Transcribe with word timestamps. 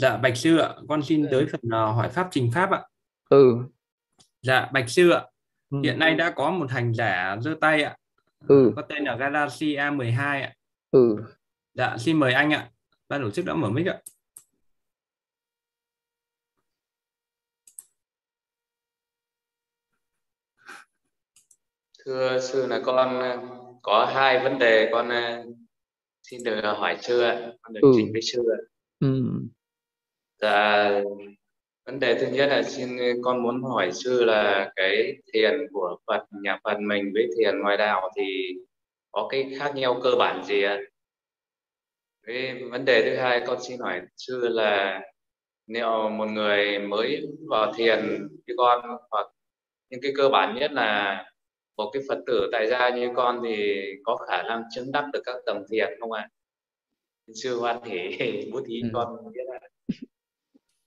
Dạ 0.00 0.16
Bạch 0.16 0.36
sư 0.36 0.56
ạ, 0.58 0.74
con 0.88 1.02
xin 1.02 1.26
tới 1.30 1.46
phần 1.52 1.60
ờ, 1.70 1.92
hỏi 1.92 2.08
pháp 2.08 2.28
trình 2.30 2.50
pháp 2.54 2.70
ạ. 2.70 2.82
ừ 3.28 3.56
Dạ 4.42 4.70
Bạch 4.72 4.88
sư 4.90 5.10
ạ, 5.10 5.24
ừ 5.70 5.78
hiện 5.84 5.98
nay 5.98 6.14
đã 6.14 6.30
có 6.30 6.50
một 6.50 6.70
hành 6.70 6.94
giả 6.94 7.36
giơ 7.40 7.54
tay 7.60 7.82
ạ. 7.82 7.96
ừ 8.48 8.72
Có 8.76 8.82
tên 8.82 9.04
là 9.04 9.16
Galaxy 9.16 9.74
A12 9.76 10.42
ạ. 10.42 10.54
ừ 10.90 11.16
Dạ 11.74 11.96
xin 11.98 12.18
mời 12.18 12.32
anh 12.32 12.50
ạ. 12.52 12.70
Ban 13.08 13.22
tổ 13.22 13.30
chức 13.30 13.44
đã 13.44 13.54
mở 13.54 13.70
mic 13.70 13.86
ạ. 13.86 13.98
Thưa 22.04 22.40
sư 22.40 22.66
là 22.66 22.80
con 22.84 23.18
ờ, 23.20 23.38
có 23.82 24.12
hai 24.14 24.44
vấn 24.44 24.58
đề 24.58 24.88
con 24.92 25.08
ờ, 25.08 25.44
xin 26.22 26.42
được 26.44 26.60
hỏi 26.64 26.96
sư 27.02 27.20
ạ, 27.20 27.52
con 27.62 27.72
được 27.72 27.80
Ừ. 27.82 27.92
trình 27.96 28.12
với 28.12 28.22
sư 28.22 28.42
ạ. 28.52 28.58
ừ 29.00 29.22
Dạ, 30.40 30.90
vấn 31.86 32.00
đề 32.00 32.14
thứ 32.20 32.26
nhất 32.26 32.46
là 32.46 32.62
xin 32.62 32.98
con 33.22 33.42
muốn 33.42 33.62
hỏi 33.62 33.92
sư 33.92 34.24
là 34.24 34.72
cái 34.76 35.12
thiền 35.32 35.66
của 35.72 35.96
Phật 36.06 36.24
nhà 36.42 36.58
Phật 36.64 36.78
mình 36.80 37.10
với 37.14 37.26
thiền 37.38 37.60
ngoại 37.62 37.76
đạo 37.76 38.10
thì 38.16 38.54
có 39.10 39.28
cái 39.30 39.52
khác 39.58 39.72
nhau 39.74 40.00
cơ 40.02 40.10
bản 40.18 40.44
gì 40.44 40.62
ạ? 40.62 40.78
Cái 42.26 42.62
vấn 42.70 42.84
đề 42.84 43.02
thứ 43.02 43.16
hai 43.16 43.42
con 43.46 43.58
xin 43.68 43.78
hỏi 43.80 44.00
sư 44.16 44.48
là 44.48 45.00
liệu 45.66 46.08
một 46.08 46.26
người 46.30 46.78
mới 46.78 47.22
vào 47.48 47.72
thiền 47.76 48.28
như 48.46 48.54
con 48.58 48.80
hoặc 49.10 49.26
những 49.90 50.00
cái 50.02 50.12
cơ 50.16 50.28
bản 50.28 50.56
nhất 50.60 50.72
là 50.72 51.24
một 51.76 51.90
cái 51.92 52.02
Phật 52.08 52.18
tử 52.26 52.48
tại 52.52 52.66
gia 52.70 52.88
như 52.90 53.08
con 53.16 53.40
thì 53.44 53.82
có 54.04 54.16
khả 54.16 54.42
năng 54.42 54.62
chứng 54.74 54.92
đắc 54.92 55.04
được 55.12 55.20
các 55.24 55.36
tầng 55.46 55.64
thiền 55.70 55.88
không 56.00 56.12
ạ? 56.12 56.28
Sư 57.34 57.58
hoan 57.58 57.82
hỷ 57.84 58.18
bút 58.52 58.64
ý 58.66 58.80
Ừ. 58.82 58.88
con 58.92 59.32
biết 59.34 59.40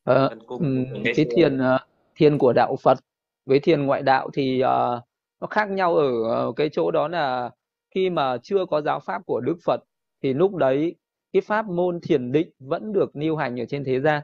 Ờ, 0.04 0.30
ừm, 0.48 0.86
cái 1.16 1.26
thiền 1.36 1.58
ờ, 1.58 1.78
thiền 2.16 2.38
của 2.38 2.54
đạo 2.54 2.76
Phật 2.84 2.98
với 3.46 3.60
thiền 3.60 3.86
ngoại 3.86 4.02
đạo 4.04 4.30
thì 4.34 4.60
ờ, 4.60 5.02
nó 5.42 5.48
khác 5.48 5.70
nhau 5.70 5.96
ở 5.96 6.24
ờ, 6.30 6.52
cái 6.56 6.70
chỗ 6.72 6.92
đó 6.92 7.08
là 7.08 7.50
khi 7.96 8.10
mà 8.10 8.38
chưa 8.44 8.66
có 8.66 8.82
giáo 8.82 9.00
pháp 9.00 9.22
của 9.26 9.40
Đức 9.40 9.56
Phật 9.66 9.82
thì 10.24 10.34
lúc 10.34 10.56
đấy 10.56 10.96
cái 11.34 11.42
pháp 11.42 11.66
môn 11.66 12.00
thiền 12.02 12.32
định 12.32 12.50
vẫn 12.60 12.94
được 12.94 13.16
lưu 13.16 13.36
hành 13.36 13.60
ở 13.60 13.66
trên 13.66 13.84
thế 13.84 14.00
gian. 14.00 14.24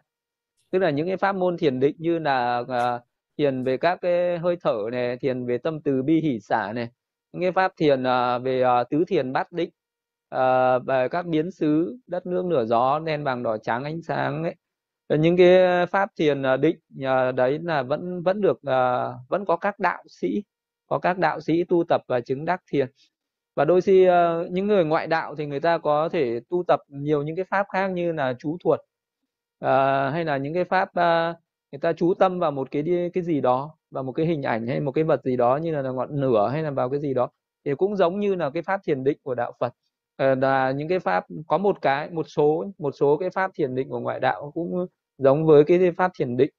Tức 0.72 0.80
là 0.80 0.90
những 0.90 1.08
cái 1.08 1.18
pháp 1.18 1.36
môn 1.36 1.58
thiền 1.58 1.80
định 1.80 1.96
như 2.00 2.20
là 2.20 2.64
ờ, 2.68 3.02
thiền 3.38 3.64
về 3.64 3.78
các 3.78 4.00
cái 4.02 4.38
hơi 4.38 4.58
thở 4.62 4.78
này 4.92 5.18
thiền 5.18 5.46
về 5.46 5.58
tâm 5.58 5.82
từ 5.82 6.02
bi 6.04 6.22
hỷ 6.22 6.40
xả 6.40 6.72
này 6.76 6.90
những 7.34 7.42
cái 7.42 7.52
pháp 7.52 7.74
thiền 7.78 8.04
ờ, 8.04 8.40
về 8.40 8.62
ờ, 8.62 8.84
tứ 8.84 9.04
thiền 9.08 9.34
bát 9.34 9.52
định 9.52 9.70
ờ, 10.30 10.80
về 10.80 11.08
các 11.12 11.26
biến 11.26 11.52
xứ 11.52 11.98
đất 12.08 12.26
nước 12.26 12.46
lửa 12.46 12.66
gió 12.66 13.00
đen 13.00 13.24
vàng 13.24 13.44
đỏ 13.44 13.58
trắng 13.58 13.84
ánh 13.84 14.02
sáng 14.02 14.44
ấy 14.44 14.56
Ờ, 15.10 15.16
những 15.18 15.38
cái 15.38 15.64
ờ, 15.66 15.86
pháp 15.86 16.10
thiền 16.20 16.42
ờ, 16.44 16.58
định 16.58 16.80
đấy 17.36 17.60
là 17.64 17.84
vẫn 17.84 18.24
vẫn 18.24 18.42
được 18.42 18.60
vẫn 19.30 19.46
có 19.46 19.58
các 19.58 19.80
đạo 19.80 20.04
sĩ, 20.10 20.44
có 20.88 21.00
các 21.00 21.18
đạo 21.18 21.40
sĩ 21.42 21.64
tu 21.64 21.84
tập 21.90 22.02
và 22.08 22.20
chứng 22.22 22.46
đắc 22.46 22.62
thiền. 22.72 22.88
Và 23.56 23.66
đôi 23.66 23.82
khi 23.82 24.08
những 24.52 24.68
người 24.68 24.86
ngoại 24.86 25.08
đạo 25.08 25.36
thì 25.36 25.46
người 25.46 25.60
ta 25.60 25.78
có 25.78 26.10
thể 26.10 26.40
tu 26.50 26.64
tập 26.68 26.80
nhiều 26.88 27.24
những 27.24 27.36
cái 27.36 27.46
pháp 27.52 27.66
khác 27.74 27.88
như 27.88 28.12
là 28.12 28.34
chú 28.40 28.58
thuật 28.64 28.80
hay 30.14 30.26
là 30.26 30.38
những 30.38 30.54
cái 30.54 30.64
pháp 30.64 30.90
người 31.72 31.80
ta 31.82 31.94
chú 31.94 32.14
tâm 32.14 32.40
vào 32.40 32.52
một 32.52 32.72
cái 32.72 32.84
cái 33.14 33.24
gì 33.24 33.42
đó, 33.42 33.78
vào 33.92 34.04
một 34.04 34.12
cái 34.12 34.26
hình 34.26 34.44
ảnh 34.44 34.68
hay 34.68 34.80
một 34.80 34.92
cái 34.92 35.04
vật 35.04 35.22
gì 35.24 35.38
đó 35.38 35.58
như 35.58 35.72
là 35.82 35.92
ngọn 35.92 36.10
lửa 36.22 36.50
hay 36.54 36.64
là 36.64 36.72
vào 36.72 36.90
cái 36.90 37.00
gì 37.00 37.14
đó, 37.14 37.30
thì 37.66 37.76
cũng 37.76 37.96
giống 37.96 38.20
như 38.20 38.36
là 38.36 38.50
cái 38.50 38.64
pháp 38.64 38.82
thiền 38.86 39.04
định 39.04 39.18
của 39.24 39.36
đạo 39.36 39.54
Phật. 39.60 39.74
Là 40.18 40.72
những 40.72 40.88
cái 40.88 41.00
pháp, 41.00 41.26
có 41.48 41.58
một 41.58 41.78
cái, 41.82 42.10
một 42.10 42.26
số 42.30 42.66
một 42.80 42.92
số 43.00 43.18
cái 43.18 43.30
pháp 43.30 43.52
thiền 43.56 43.76
định 43.76 43.90
của 43.90 44.00
ngoại 44.00 44.20
đạo 44.20 44.52
cũng 44.56 44.88
giống 45.20 45.46
với 45.46 45.64
cái 45.64 45.92
pháp 45.92 46.12
thiền 46.16 46.38
định. 46.38 46.52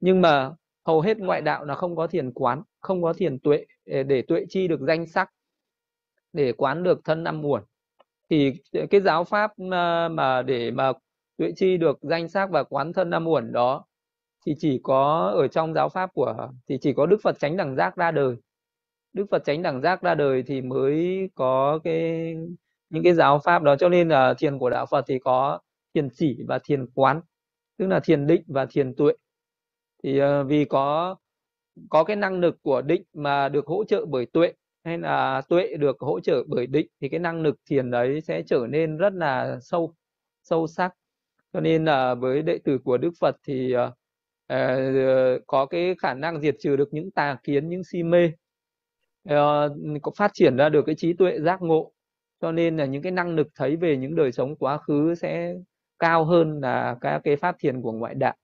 Nhưng 0.00 0.20
mà 0.20 0.50
hầu 0.86 1.00
hết 1.00 1.18
ngoại 1.18 1.40
đạo 1.40 1.64
là 1.64 1.74
không 1.74 1.96
có 1.96 2.06
thiền 2.06 2.32
quán 2.32 2.62
không 2.80 3.02
có 3.02 3.12
thiền 3.12 3.38
tuệ 3.38 3.66
để, 3.86 4.22
tuệ 4.22 4.44
chi 4.48 4.68
được 4.68 4.80
danh 4.80 5.06
sắc 5.06 5.30
để 6.32 6.52
quán 6.52 6.82
được 6.82 7.00
thân 7.04 7.24
năm 7.24 7.44
uẩn. 7.44 7.62
Thì 8.30 8.52
cái 8.90 9.00
giáo 9.00 9.24
pháp 9.24 9.58
mà, 9.58 10.08
mà 10.08 10.42
để 10.42 10.70
mà 10.70 10.92
tuệ 11.36 11.52
chi 11.56 11.76
được 11.76 11.98
danh 12.02 12.28
sắc 12.28 12.50
và 12.50 12.64
quán 12.64 12.92
thân 12.92 13.10
năm 13.10 13.28
uẩn 13.28 13.52
đó 13.52 13.84
thì 14.46 14.54
chỉ 14.58 14.80
có 14.82 15.32
ở 15.36 15.48
trong 15.48 15.74
giáo 15.74 15.88
pháp 15.88 16.10
của 16.14 16.48
thì 16.68 16.78
chỉ 16.80 16.92
có 16.92 17.06
Đức 17.06 17.16
Phật 17.22 17.38
Chánh 17.38 17.56
Đẳng 17.56 17.76
Giác 17.76 17.96
ra 17.96 18.10
đời. 18.10 18.36
Đức 19.12 19.26
Phật 19.30 19.44
Chánh 19.44 19.62
Đẳng 19.62 19.80
Giác 19.80 20.02
ra 20.02 20.14
đời 20.14 20.42
thì 20.46 20.60
mới 20.60 21.28
có 21.34 21.78
cái 21.84 22.34
những 22.90 23.02
cái 23.04 23.14
giáo 23.14 23.38
pháp 23.38 23.62
đó. 23.62 23.76
Cho 23.76 23.88
nên 23.88 24.08
là 24.08 24.34
thiền 24.38 24.58
của 24.58 24.70
đạo 24.70 24.86
Phật 24.86 25.04
thì 25.08 25.18
có 25.18 25.58
thiền 25.94 26.08
chỉ 26.14 26.38
và 26.48 26.58
thiền 26.64 26.86
quán 26.94 27.20
tức 27.80 27.86
là 27.86 28.00
thiền 28.00 28.26
định 28.26 28.42
và 28.46 28.66
thiền 28.70 28.94
tuệ. 28.94 29.12
Thì 30.02 30.22
uh, 30.22 30.26
vì 30.48 30.64
có 30.64 31.16
có 31.90 32.04
cái 32.04 32.16
năng 32.16 32.40
lực 32.40 32.56
của 32.62 32.82
định 32.82 33.02
mà 33.12 33.48
được 33.48 33.66
hỗ 33.66 33.84
trợ 33.84 34.06
bởi 34.06 34.26
tuệ 34.26 34.52
hay 34.84 34.98
là 34.98 35.42
tuệ 35.48 35.76
được 35.76 35.96
hỗ 36.00 36.20
trợ 36.20 36.44
bởi 36.48 36.66
định 36.66 36.86
thì 37.00 37.08
cái 37.08 37.20
năng 37.20 37.42
lực 37.42 37.56
thiền 37.70 37.90
đấy 37.90 38.20
sẽ 38.20 38.42
trở 38.46 38.66
nên 38.70 38.96
rất 38.96 39.12
là 39.12 39.58
sâu 39.62 39.94
sâu 40.42 40.66
sắc. 40.66 40.94
Cho 41.52 41.60
nên 41.60 41.84
là 41.84 42.14
với 42.14 42.42
đệ 42.42 42.58
tử 42.64 42.78
của 42.84 42.98
Đức 42.98 43.10
Phật 43.20 43.36
thì 43.46 43.74
uh, 43.76 43.92
uh, 44.52 45.46
có 45.46 45.66
cái 45.66 45.94
khả 45.98 46.14
năng 46.14 46.40
diệt 46.40 46.56
trừ 46.60 46.76
được 46.76 46.88
những 46.92 47.10
tà 47.10 47.36
kiến 47.42 47.68
những 47.68 47.84
si 47.84 48.02
mê. 48.02 48.32
Ờ, 49.28 49.74
có 50.02 50.12
phát 50.16 50.30
triển 50.34 50.56
ra 50.56 50.68
được 50.68 50.82
cái 50.86 50.94
trí 50.94 51.12
tuệ 51.12 51.40
giác 51.40 51.62
ngộ. 51.62 51.92
Cho 52.40 52.52
nên 52.52 52.76
là 52.76 52.84
những 52.84 53.02
cái 53.02 53.12
năng 53.12 53.34
lực 53.34 53.48
thấy 53.54 53.76
về 53.76 53.96
những 53.96 54.14
đời 54.14 54.32
sống 54.32 54.56
quá 54.56 54.78
khứ 54.78 55.14
sẽ 55.14 55.54
cao 56.00 56.24
hơn 56.24 56.60
là 56.60 56.96
các 57.00 57.20
cái 57.24 57.36
pháp 57.36 57.56
thiền 57.58 57.82
của 57.82 57.92
ngoại 57.92 58.14
đạo. 58.14 58.34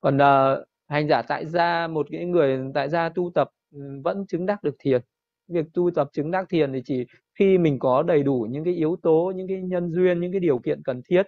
Còn 0.00 0.16
uh, 0.16 0.66
hành 0.88 1.08
giả 1.08 1.22
tại 1.22 1.46
gia 1.46 1.86
một 1.86 2.06
cái 2.10 2.24
người 2.24 2.60
tại 2.74 2.88
gia 2.88 3.08
tu 3.08 3.30
tập 3.34 3.50
ừ, 3.74 3.80
vẫn 4.04 4.26
chứng 4.26 4.46
đắc 4.46 4.62
được 4.62 4.76
thiền. 4.78 5.00
Việc 5.48 5.66
tu 5.74 5.90
tập 5.90 6.08
chứng 6.12 6.30
đắc 6.30 6.46
thiền 6.48 6.72
thì 6.72 6.82
chỉ 6.84 7.06
khi 7.38 7.58
mình 7.58 7.78
có 7.78 8.02
đầy 8.02 8.22
đủ 8.22 8.46
những 8.50 8.64
cái 8.64 8.74
yếu 8.74 8.96
tố 9.02 9.32
những 9.36 9.48
cái 9.48 9.62
nhân 9.62 9.92
duyên 9.92 10.20
những 10.20 10.32
cái 10.32 10.40
điều 10.40 10.58
kiện 10.58 10.82
cần 10.82 11.02
thiết. 11.08 11.22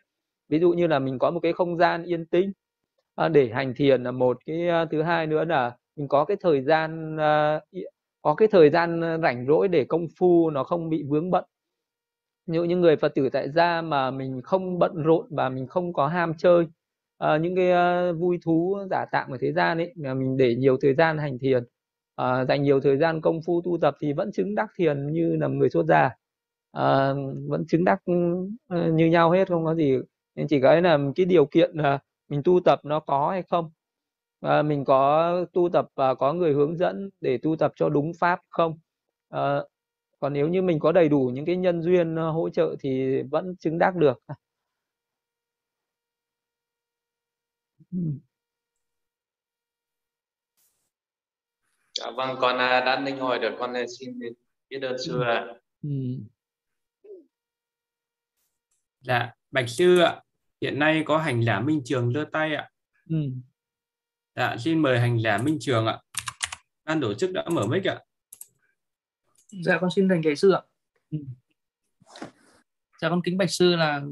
Ví 0.49 0.59
dụ 0.61 0.73
như 0.73 0.87
là 0.87 0.99
mình 0.99 1.19
có 1.19 1.31
một 1.31 1.41
cái 1.41 1.53
không 1.53 1.77
gian 1.77 2.05
yên 2.05 2.27
tĩnh 2.27 2.53
uh, 3.27 3.33
để 3.33 3.51
hành 3.55 3.75
thiền 3.77 4.03
là 4.03 4.11
một 4.11 4.39
cái 4.47 4.69
uh, 4.83 4.91
thứ 4.91 5.03
hai 5.03 5.27
nữa 5.27 5.45
là 5.45 5.77
mình 5.97 6.09
có 6.09 6.25
cái 6.25 6.37
thời 6.41 6.63
gian 6.63 7.17
uh, 7.17 7.63
có 8.23 8.35
cái 8.35 8.49
thời 8.49 8.71
gian 8.71 9.01
rảnh 9.23 9.47
rỗi 9.47 9.69
để 9.69 9.85
công 9.85 10.07
phu 10.19 10.51
nó 10.51 10.65
không 10.65 10.91
bị 10.91 11.05
vướng 11.09 11.31
bận 11.31 11.45
như 12.47 12.63
những 12.65 12.81
người 12.81 12.97
Phật 12.97 13.15
tử 13.15 13.29
tại 13.33 13.51
gia 13.51 13.83
mà 13.83 14.11
mình 14.11 14.43
không 14.43 14.79
bận 14.79 15.03
rộn 15.03 15.27
và 15.31 15.49
mình 15.49 15.67
không 15.67 15.93
có 15.93 16.07
ham 16.09 16.33
chơi 16.39 16.67
ờ, 17.17 17.39
những 17.39 17.57
cái 17.57 17.73
uh, 18.13 18.19
vui 18.21 18.39
thú 18.45 18.79
giả 18.91 19.05
tạm 19.13 19.31
ở 19.31 19.39
thế 19.41 19.53
gian 19.53 19.79
ấy 19.79 19.93
mà 19.97 20.15
mình 20.15 20.37
để 20.37 20.55
nhiều 20.55 20.77
thời 20.83 20.95
gian 20.95 21.19
hành 21.19 21.39
thiền 21.39 21.65
ờ, 22.15 22.45
dành 22.49 22.63
nhiều 22.63 22.81
thời 22.81 22.97
gian 22.97 23.21
công 23.21 23.41
phu 23.47 23.63
tu 23.65 23.79
tập 23.79 23.97
thì 24.01 24.13
vẫn 24.13 24.33
chứng 24.33 24.55
đắc 24.55 24.71
thiền 24.79 25.13
như 25.13 25.37
là 25.37 25.49
người 25.49 25.71
xuất 25.71 25.87
gia. 25.87 26.11
Ờ, 26.71 27.15
vẫn 27.49 27.65
chứng 27.69 27.85
đắc 27.85 28.03
ừ, 28.05 28.13
ờ, 28.69 28.91
như 28.93 29.07
nhau 29.07 29.31
hết 29.31 29.49
không 29.49 29.65
có 29.65 29.75
gì. 29.75 29.99
Nên 30.35 30.47
chỉ 30.49 30.61
cái 30.61 30.83
là 30.83 30.99
cái 31.17 31.27
điều 31.27 31.47
kiện 31.47 31.71
là 31.75 31.99
mình 32.29 32.43
tu 32.45 32.61
tập 32.65 32.81
nó 32.85 33.01
có 33.01 33.31
hay 33.31 33.43
không 33.43 33.71
Ờ, 34.41 34.63
mình 34.63 34.85
có 34.85 35.33
tu 35.53 35.69
tập 35.73 35.87
và 35.95 36.15
có 36.15 36.33
người 36.33 36.53
hướng 36.53 36.77
dẫn 36.77 37.11
để 37.21 37.39
tu 37.43 37.57
tập 37.57 37.73
cho 37.77 37.89
đúng 37.89 38.13
pháp 38.21 38.41
không 38.51 38.79
Ờ, 39.29 39.69
còn 40.19 40.33
nếu 40.33 40.49
như 40.49 40.63
mình 40.63 40.79
có 40.79 40.93
đầy 40.93 41.09
đủ 41.09 41.31
những 41.35 41.47
cái 41.47 41.57
nhân 41.57 41.83
duyên 41.83 42.17
ờ, 42.17 42.31
hỗ 42.31 42.51
trợ 42.51 42.77
thì 42.81 43.23
vẫn 43.31 43.57
chứng 43.57 43.79
đắc 43.79 43.97
được. 43.97 44.23
Dạ 51.99 52.11
vâng, 52.11 52.37
con 52.41 52.59
à, 52.59 52.81
đã 52.81 53.01
ninh 53.01 53.19
hồi 53.19 53.39
được, 53.39 53.57
con 53.59 53.73
à, 53.73 53.85
xin 53.99 54.19
biết 54.69 54.83
ơn 54.83 54.97
sư 55.07 55.21
ạ. 55.21 55.47
Ừ. 55.83 55.91
Dạ 59.01 59.33
Bạch 59.51 59.69
sư 59.69 59.99
ạ, 59.99 60.23
hiện 60.61 60.79
nay 60.79 61.03
có 61.07 61.19
hành 61.19 61.45
giả 61.45 61.61
Minh 61.61 61.83
Trường 61.85 62.13
giơ 62.13 62.25
tay 62.33 62.55
ạ. 62.55 62.71
Ừ. 63.11 63.17
Dạ 64.37 64.57
xin 64.59 64.83
mời 64.83 65.01
hành 65.01 65.21
giả 65.23 65.39
Minh 65.39 65.57
Trường 65.61 65.87
ạ. 65.87 65.99
Ban 66.85 67.01
tổ 67.01 67.15
chức 67.15 67.33
đã 67.33 67.45
mở 67.49 67.67
mic 67.67 67.85
ạ. 67.85 68.01
Dạ 69.65 69.79
con 69.81 69.91
xin 69.91 70.09
thành 70.09 70.25
lễ 70.25 70.35
sư 70.35 70.51
ạ. 70.51 70.61
Ừ. 71.11 71.19
Dạ 73.03 73.09
con 73.09 73.23
kính 73.23 73.39
bạch 73.39 73.51
sư 73.51 73.77
là 73.77 73.97
ừ, 73.97 74.11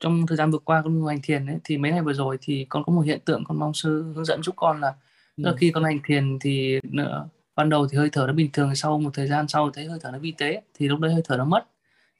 trong 0.00 0.26
thời 0.26 0.36
gian 0.36 0.50
vừa 0.50 0.58
qua 0.58 0.82
con 0.82 1.06
hành 1.06 1.20
thiền 1.22 1.46
ấy, 1.46 1.56
thì 1.64 1.78
mấy 1.78 1.92
ngày 1.92 2.02
vừa 2.02 2.12
rồi 2.12 2.38
thì 2.42 2.66
con 2.68 2.84
có 2.84 2.92
một 2.92 3.00
hiện 3.00 3.20
tượng 3.24 3.44
con 3.44 3.58
mong 3.58 3.74
sư 3.74 4.12
hướng 4.14 4.24
dẫn 4.24 4.42
giúp 4.42 4.54
con 4.56 4.80
là 4.80 4.94
Ừ. 5.36 5.54
khi 5.58 5.70
con 5.70 5.84
hành 5.84 6.00
thiền 6.04 6.38
thì 6.40 6.80
nữa, 6.82 7.28
ban 7.56 7.68
đầu 7.68 7.88
thì 7.88 7.98
hơi 7.98 8.08
thở 8.12 8.24
nó 8.26 8.32
bình 8.32 8.50
thường 8.52 8.74
sau 8.74 8.98
một 8.98 9.10
thời 9.14 9.26
gian 9.26 9.48
sau 9.48 9.70
thấy 9.70 9.86
hơi 9.86 9.98
thở 10.02 10.10
nó 10.10 10.18
vi 10.18 10.32
tế 10.38 10.62
thì 10.74 10.88
lúc 10.88 11.00
đấy 11.00 11.12
hơi 11.12 11.22
thở 11.24 11.36
nó 11.36 11.44
mất 11.44 11.64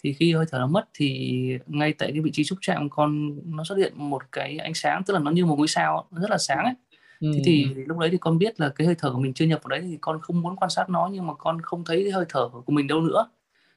thì 0.05 0.13
khi 0.13 0.33
hơi 0.33 0.45
thở 0.51 0.59
nó 0.59 0.67
mất 0.67 0.89
thì 0.95 1.59
ngay 1.67 1.93
tại 1.93 2.13
cái 2.13 2.21
vị 2.21 2.31
trí 2.33 2.45
xúc 2.45 2.59
chạm 2.63 2.91
con 2.91 3.39
nó 3.57 3.65
xuất 3.65 3.79
hiện 3.79 3.93
một 3.97 4.23
cái 4.33 4.59
ánh 4.59 4.75
sáng 4.75 5.03
tức 5.07 5.15
là 5.15 5.21
nó 5.21 5.31
như 5.31 5.47
một 5.47 5.57
ngôi 5.59 5.69
sao 5.69 6.09
nó 6.11 6.21
rất 6.21 6.31
là 6.31 6.39
sáng 6.39 6.65
ấy 6.65 6.75
Ừ. 7.23 7.33
thế 7.35 7.41
thì 7.45 7.67
lúc 7.87 7.99
đấy 7.99 8.11
thì 8.13 8.19
con 8.19 8.39
biết 8.39 8.61
là 8.61 8.69
cái 8.69 8.87
hơi 8.87 8.97
thở 8.99 9.13
của 9.13 9.19
mình 9.19 9.35
chưa 9.35 9.45
nhập 9.45 9.61
vào 9.63 9.69
đấy 9.69 9.81
thì 9.81 9.99
con 10.01 10.21
không 10.21 10.43
muốn 10.43 10.57
quan 10.57 10.71
sát 10.71 10.91
nó 10.91 11.09
nhưng 11.13 11.27
mà 11.27 11.35
con 11.35 11.61
không 11.61 11.85
thấy 11.85 12.03
cái 12.03 12.13
hơi 12.13 12.25
thở 12.29 12.49
của 12.49 12.73
mình 12.73 12.87
đâu 12.87 13.01
nữa. 13.01 13.29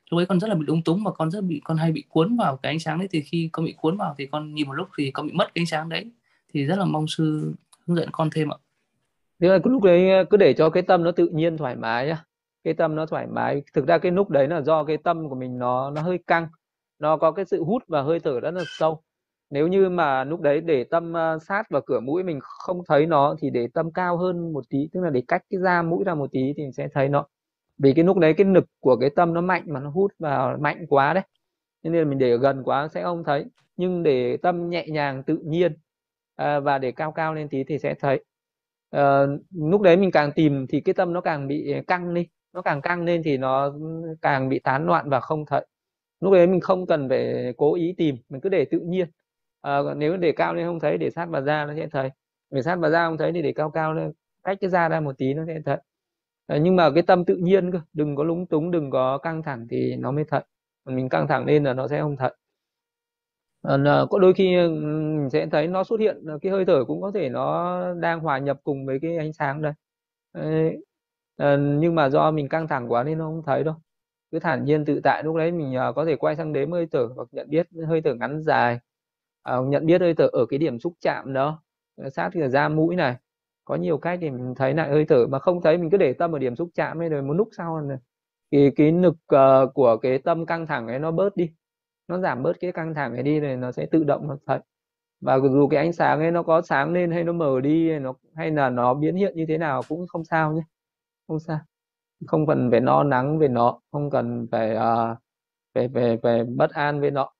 Lúc 0.10 0.20
ấy 0.20 0.26
con 0.26 0.40
rất 0.40 0.48
là 0.48 0.56
bị 0.56 0.66
lung 0.68 0.82
túng 0.82 1.04
và 1.04 1.12
con 1.12 1.32
rất 1.32 1.42
bị 1.42 1.62
con 1.64 1.78
hay 1.78 1.92
bị 1.92 2.04
cuốn 2.10 2.38
vào 2.38 2.58
cái 2.58 2.72
ánh 2.72 2.80
sáng 2.80 3.00
đấy. 3.00 3.08
Thì 3.12 3.22
khi 3.22 3.50
con 3.52 3.66
bị 3.66 3.76
cuốn 3.82 3.98
vào 3.98 4.16
thì 4.18 4.26
con 4.26 4.56
nhìn 4.56 4.68
một 4.68 4.74
lúc 4.74 4.88
thì 4.98 5.12
con 5.12 5.28
bị 5.28 5.34
mất 5.34 5.46
cái 5.56 5.62
ánh 5.62 5.66
sáng 5.66 5.90
đấy. 5.90 6.12
Thì 6.54 6.66
rất 6.66 6.78
là 6.80 6.86
mong 6.86 7.08
sư 7.08 7.54
hướng 7.88 7.98
dẫn 7.98 8.10
con 8.12 8.30
thêm 8.30 8.54
ạ. 8.54 8.58
Thế 9.40 9.48
là 9.48 9.60
lúc 9.64 9.84
đấy 9.84 10.26
cứ 10.30 10.38
để 10.38 10.54
cho 10.54 10.70
cái 10.70 10.84
tâm 10.84 11.04
nó 11.04 11.12
tự 11.12 11.28
nhiên 11.28 11.58
thoải 11.58 11.76
mái 11.76 12.08
nhá. 12.08 12.24
Cái 12.64 12.74
tâm 12.74 12.96
nó 12.96 13.06
thoải 13.06 13.28
mái. 13.28 13.62
Thực 13.74 13.88
ra 13.88 13.98
cái 13.98 14.12
lúc 14.12 14.30
đấy 14.30 14.48
là 14.48 14.62
do 14.62 14.84
cái 14.84 14.98
tâm 14.98 15.30
của 15.30 15.36
mình 15.36 15.60
nó 15.60 15.92
nó 15.92 16.02
hơi 16.02 16.20
căng. 16.28 16.48
Nó 17.00 17.18
có 17.18 17.32
cái 17.32 17.46
sự 17.46 17.64
hút 17.64 17.84
và 17.88 18.02
hơi 18.02 18.20
thở 18.20 18.40
rất 18.40 18.52
là 18.52 18.64
sâu 18.68 19.02
nếu 19.50 19.68
như 19.68 19.90
mà 19.90 20.24
lúc 20.24 20.42
đấy 20.42 20.62
để 20.62 20.84
tâm 20.84 21.14
uh, 21.14 21.44
sát 21.44 21.70
vào 21.70 21.82
cửa 21.86 22.00
mũi 22.00 22.24
mình 22.24 22.40
không 22.42 22.82
thấy 22.88 23.06
nó 23.06 23.36
thì 23.40 23.50
để 23.50 23.68
tâm 23.74 23.92
cao 23.92 24.18
hơn 24.18 24.54
một 24.54 24.66
tí 24.70 24.90
tức 24.94 25.02
là 25.02 25.10
để 25.10 25.24
cách 25.28 25.44
cái 25.50 25.60
da 25.62 25.82
mũi 25.82 26.04
ra 26.04 26.16
một 26.16 26.32
tí 26.32 26.54
thì 26.58 26.64
mình 26.64 26.72
sẽ 26.74 26.88
thấy 26.94 27.10
nó. 27.10 27.26
Vì 27.78 27.94
cái 27.94 28.06
lúc 28.06 28.18
đấy 28.18 28.34
cái 28.34 28.46
nực 28.46 28.66
của 28.80 28.96
cái 28.98 29.10
tâm 29.10 29.34
nó 29.34 29.42
mạnh 29.42 29.64
mà 29.68 29.80
nó 29.80 29.90
hút 29.90 30.12
vào 30.20 30.58
mạnh 30.60 30.86
quá 30.90 31.14
đấy. 31.14 31.24
Nên 31.84 31.94
là 31.94 32.04
mình 32.04 32.20
để 32.20 32.38
gần 32.38 32.64
quá 32.64 32.88
sẽ 32.88 33.04
không 33.04 33.24
thấy. 33.24 33.46
Nhưng 33.78 34.04
để 34.04 34.38
tâm 34.38 34.70
nhẹ 34.70 34.86
nhàng 34.88 35.24
tự 35.24 35.38
nhiên 35.46 35.78
ờ, 36.36 36.62
và 36.62 36.78
để 36.78 36.92
cao 36.92 37.12
cao 37.12 37.34
lên 37.34 37.50
tí 37.50 37.64
thì 37.64 37.78
sẽ 37.80 37.96
thấy. 38.00 38.24
À, 38.92 39.26
lúc 39.56 39.82
đấy 39.82 39.98
mình 39.98 40.12
càng 40.12 40.32
tìm 40.32 40.68
thì 40.70 40.82
cái 40.82 40.94
tâm 40.94 41.14
nó 41.14 41.22
càng 41.22 41.48
bị 41.48 41.74
căng 41.88 42.14
đi. 42.14 42.28
Nó 42.54 42.62
càng 42.62 42.82
căng 42.82 43.06
lên 43.06 43.22
thì 43.26 43.38
nó 43.38 43.66
ừ, 43.70 44.16
càng 44.22 44.50
bị 44.50 44.60
tán 44.60 44.86
loạn 44.86 45.10
và 45.10 45.20
không 45.20 45.46
thấy. 45.46 45.66
Lúc 46.22 46.34
đấy 46.34 46.48
mình 46.48 46.62
không 46.62 46.88
cần 46.88 47.10
phải 47.10 47.54
cố 47.58 47.76
ý 47.76 47.94
tìm 47.98 48.16
mình 48.30 48.42
cứ 48.42 48.50
để 48.50 48.66
tự 48.66 48.80
nhiên 48.80 49.10
à, 49.66 49.80
nếu 49.98 50.18
để 50.18 50.32
cao 50.32 50.54
lên 50.54 50.68
không 50.68 50.80
thấy 50.80 50.98
để 50.98 51.10
sát 51.10 51.30
vào 51.30 51.42
da 51.44 51.66
nó 51.66 51.74
sẽ 51.76 51.88
thấy. 51.92 52.10
Để 52.50 52.62
sát 52.62 52.76
vào 52.76 52.92
da 52.92 53.08
không 53.08 53.18
thấy 53.18 53.32
thì 53.34 53.42
để 53.42 53.54
cao 53.54 53.70
cao 53.72 53.94
lên 53.94 54.12
cách 54.44 54.58
cái 54.62 54.70
da 54.70 54.90
ra 54.90 55.00
một 55.00 55.18
tí 55.18 55.34
nó 55.34 55.44
sẽ 55.48 55.60
thấy. 55.66 55.78
À, 56.48 56.58
nhưng 56.58 56.76
mà 56.76 56.90
cái 56.96 57.04
tâm 57.04 57.26
tự 57.26 57.36
nhiên 57.38 57.72
cơ 57.72 57.80
đừng 57.94 58.16
có 58.16 58.24
lúng 58.24 58.48
túng 58.48 58.72
đừng 58.72 58.90
có 58.92 59.18
căng 59.18 59.44
thẳng 59.44 59.68
thì 59.70 59.96
nó 59.96 60.12
mới 60.12 60.24
thật 60.30 60.46
còn 60.86 60.96
mình 60.96 61.10
căng 61.10 61.28
thẳng 61.28 61.46
lên 61.46 61.64
là 61.64 61.74
nó 61.74 61.88
sẽ 61.88 62.02
không 62.02 62.18
thật 62.18 62.34
ờ, 63.62 63.78
à, 63.86 64.06
có 64.10 64.20
đôi 64.20 64.34
khi 64.34 64.56
ừ, 64.56 64.70
mình 64.70 65.30
sẽ 65.30 65.48
thấy 65.52 65.68
nó 65.68 65.84
xuất 65.84 66.00
hiện 66.00 66.18
cái 66.42 66.52
hơi 66.52 66.66
thở 66.66 66.84
cũng 66.88 67.02
có 67.02 67.12
thể 67.16 67.30
nó 67.30 67.80
đang 67.94 68.20
hòa 68.20 68.38
nhập 68.38 68.58
cùng 68.64 68.86
với 68.86 69.00
cái 69.02 69.18
ánh 69.18 69.34
sáng 69.34 69.62
đây. 69.62 69.74
À, 71.38 71.58
nhưng 71.58 71.96
mà 71.96 72.10
do 72.10 72.32
mình 72.32 72.50
căng 72.50 72.68
thẳng 72.68 72.92
quá 72.92 73.04
nên 73.04 73.18
nó 73.18 73.26
không 73.26 73.44
thấy 73.46 73.64
đâu. 73.64 73.76
Cứ 74.32 74.40
thản 74.40 74.66
nhiên 74.66 74.86
tự 74.86 75.00
tại 75.04 75.24
lúc 75.24 75.36
đấy 75.36 75.52
mình 75.52 75.76
có 75.96 76.06
thể 76.06 76.16
quay 76.16 76.36
sang 76.36 76.54
đếm 76.54 76.72
hơi 76.72 76.88
thở 76.92 77.08
hoặc 77.16 77.28
nhận 77.32 77.50
biết 77.50 77.68
hơi 77.88 78.02
thở 78.02 78.16
ngắn 78.16 78.42
dài 78.44 78.80
à, 79.46 79.58
nhận 79.68 79.86
biết 79.86 80.02
hơi 80.02 80.14
thở 80.14 80.28
ở 80.32 80.46
cái 80.50 80.60
điểm 80.60 80.80
xúc 80.80 80.94
chạm 81.02 81.34
đó. 81.34 81.64
Ờ, 81.98 82.10
sát 82.10 82.30
cái 82.34 82.50
da 82.50 82.70
mũi 82.70 82.96
này. 82.96 83.16
Có 83.66 83.76
nhiều 83.76 83.98
cách 83.98 84.20
thì 84.22 84.30
mình 84.32 84.54
thấy 84.56 84.74
lại 84.74 84.90
hơi 84.90 85.06
thở 85.06 85.28
mà 85.28 85.40
không 85.40 85.62
thấy 85.62 85.78
mình 85.78 85.90
cứ 85.90 85.98
để 85.98 86.14
tâm 86.14 86.32
ở 86.36 86.40
điểm 86.40 86.56
xúc 86.56 86.70
chạm 86.76 87.02
ấy 87.02 87.10
rồi 87.10 87.22
một 87.22 87.34
lúc 87.34 87.50
sau 87.58 87.82
này 87.82 87.98
thì 88.52 88.72
cái 88.76 88.92
nực 88.92 89.14
uh, 89.36 89.74
của 89.74 89.98
cái 89.98 90.18
tâm 90.20 90.46
căng 90.46 90.68
thẳng 90.68 90.88
ấy 90.88 91.00
nó 91.00 91.12
bớt 91.12 91.38
đi. 91.38 91.52
Nó 92.08 92.20
giảm 92.20 92.44
bớt 92.44 92.54
cái 92.60 92.72
căng 92.72 92.94
thẳng 92.96 93.14
ấy 93.14 93.24
đi 93.24 93.40
rồi 93.40 93.56
nó 93.58 93.72
sẽ 93.72 93.86
tự 93.92 94.04
động 94.04 94.28
nó 94.28 94.38
thấy. 94.48 94.60
Và 95.22 95.40
dù 95.40 95.68
cái 95.68 95.80
ánh 95.80 95.94
sáng 95.94 96.20
ấy 96.20 96.32
nó 96.32 96.44
có 96.44 96.62
sáng 96.62 96.94
lên 96.94 97.12
hay 97.12 97.24
nó 97.24 97.34
mờ 97.34 97.62
đi 97.62 97.90
hay 97.92 98.00
nó 98.00 98.14
hay 98.36 98.52
là 98.52 98.70
nó 98.70 98.94
biến 98.94 99.16
hiện 99.16 99.36
như 99.38 99.46
thế 99.48 99.58
nào 99.58 99.82
cũng 99.90 100.08
không 100.08 100.24
sao 100.26 100.54
nhé. 100.54 100.62
Không 101.28 101.40
sao. 101.40 101.60
Không 102.28 102.48
cần 102.48 102.72
phải 102.72 102.80
no 102.82 103.04
nắng 103.04 103.40
về 103.40 103.48
nó 103.48 103.82
không 103.92 104.10
cần 104.10 104.48
phải 104.52 104.76
uh, 104.76 105.18
về 105.76 105.88
về 105.88 106.18
về 106.24 106.44
bất 106.44 106.72
an 106.72 107.02
về 107.02 107.12
nó 107.12 107.32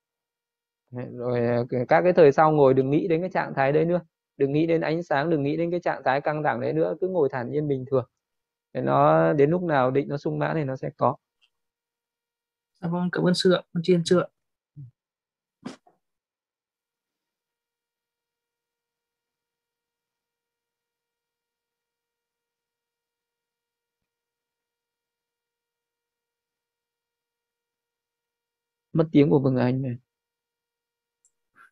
rồi 0.90 1.66
các 1.88 2.02
cái 2.02 2.12
thời 2.12 2.32
sau 2.32 2.52
ngồi 2.52 2.74
đừng 2.74 2.90
nghĩ 2.90 3.08
đến 3.08 3.20
cái 3.20 3.30
trạng 3.30 3.54
thái 3.54 3.72
đấy 3.72 3.84
nữa. 3.84 4.00
Đừng 4.36 4.52
nghĩ 4.52 4.66
đến 4.66 4.80
ánh 4.80 5.02
sáng 5.02 5.30
đừng 5.30 5.42
nghĩ 5.42 5.56
đến 5.56 5.70
cái 5.70 5.80
trạng 5.80 6.02
thái 6.04 6.20
căng 6.20 6.42
thẳng 6.42 6.60
đấy 6.60 6.72
nữa 6.72 6.94
cứ 7.00 7.08
ngồi 7.08 7.28
thản 7.32 7.50
nhiên 7.50 7.68
bình 7.68 7.84
thường. 7.90 8.04
Để 8.72 8.80
nó 8.82 9.32
đến 9.32 9.50
lúc 9.50 9.62
nào 9.62 9.90
định 9.90 10.08
nó 10.08 10.16
sung 10.16 10.38
mãn 10.38 10.56
thì 10.56 10.64
nó 10.64 10.76
sẽ 10.76 10.90
có. 10.96 11.16
Dạ 12.82 12.88
vâng 12.88 13.08
cảm 13.12 13.24
ơn 13.24 13.34
sư 13.34 13.52
ạ 13.52 13.62
con 13.74 13.82
chiên 13.82 14.02
sư 14.04 14.18
ạ? 14.20 14.26
Mất 28.92 29.08
tiếng 29.12 29.30
của 29.30 29.38
Vương 29.38 29.56
Anh 29.56 29.82
này. 29.82 29.96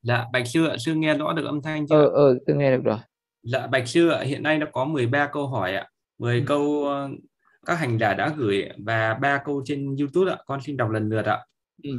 Dạ, 0.04 0.24
Bạch 0.32 0.46
Sư 0.46 0.66
ạ, 0.66 0.76
Sư 0.78 0.94
nghe 0.94 1.14
rõ 1.14 1.32
được 1.32 1.44
âm 1.44 1.62
thanh 1.62 1.86
chưa? 1.86 1.96
Ờ, 1.96 2.08
ờ, 2.08 2.38
tôi 2.46 2.56
nghe 2.56 2.76
được 2.76 2.82
rồi. 2.84 2.98
Dạ, 3.42 3.66
Bạch 3.66 3.88
Sư 3.88 4.08
ạ, 4.08 4.20
hiện 4.20 4.42
nay 4.42 4.58
đã 4.58 4.66
có 4.72 4.84
13 4.84 5.28
câu 5.32 5.48
hỏi 5.48 5.74
ạ. 5.74 5.88
10 6.18 6.38
ừ. 6.38 6.44
câu 6.46 6.84
ờ, 6.86 7.08
các 7.66 7.74
hành 7.74 7.98
giả 7.98 8.14
đã 8.14 8.34
gửi 8.36 8.68
và 8.86 9.14
ba 9.14 9.42
câu 9.44 9.62
trên 9.64 9.96
YouTube 9.96 10.32
ạ. 10.32 10.38
Con 10.46 10.60
xin 10.60 10.76
đọc 10.76 10.90
lần 10.90 11.08
lượt 11.08 11.26
ạ. 11.26 11.46
Ừ. 11.82 11.90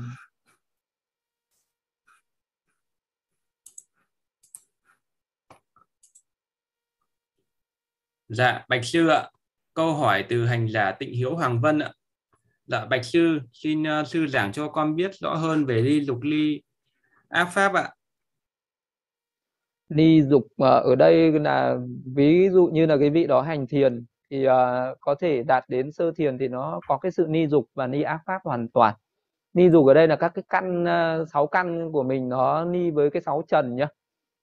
Dạ, 8.28 8.66
Bạch 8.70 8.86
Sư 8.86 9.08
ạ. 9.08 9.30
Câu 9.74 9.94
hỏi 9.94 10.26
từ 10.30 10.46
hành 10.46 10.68
giả 10.72 10.92
Tịnh 10.92 11.14
Hiếu 11.14 11.36
Hoàng 11.36 11.62
Vân 11.62 11.80
ạ. 11.80 11.92
Dạ 12.68 12.86
Bạch 12.86 13.06
sư, 13.06 13.40
xin 13.54 13.84
uh, 13.84 14.08
sư 14.08 14.28
giảng 14.28 14.52
cho 14.52 14.68
con 14.68 14.96
biết 14.96 15.12
rõ 15.20 15.36
hơn 15.36 15.66
về 15.66 15.82
ly 15.82 16.02
dục 16.06 16.22
ly 16.22 16.62
ác 17.30 17.48
pháp 17.54 17.74
ạ. 17.74 17.94
Ni 19.90 20.22
dục 20.22 20.48
ờ, 20.58 20.80
ở 20.80 20.96
đây 20.96 21.32
là 21.32 21.78
ví 22.16 22.50
dụ 22.50 22.68
như 22.68 22.86
là 22.86 22.98
cái 23.00 23.10
vị 23.10 23.28
đó 23.28 23.42
hành 23.42 23.68
thiền 23.68 24.06
thì 24.32 24.48
uh, 24.48 24.52
có 25.00 25.16
thể 25.20 25.44
đạt 25.44 25.64
đến 25.68 25.92
sơ 25.92 26.12
thiền 26.12 26.38
thì 26.38 26.48
nó 26.48 26.80
có 26.88 26.98
cái 26.98 27.12
sự 27.12 27.26
ni 27.30 27.48
dục 27.48 27.66
và 27.74 27.88
ni 27.88 28.02
ác 28.02 28.20
pháp 28.26 28.42
hoàn 28.44 28.68
toàn. 28.68 28.96
Ni 29.54 29.70
dục 29.70 29.88
ở 29.88 29.94
đây 29.94 30.08
là 30.08 30.16
các 30.16 30.32
cái 30.36 30.44
căn 30.50 30.84
uh, 30.84 31.30
sáu 31.30 31.48
căn 31.48 31.92
của 31.92 32.04
mình 32.04 32.30
nó 32.30 32.66
ni 32.66 32.92
với 32.92 33.10
cái 33.10 33.22
sáu 33.22 33.44
trần 33.48 33.76
nhá. 33.76 33.88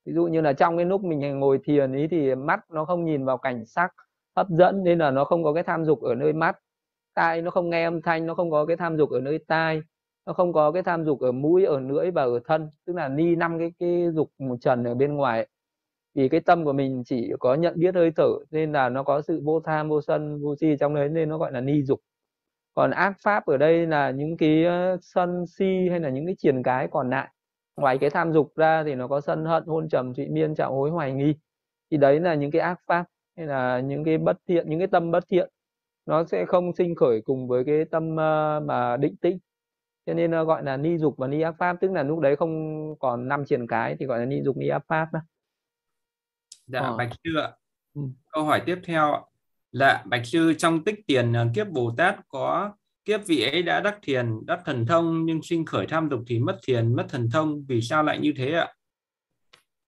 Ví 0.04 0.12
dụ 0.12 0.26
như 0.26 0.40
là 0.40 0.52
trong 0.52 0.76
cái 0.76 0.86
lúc 0.86 1.04
mình 1.04 1.40
ngồi 1.40 1.60
thiền 1.64 1.92
ý 1.92 2.08
thì 2.08 2.34
mắt 2.34 2.60
nó 2.70 2.84
không 2.84 3.04
nhìn 3.04 3.24
vào 3.24 3.38
cảnh 3.38 3.66
sắc 3.66 3.92
hấp 4.36 4.48
dẫn 4.48 4.84
nên 4.84 4.98
là 4.98 5.10
nó 5.10 5.24
không 5.24 5.44
có 5.44 5.52
cái 5.52 5.62
tham 5.62 5.84
dục 5.84 6.02
ở 6.02 6.14
nơi 6.14 6.32
mắt 6.32 6.58
tai 7.14 7.42
nó 7.42 7.50
không 7.50 7.70
nghe 7.70 7.84
âm 7.84 8.02
thanh 8.02 8.26
nó 8.26 8.34
không 8.34 8.50
có 8.50 8.66
cái 8.66 8.76
tham 8.76 8.96
dục 8.96 9.10
ở 9.10 9.20
nơi 9.20 9.38
tai 9.46 9.82
nó 10.26 10.32
không 10.32 10.52
có 10.52 10.72
cái 10.72 10.82
tham 10.82 11.04
dục 11.04 11.20
ở 11.20 11.32
mũi, 11.32 11.64
ở 11.64 11.80
lưỡi 11.80 12.10
và 12.10 12.22
ở 12.22 12.40
thân, 12.44 12.70
tức 12.86 12.96
là 12.96 13.08
ni 13.08 13.36
năm 13.36 13.58
cái 13.58 13.72
cái 13.78 14.06
dục 14.14 14.30
một 14.38 14.56
trần 14.60 14.84
ở 14.84 14.94
bên 14.94 15.14
ngoài 15.14 15.48
vì 16.14 16.28
cái 16.28 16.40
tâm 16.40 16.64
của 16.64 16.72
mình 16.72 17.02
chỉ 17.06 17.32
có 17.40 17.54
nhận 17.54 17.74
biết 17.80 17.94
hơi 17.94 18.10
thở, 18.16 18.28
nên 18.50 18.72
là 18.72 18.88
nó 18.88 19.02
có 19.02 19.22
sự 19.22 19.40
vô 19.44 19.60
tham, 19.60 19.88
vô 19.88 20.00
sân, 20.00 20.42
vô 20.42 20.56
si 20.60 20.76
trong 20.80 20.94
đấy, 20.94 21.08
nên 21.08 21.28
nó 21.28 21.38
gọi 21.38 21.52
là 21.52 21.60
ni 21.60 21.82
dục. 21.82 22.00
Còn 22.74 22.90
ác 22.90 23.14
pháp 23.22 23.46
ở 23.46 23.56
đây 23.56 23.86
là 23.86 24.10
những 24.10 24.36
cái 24.36 24.64
sân, 25.02 25.44
si 25.46 25.88
hay 25.90 26.00
là 26.00 26.08
những 26.10 26.26
cái 26.26 26.34
triền 26.38 26.62
cái 26.62 26.88
còn 26.90 27.10
lại. 27.10 27.28
Ngoài 27.76 27.98
cái 27.98 28.10
tham 28.10 28.32
dục 28.32 28.52
ra 28.56 28.84
thì 28.84 28.94
nó 28.94 29.08
có 29.08 29.20
sân 29.20 29.44
hận, 29.44 29.64
hôn 29.66 29.88
trầm 29.88 30.14
trụy 30.14 30.28
miên, 30.28 30.54
trạo 30.54 30.74
hối, 30.74 30.90
hoài 30.90 31.12
nghi. 31.12 31.34
Thì 31.90 31.96
đấy 31.96 32.20
là 32.20 32.34
những 32.34 32.50
cái 32.50 32.62
ác 32.62 32.80
pháp, 32.86 33.06
hay 33.36 33.46
là 33.46 33.80
những 33.80 34.04
cái 34.04 34.18
bất 34.18 34.36
thiện, 34.48 34.70
những 34.70 34.78
cái 34.78 34.88
tâm 34.88 35.10
bất 35.10 35.24
thiện. 35.28 35.50
Nó 36.06 36.24
sẽ 36.24 36.46
không 36.46 36.74
sinh 36.74 36.94
khởi 36.94 37.20
cùng 37.24 37.48
với 37.48 37.64
cái 37.64 37.84
tâm 37.84 38.16
mà 38.66 38.96
định 38.96 39.16
tĩnh 39.16 39.38
cho 40.06 40.14
nên 40.14 40.30
nó 40.30 40.44
gọi 40.44 40.64
là 40.64 40.76
ni 40.76 40.98
dục 40.98 41.14
và 41.18 41.26
ni 41.26 41.40
ác 41.40 41.54
pháp 41.58 41.76
tức 41.80 41.92
là 41.92 42.02
lúc 42.02 42.18
đấy 42.18 42.36
không 42.36 42.54
còn 42.98 43.28
năm 43.28 43.44
triển 43.44 43.66
cái 43.66 43.96
thì 44.00 44.06
gọi 44.06 44.18
là 44.18 44.24
ni 44.24 44.42
dục 44.42 44.56
ni 44.56 44.68
ác 44.68 44.82
pháp 44.88 45.06
đó. 45.12 45.20
Dạ 46.66 46.80
ờ. 46.80 46.96
bạch 46.96 47.10
sư 47.24 47.30
ạ. 47.36 47.50
Ừ. 47.94 48.02
Câu 48.32 48.44
hỏi 48.44 48.62
tiếp 48.66 48.78
theo 48.84 49.26
là 49.72 50.04
bạch 50.06 50.26
sư 50.26 50.54
trong 50.58 50.84
tích 50.84 51.06
tiền 51.06 51.32
ờ, 51.32 51.46
kiếp 51.54 51.68
Bồ 51.68 51.94
Tát 51.96 52.16
có 52.28 52.72
kiếp 53.04 53.20
vị 53.26 53.42
ấy 53.42 53.62
đã 53.62 53.80
đắc 53.80 53.98
thiền, 54.02 54.46
đắc 54.46 54.60
thần 54.64 54.86
thông 54.86 55.26
nhưng 55.26 55.42
sinh 55.42 55.64
khởi 55.64 55.86
tham 55.86 56.08
dục 56.10 56.20
thì 56.26 56.38
mất 56.38 56.58
thiền, 56.66 56.96
mất 56.96 57.06
thần 57.08 57.28
thông, 57.32 57.64
vì 57.68 57.80
sao 57.80 58.02
lại 58.02 58.18
như 58.18 58.32
thế 58.36 58.52
ạ? 58.52 58.72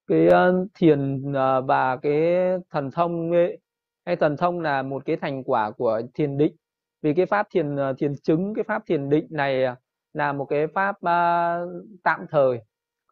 Cái 0.07 0.27
uh, 0.27 0.69
thiền 0.75 1.31
uh, 1.31 1.65
và 1.67 1.97
cái 1.97 2.35
thần 2.71 2.91
thông 2.91 3.33
ấy, 3.33 3.59
hay 4.07 4.17
thần 4.17 4.37
thông 4.37 4.61
là 4.61 4.83
một 4.83 5.05
cái 5.05 5.17
thành 5.17 5.45
quả 5.45 5.71
của 5.71 6.03
thiền 6.15 6.39
định 6.39 6.57
vì 7.05 7.15
cái 7.15 7.27
pháp 7.27 7.47
thiền 7.51 7.77
ờ, 7.77 7.95
thiền 7.99 8.13
chứng 8.23 8.55
cái 8.55 8.65
pháp 8.69 8.83
thiền 8.87 9.09
định 9.09 9.27
này 9.31 9.65
ờ, 9.65 9.75
là 10.15 10.33
một 10.33 10.45
cái 10.45 10.67
pháp 10.67 10.97
uh, 10.97 11.85
tạm 12.03 12.27
thời. 12.31 12.61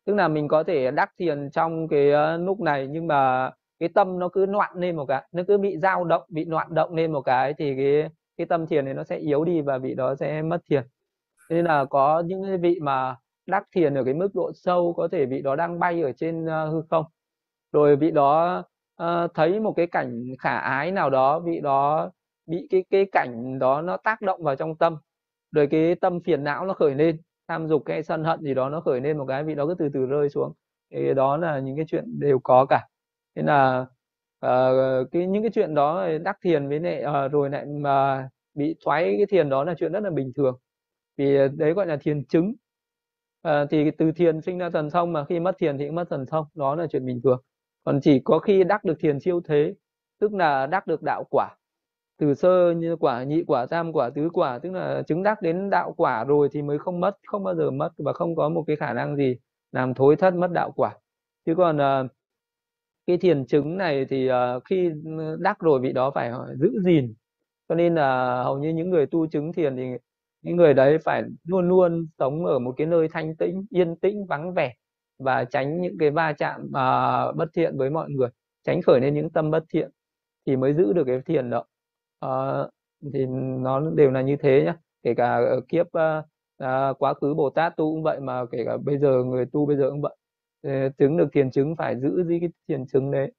Tức 0.04 0.14
là 0.14 0.28
mình 0.28 0.48
có 0.48 0.62
thể 0.62 0.90
đắc 0.90 1.10
thiền 1.18 1.50
trong 1.50 1.88
cái 1.88 2.10
uh, 2.12 2.40
lúc 2.46 2.60
này 2.60 2.86
nhưng 2.86 3.06
mà 3.06 3.50
cái 3.80 3.88
tâm 3.88 4.18
nó 4.18 4.28
cứ 4.28 4.46
loạn 4.46 4.72
lên 4.76 4.96
một 4.96 5.06
cái 5.06 5.28
nó 5.32 5.42
cứ 5.48 5.58
bị 5.58 5.78
dao 5.78 6.04
động 6.04 6.22
bị 6.28 6.44
loạn 6.44 6.74
động 6.74 6.94
lên 6.94 7.12
một 7.12 7.20
cái 7.20 7.54
thì 7.58 7.76
cái 7.76 8.10
cái 8.36 8.46
tâm 8.46 8.66
thiền 8.66 8.84
này 8.84 8.94
nó 8.94 9.04
sẽ 9.04 9.16
yếu 9.16 9.44
đi 9.44 9.60
và 9.60 9.78
vị 9.78 9.94
đó 9.94 10.14
sẽ 10.14 10.42
mất 10.42 10.58
thiền. 10.70 10.82
Nên 11.50 11.64
là 11.64 11.84
có 11.84 12.22
những 12.26 12.60
vị 12.60 12.78
mà 12.82 13.16
đắc 13.46 13.66
thiền 13.74 13.94
ở 13.94 14.04
cái 14.04 14.14
mức 14.14 14.28
độ 14.34 14.52
sâu 14.54 14.94
có 14.96 15.08
thể 15.12 15.26
vị 15.26 15.42
đó 15.42 15.56
đang 15.56 15.78
bay 15.78 16.02
ở 16.02 16.12
trên 16.12 16.44
uh, 16.44 16.72
hư 16.72 16.82
không. 16.90 17.04
Rồi 17.72 17.96
vị 17.96 18.10
đó 18.10 18.64
uh, 19.02 19.34
thấy 19.34 19.60
một 19.60 19.72
cái 19.76 19.86
cảnh 19.86 20.24
khả 20.38 20.58
ái 20.58 20.92
nào 20.92 21.10
đó 21.10 21.40
vị 21.40 21.60
đó 21.60 22.10
bị 22.46 22.66
cái 22.70 22.84
cái 22.90 23.06
cảnh 23.12 23.58
đó 23.58 23.82
nó 23.82 23.96
tác 23.96 24.22
động 24.22 24.42
vào 24.42 24.56
trong 24.56 24.76
tâm 24.76 24.96
rồi 25.52 25.66
cái 25.70 25.94
tâm 25.94 26.20
phiền 26.20 26.44
não 26.44 26.66
nó 26.66 26.74
khởi 26.74 26.94
lên 26.94 27.18
tham 27.48 27.68
dục 27.68 27.82
hay 27.86 28.02
sân 28.02 28.24
hận 28.24 28.40
gì 28.42 28.54
đó 28.54 28.68
nó 28.68 28.80
khởi 28.80 29.00
lên 29.00 29.18
một 29.18 29.24
cái 29.28 29.44
vị 29.44 29.54
đó 29.54 29.66
cứ 29.66 29.74
từ 29.78 29.88
từ 29.94 30.06
rơi 30.06 30.28
xuống. 30.28 30.52
Thì 30.90 31.14
đó 31.14 31.36
là 31.36 31.58
những 31.58 31.76
cái 31.76 31.84
chuyện 31.88 32.20
đều 32.20 32.38
có 32.38 32.66
cả. 32.66 32.88
Nên 33.34 33.46
là 33.46 33.86
uh, 34.46 35.10
cái 35.12 35.26
những 35.26 35.42
cái 35.42 35.50
chuyện 35.54 35.74
đó 35.74 36.08
đắc 36.22 36.38
thiền 36.42 36.68
với 36.68 36.80
lại 36.80 37.04
uh, 37.26 37.32
rồi 37.32 37.50
lại 37.50 37.66
mà 37.66 38.28
bị 38.54 38.76
thoái 38.84 39.14
cái 39.16 39.26
thiền 39.26 39.48
đó 39.48 39.64
là 39.64 39.74
chuyện 39.78 39.92
rất 39.92 40.02
là 40.02 40.10
bình 40.10 40.32
thường. 40.36 40.58
Vì 41.16 41.38
đấy 41.56 41.72
gọi 41.72 41.86
là 41.86 41.96
thiền 41.96 42.24
chứng. 42.24 42.54
À, 43.42 43.64
thì 43.70 43.90
từ 43.90 44.12
thiền 44.12 44.40
sinh 44.40 44.58
ra 44.58 44.70
thần 44.70 44.90
thông 44.90 45.12
mà 45.12 45.24
khi 45.24 45.40
mất 45.40 45.58
thiền 45.58 45.78
thì 45.78 45.86
cũng 45.86 45.94
mất 45.94 46.10
thần 46.10 46.26
thông 46.26 46.46
đó 46.54 46.74
là 46.74 46.86
chuyện 46.90 47.06
bình 47.06 47.20
thường. 47.24 47.42
Còn 47.84 48.00
chỉ 48.02 48.20
có 48.24 48.38
khi 48.38 48.64
đắc 48.64 48.84
được 48.84 48.94
thiền 49.00 49.20
siêu 49.20 49.40
thế 49.44 49.74
tức 50.20 50.34
là 50.34 50.66
đắc 50.66 50.86
được 50.86 51.02
đạo 51.02 51.24
quả 51.30 51.56
từ 52.22 52.34
sơ 52.34 52.72
như 52.76 52.96
quả 52.96 53.22
nhị 53.24 53.42
quả 53.46 53.66
tam 53.66 53.92
quả 53.92 54.10
tứ 54.10 54.30
quả 54.32 54.58
tức 54.58 54.72
là 54.72 55.02
chứng 55.06 55.22
đắc 55.22 55.42
đến 55.42 55.70
đạo 55.70 55.94
quả 55.96 56.24
rồi 56.24 56.48
thì 56.52 56.62
mới 56.62 56.78
không 56.78 57.00
mất 57.00 57.18
không 57.26 57.44
bao 57.44 57.54
giờ 57.54 57.70
mất 57.70 57.90
và 57.98 58.12
không 58.12 58.36
có 58.36 58.48
một 58.48 58.64
cái 58.66 58.76
khả 58.76 58.92
năng 58.92 59.16
gì 59.16 59.36
làm 59.72 59.94
thối 59.94 60.16
thất 60.16 60.34
mất 60.34 60.50
đạo 60.52 60.72
quả. 60.76 60.96
Chứ 61.46 61.54
còn 61.54 61.76
uh, 61.76 62.10
cái 63.06 63.18
thiền 63.18 63.46
chứng 63.46 63.76
này 63.78 64.04
thì 64.04 64.30
uh, 64.30 64.64
khi 64.64 64.90
đắc 65.38 65.60
rồi 65.60 65.80
vị 65.80 65.92
đó 65.92 66.10
phải 66.10 66.32
giữ 66.56 66.80
gìn. 66.84 67.14
Cho 67.68 67.74
nên 67.74 67.94
là 67.94 68.42
hầu 68.42 68.58
như 68.58 68.68
những 68.68 68.90
người 68.90 69.06
tu 69.06 69.26
chứng 69.26 69.52
thiền 69.52 69.76
thì 69.76 69.84
những 70.42 70.56
người 70.56 70.74
đấy 70.74 70.98
phải 70.98 71.22
luôn 71.44 71.68
luôn 71.68 72.06
sống 72.18 72.46
ở 72.46 72.58
một 72.58 72.74
cái 72.76 72.86
nơi 72.86 73.08
thanh 73.12 73.36
tĩnh 73.36 73.66
yên 73.70 73.96
tĩnh 73.96 74.26
vắng 74.26 74.54
vẻ 74.54 74.74
và 75.18 75.44
tránh 75.44 75.80
những 75.80 75.98
cái 75.98 76.10
va 76.10 76.32
chạm 76.32 76.62
uh, 76.64 77.36
bất 77.36 77.48
thiện 77.54 77.78
với 77.78 77.90
mọi 77.90 78.10
người 78.10 78.28
tránh 78.64 78.82
khởi 78.82 79.00
lên 79.00 79.14
những 79.14 79.30
tâm 79.30 79.50
bất 79.50 79.64
thiện 79.72 79.90
thì 80.46 80.56
mới 80.56 80.74
giữ 80.74 80.92
được 80.92 81.04
cái 81.06 81.20
thiền 81.26 81.50
đó 81.50 81.64
uh, 82.26 82.70
thì 83.14 83.26
nó 83.60 83.80
đều 83.80 84.10
là 84.10 84.20
như 84.20 84.36
thế 84.36 84.62
nhá. 84.64 84.76
Kể 85.02 85.14
cả 85.14 85.36
ở 85.36 85.60
kiếp 85.68 85.86
uh, 85.86 86.24
à, 86.58 86.92
quá 86.98 87.14
khứ 87.14 87.34
bồ 87.34 87.50
tát 87.50 87.76
tu 87.76 87.92
cũng 87.92 88.02
vậy 88.02 88.20
mà 88.20 88.44
kể 88.50 88.64
cả 88.64 88.76
bây 88.76 88.98
giờ 88.98 89.24
người 89.24 89.46
tu 89.46 89.66
bây 89.66 89.76
giờ 89.76 89.90
cũng 89.90 90.00
vậy. 90.00 90.16
Ờ, 90.62 90.88
chứng 90.98 91.16
được 91.16 91.28
thiền 91.32 91.50
chứng 91.50 91.76
phải 91.76 92.00
giữ 92.00 92.24
gì 92.24 92.40
cái 92.40 92.48
thiền 92.68 92.86
chứng 92.86 93.10
đấy. 93.10 93.32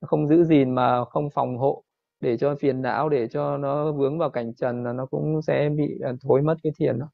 Không 0.00 0.28
giữ 0.28 0.44
gìn 0.44 0.74
mà 0.74 1.04
không 1.04 1.30
phòng 1.30 1.58
hộ 1.58 1.84
để 2.20 2.36
cho 2.36 2.56
phiền 2.60 2.82
não 2.82 3.08
để 3.08 3.28
cho 3.28 3.56
nó 3.56 3.92
vướng 3.92 4.18
vào 4.18 4.30
cảnh 4.30 4.54
trần 4.54 4.84
là 4.84 4.92
nó 4.92 5.06
cũng 5.06 5.42
sẽ 5.42 5.68
bị 5.76 5.98
à, 6.02 6.12
thối 6.22 6.42
mất 6.42 6.56
cái 6.62 6.72
thiền 6.78 6.98
đó. 6.98 7.08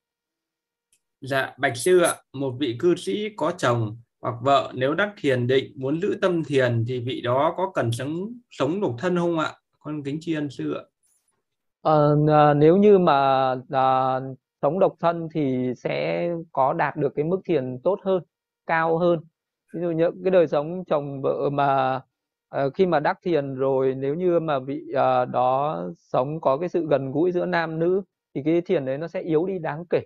Dạ 1.20 1.54
bạch 1.58 1.76
sư 1.76 2.00
ạ 2.00 2.14
một 2.32 2.54
vị 2.58 2.76
cư 2.78 2.94
sĩ 2.94 3.28
có 3.36 3.52
chồng 3.58 3.96
hoặc 4.20 4.34
vợ 4.42 4.72
nếu 4.74 4.94
đắc 4.94 5.14
thiền 5.20 5.46
định 5.46 5.72
muốn 5.76 6.00
giữ 6.00 6.18
tâm 6.22 6.44
thiền 6.44 6.84
thì 6.88 7.00
vị 7.00 7.20
đó 7.20 7.54
có 7.56 7.70
cần 7.74 7.92
sống 7.92 8.32
sống 8.50 8.80
độc 8.80 8.94
thân 8.98 9.16
không 9.16 9.38
ạ? 9.38 9.54
Con 9.78 10.02
kính 10.02 10.18
tri 10.20 10.34
ân 10.34 10.50
sư 10.50 10.74
ạ 10.74 10.82
à, 11.82 12.54
nếu 12.56 12.76
như 12.76 12.99
mà 12.99 13.50
à, 13.70 14.20
sống 14.62 14.78
độc 14.78 14.94
thân 15.00 15.28
thì 15.35 15.73
sẽ 15.76 16.28
có 16.52 16.73
đạt 16.73 16.97
được 16.97 17.12
cái 17.14 17.25
mức 17.25 17.40
thiền 17.44 17.78
tốt 17.85 17.99
hơn 18.02 18.23
cao 18.66 18.99
hơn. 18.99 19.20
Ví 19.75 19.80
dụ 19.80 19.90
như 19.90 20.11
cái 20.25 20.30
đời 20.30 20.49
sống 20.49 20.85
chồng 20.85 21.23
vợ 21.23 21.50
mà 21.52 22.00
uh, 22.66 22.75
khi 22.75 22.87
mà 22.87 23.00
đắc 23.00 23.18
thiền 23.23 23.54
rồi 23.54 23.94
nếu 23.94 24.14
như 24.14 24.40
mà 24.40 24.58
vị 24.58 24.82
uh, 24.90 25.28
đó 25.28 25.82
sống 25.99 26.40
có 26.40 26.58
cái 26.58 26.68
sự 26.68 26.87
gần 26.90 27.12
gũi 27.12 27.32
giữa 27.32 27.47
nam 27.47 27.78
nữ 27.78 28.02
thì 28.35 28.42
cái 28.44 28.61
thiền 28.61 28.85
đấy 28.85 28.99
nó 28.99 29.08
sẽ 29.08 29.20
yếu 29.20 29.47
đi 29.47 29.58
đáng 29.58 29.85
kể. 29.90 30.00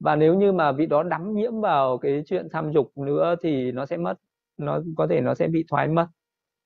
Và 0.00 0.16
nếu 0.16 0.34
như 0.34 0.52
mà 0.52 0.72
vị 0.72 0.86
đó 0.86 1.02
đắm 1.02 1.34
nhiễm 1.34 1.60
vào 1.60 1.98
cái 1.98 2.22
chuyện 2.26 2.48
tham 2.52 2.72
dục 2.72 2.92
nữa 2.96 3.34
thì 3.42 3.72
nó 3.72 3.86
sẽ 3.86 3.96
mất 3.96 4.14
nó 4.56 4.80
có 4.96 5.06
thể 5.06 5.20
nó 5.20 5.34
sẽ 5.34 5.48
bị 5.48 5.64
thoái 5.70 5.88
mất. 5.88 6.06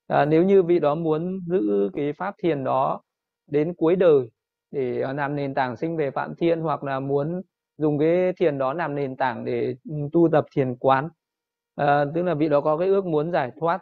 À, 0.07 0.25
nếu 0.25 0.43
như 0.43 0.63
vị 0.63 0.79
đó 0.79 0.95
muốn 0.95 1.39
giữ 1.47 1.89
cái 1.93 2.13
pháp 2.13 2.35
thiền 2.37 2.63
đó 2.63 3.01
đến 3.47 3.73
cuối 3.73 3.95
đời 3.95 4.29
để 4.71 5.01
à, 5.01 5.13
làm 5.13 5.35
nền 5.35 5.53
tảng 5.53 5.77
sinh 5.77 5.97
về 5.97 6.11
phạm 6.11 6.35
thiên 6.35 6.61
hoặc 6.61 6.83
là 6.83 6.99
muốn 6.99 7.41
dùng 7.77 7.99
cái 7.99 8.33
thiền 8.39 8.57
đó 8.57 8.73
làm 8.73 8.95
nền 8.95 9.15
tảng 9.15 9.45
để 9.45 9.75
ừ, 9.89 9.95
tu 10.11 10.29
tập 10.31 10.45
thiền 10.55 10.75
quán. 10.75 11.09
À, 11.75 12.05
tức 12.15 12.23
là 12.23 12.33
vị 12.33 12.49
đó 12.49 12.61
có 12.61 12.77
cái 12.77 12.87
ước 12.87 13.05
muốn 13.05 13.31
giải 13.31 13.51
thoát 13.59 13.79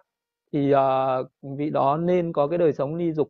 thì 0.53 0.73
uh, 0.73 1.57
vị 1.57 1.69
đó 1.69 1.97
nên 1.97 2.33
có 2.33 2.47
cái 2.47 2.57
đời 2.57 2.73
sống 2.73 2.95
ly 2.95 3.11
dục. 3.13 3.29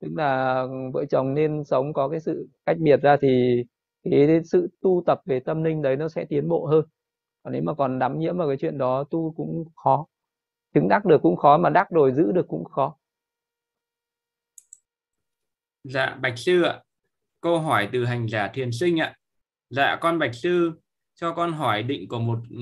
Tức 0.00 0.08
là 0.16 0.64
vợ 0.94 1.04
chồng 1.04 1.34
nên 1.34 1.64
sống 1.64 1.92
có 1.92 2.08
cái 2.08 2.20
sự 2.20 2.48
cách 2.66 2.76
biệt 2.80 3.02
ra 3.02 3.16
thì 3.22 3.62
cái 4.10 4.40
sự 4.44 4.68
tu 4.80 5.02
tập 5.06 5.20
về 5.26 5.40
tâm 5.40 5.64
linh 5.64 5.82
đấy 5.82 5.96
nó 5.96 6.08
sẽ 6.08 6.24
tiến 6.24 6.48
bộ 6.48 6.66
hơn. 6.66 6.84
Còn 7.42 7.52
nếu 7.52 7.62
mà 7.62 7.74
còn 7.74 7.98
đắm 7.98 8.18
nhiễm 8.18 8.36
vào 8.36 8.48
cái 8.48 8.56
chuyện 8.60 8.78
đó 8.78 9.04
tu 9.10 9.34
cũng 9.36 9.64
khó. 9.76 10.06
Chứng 10.74 10.88
đắc 10.88 11.04
được 11.04 11.22
cũng 11.22 11.36
khó 11.36 11.58
mà 11.58 11.70
đắc 11.70 11.90
rồi 11.90 12.12
giữ 12.12 12.32
được 12.32 12.48
cũng 12.48 12.64
khó 12.64 12.96
dạ 15.84 16.16
bạch 16.20 16.38
sư 16.38 16.62
ạ 16.62 16.80
câu 17.40 17.60
hỏi 17.60 17.88
từ 17.92 18.04
hành 18.04 18.28
giả 18.28 18.48
thiền 18.54 18.72
sinh 18.72 19.00
ạ 19.00 19.14
dạ 19.70 19.96
con 20.00 20.18
bạch 20.18 20.34
sư 20.34 20.72
cho 21.14 21.32
con 21.32 21.52
hỏi 21.52 21.82
định 21.82 22.08
của 22.08 22.18
một 22.18 22.38
ừ, 22.50 22.58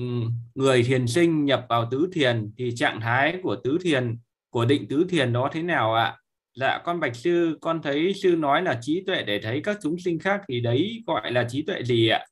người 0.55 0.83
thiền 0.83 1.07
sinh 1.07 1.45
nhập 1.45 1.65
vào 1.69 1.87
tứ 1.91 2.09
thiền 2.13 2.51
thì 2.57 2.75
trạng 2.75 3.01
thái 3.01 3.39
của 3.43 3.55
tứ 3.63 3.77
thiền 3.81 4.17
của 4.49 4.65
định 4.65 4.87
tứ 4.89 5.05
thiền 5.09 5.33
đó 5.33 5.49
thế 5.53 5.63
nào 5.63 5.93
ạ? 5.93 6.17
Dạ 6.55 6.81
con 6.85 6.99
bạch 6.99 7.15
sư 7.15 7.57
con 7.61 7.81
thấy 7.81 8.13
sư 8.13 8.35
nói 8.35 8.61
là 8.61 8.77
trí 8.81 9.03
tuệ 9.07 9.23
để 9.23 9.39
thấy 9.43 9.61
các 9.63 9.77
chúng 9.81 9.95
sinh 9.99 10.19
khác 10.19 10.41
thì 10.47 10.61
đấy 10.61 11.03
gọi 11.07 11.31
là 11.31 11.45
trí 11.49 11.61
tuệ 11.61 11.83
gì 11.83 12.07
ạ? 12.07 12.25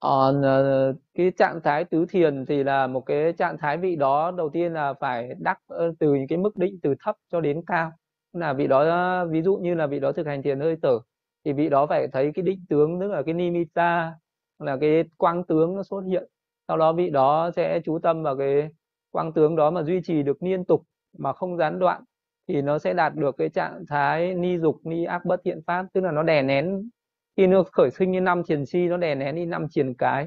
Còn 0.00 0.42
ờ, 0.42 0.94
cái 1.14 1.32
trạng 1.38 1.60
thái 1.64 1.84
tứ 1.84 2.06
thiền 2.08 2.46
thì 2.46 2.64
là 2.64 2.86
một 2.86 3.00
cái 3.00 3.32
trạng 3.32 3.58
thái 3.58 3.78
vị 3.78 3.96
đó 3.96 4.30
đầu 4.36 4.50
tiên 4.52 4.72
là 4.72 4.94
phải 5.00 5.28
đắc 5.38 5.58
từ 5.98 6.14
những 6.14 6.28
cái 6.28 6.38
mức 6.38 6.56
định 6.56 6.78
từ 6.82 6.94
thấp 7.00 7.16
cho 7.32 7.40
đến 7.40 7.62
cao. 7.66 7.92
Là 8.36 8.52
vị 8.52 8.66
đó, 8.66 9.24
ví 9.24 9.42
dụ 9.42 9.56
như 9.56 9.74
là 9.74 9.86
vị 9.86 10.00
đó 10.00 10.12
thực 10.12 10.26
hành 10.26 10.42
thiền 10.42 10.60
hơi 10.60 10.76
thở, 10.82 10.98
thì 11.44 11.52
vị 11.52 11.68
đó 11.68 11.86
phải 11.86 12.08
thấy 12.08 12.32
cái 12.34 12.42
định 12.42 12.64
tướng, 12.68 13.00
tức 13.00 13.10
là 13.10 13.22
cái 13.22 13.34
nimitta 13.34 14.14
là 14.58 14.76
cái 14.80 15.04
quang 15.16 15.44
tướng 15.44 15.76
nó 15.76 15.82
xuất 15.82 16.00
hiện. 16.00 16.24
Sau 16.68 16.76
đó 16.76 16.92
vị 16.92 17.10
đó 17.10 17.50
sẽ 17.56 17.80
chú 17.84 17.98
tâm 17.98 18.22
vào 18.22 18.36
cái 18.36 18.68
quang 19.10 19.32
tướng 19.32 19.56
đó 19.56 19.70
mà 19.70 19.82
duy 19.82 20.00
trì 20.04 20.22
được 20.22 20.42
liên 20.42 20.64
tục 20.64 20.82
mà 21.18 21.32
không 21.32 21.56
gián 21.56 21.78
đoạn, 21.78 22.02
thì 22.48 22.62
nó 22.62 22.78
sẽ 22.78 22.94
đạt 22.94 23.14
được 23.14 23.36
cái 23.38 23.48
trạng 23.48 23.84
thái 23.88 24.34
ni 24.34 24.58
dục, 24.58 24.76
ni 24.84 25.04
ác 25.04 25.24
bất 25.24 25.40
thiện 25.44 25.60
pháp. 25.66 25.86
Tức 25.92 26.00
là 26.00 26.12
nó 26.12 26.22
đè 26.22 26.42
nén, 26.42 26.88
khi 27.36 27.46
nó 27.46 27.62
khởi 27.72 27.90
sinh 27.90 28.10
như 28.10 28.20
năm 28.20 28.42
thiền 28.48 28.66
si, 28.66 28.86
nó 28.86 28.96
đè 28.96 29.14
nén 29.14 29.34
đi 29.34 29.46
năm 29.46 29.66
thiền 29.74 29.94
cái, 29.94 30.26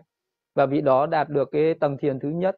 và 0.55 0.65
vị 0.65 0.81
đó 0.81 1.05
đạt 1.05 1.29
được 1.29 1.49
cái 1.51 1.73
tầng 1.73 1.97
thiền 1.97 2.19
thứ 2.19 2.29
nhất. 2.29 2.55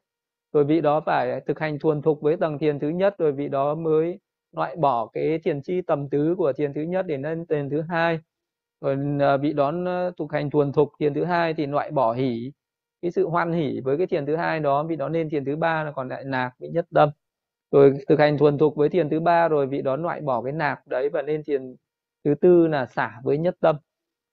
Rồi 0.52 0.64
vị 0.64 0.80
đó 0.80 1.00
phải 1.06 1.40
thực 1.46 1.58
hành 1.58 1.78
thuần 1.78 2.02
thục 2.02 2.20
với 2.20 2.36
tầng 2.36 2.58
thiền 2.58 2.78
thứ 2.78 2.88
nhất, 2.88 3.14
rồi 3.18 3.32
vị 3.32 3.48
đó 3.48 3.74
mới 3.74 4.18
loại 4.52 4.76
bỏ 4.76 5.06
cái 5.06 5.38
thiền 5.44 5.62
chi 5.62 5.82
tầm 5.82 6.08
tứ 6.08 6.34
của 6.38 6.52
thiền 6.52 6.72
thứ 6.72 6.82
nhất 6.82 7.06
để 7.06 7.18
lên 7.18 7.46
thiền 7.46 7.70
thứ 7.70 7.80
hai. 7.80 8.18
Rồi 8.80 8.96
ờ, 9.20 9.38
bị 9.38 9.52
đón 9.52 9.84
ờ, 9.84 10.12
thực 10.18 10.32
hành 10.32 10.50
thuần 10.50 10.72
thục 10.72 10.92
thiền 11.00 11.14
thứ 11.14 11.24
hai 11.24 11.54
thì 11.54 11.66
loại 11.66 11.90
bỏ 11.90 12.12
hỉ 12.12 12.52
cái 13.02 13.10
sự 13.10 13.28
hoan 13.28 13.52
hỉ 13.52 13.80
với 13.80 13.98
cái 13.98 14.06
thiền 14.06 14.26
thứ 14.26 14.36
hai 14.36 14.60
đó 14.60 14.82
vị 14.84 14.96
đó 14.96 15.08
nên 15.08 15.30
thiền 15.30 15.44
thứ 15.44 15.56
ba 15.56 15.84
là 15.84 15.92
còn 15.92 16.08
lại 16.08 16.24
nạc 16.24 16.52
bị 16.58 16.68
nhất 16.68 16.86
tâm. 16.94 17.08
Rồi 17.70 17.94
thực 18.08 18.18
hành 18.18 18.38
thuần 18.38 18.58
thục 18.58 18.76
với 18.76 18.88
thiền 18.88 19.10
thứ 19.10 19.20
ba 19.20 19.48
rồi 19.48 19.66
vị 19.66 19.82
đó 19.82 19.96
loại 19.96 20.20
bỏ 20.20 20.42
cái 20.42 20.52
nạc 20.52 20.86
đấy 20.86 21.08
và 21.08 21.22
nên 21.22 21.42
thiền 21.44 21.76
thứ 22.24 22.34
tư 22.40 22.66
là 22.66 22.86
xả 22.86 23.20
với 23.24 23.38
nhất 23.38 23.56
tâm. 23.60 23.76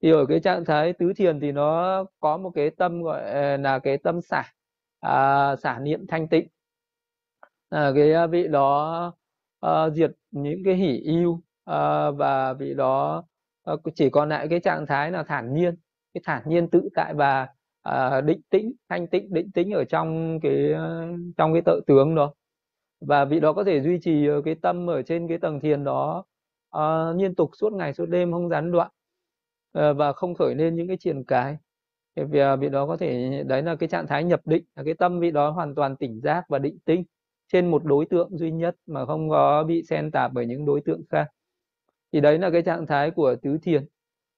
Thì 0.01 0.11
ở 0.11 0.25
cái 0.25 0.39
trạng 0.39 0.65
thái 0.65 0.93
tứ 0.93 1.13
thiền 1.17 1.39
thì 1.39 1.51
nó 1.51 2.05
có 2.19 2.37
một 2.37 2.51
cái 2.55 2.69
tâm 2.69 3.01
gọi 3.03 3.21
ờ, 3.31 3.57
là 3.57 3.79
cái 3.79 3.97
tâm 3.97 4.21
xả 4.21 4.43
à, 4.99 5.55
xả 5.55 5.79
niệm 5.79 6.07
thanh 6.07 6.27
tịnh. 6.27 6.47
À, 7.69 7.91
cái 7.95 8.27
vị 8.27 8.47
đó 8.47 9.13
uh, 9.65 9.93
diệt 9.93 10.11
những 10.31 10.63
cái 10.65 10.75
hỉ 10.75 10.97
yêu 10.97 11.31
uh, 11.31 11.43
ờ, 11.63 12.11
và 12.11 12.53
vị 12.53 12.73
đó 12.73 13.23
uh, 13.73 13.81
chỉ 13.95 14.09
còn 14.09 14.29
lại 14.29 14.47
cái 14.49 14.59
trạng 14.59 14.85
thái 14.85 15.11
là 15.11 15.23
thản 15.23 15.53
nhiên 15.53 15.75
cái 16.13 16.21
thản 16.25 16.43
nhiên 16.49 16.69
tự 16.69 16.89
tại 16.95 17.13
và 17.13 17.47
uh, 17.89 18.23
định 18.25 18.41
tĩnh 18.49 18.71
thanh 18.89 19.07
tịnh 19.07 19.33
định 19.33 19.51
tĩnh 19.51 19.71
ở 19.71 19.83
trong 19.83 20.39
cái 20.39 20.73
trong 21.37 21.53
cái 21.53 21.61
tự 21.65 21.81
tướng 21.87 22.15
đó. 22.15 22.33
Và 23.01 23.25
vị 23.25 23.39
đó 23.39 23.53
có 23.53 23.63
thể 23.63 23.81
duy 23.81 23.99
trì 24.01 24.27
cái 24.45 24.55
tâm 24.55 24.89
ở 24.89 25.01
trên 25.01 25.27
cái 25.27 25.37
tầng 25.37 25.59
thiền 25.59 25.83
đó 25.83 26.25
uh, 26.77 27.15
liên 27.17 27.35
tục 27.35 27.51
suốt 27.53 27.73
ngày 27.73 27.93
suốt 27.93 28.05
đêm 28.05 28.31
không 28.31 28.49
gián 28.49 28.71
đoạn 28.71 28.91
uh, 29.79 29.97
và 29.97 30.13
không 30.13 30.35
khởi 30.35 30.55
lên 30.55 30.75
những 30.75 30.87
cái 30.87 30.97
triển 30.97 31.23
cái. 31.23 31.57
Vì 32.15 32.39
vị 32.59 32.69
đó 32.69 32.87
có 32.87 32.97
thể 32.97 33.43
đấy 33.47 33.61
là 33.61 33.75
cái 33.75 33.89
trạng 33.89 34.07
thái 34.07 34.23
nhập 34.23 34.41
định 34.45 34.63
là 34.75 34.83
cái 34.83 34.93
tâm 34.93 35.19
vị 35.19 35.31
đó 35.31 35.49
hoàn 35.49 35.75
toàn 35.75 35.95
tỉnh 35.95 36.21
giác 36.21 36.45
và 36.49 36.59
định 36.59 36.77
tĩnh 36.85 37.03
trên 37.53 37.71
một 37.71 37.85
đối 37.85 38.05
tượng 38.05 38.37
duy 38.37 38.51
nhất 38.51 38.75
mà 38.87 39.05
không 39.05 39.29
có 39.29 39.63
bị 39.63 39.83
xen 39.83 40.11
tạp 40.11 40.33
bởi 40.33 40.45
những 40.45 40.65
đối 40.65 40.81
tượng 40.81 41.01
khác. 41.09 41.27
Thì 42.13 42.21
đấy 42.21 42.39
là 42.39 42.49
cái 42.49 42.61
trạng 42.61 42.87
thái 42.87 43.11
của 43.11 43.35
tứ 43.41 43.57
thiền. 43.61 43.85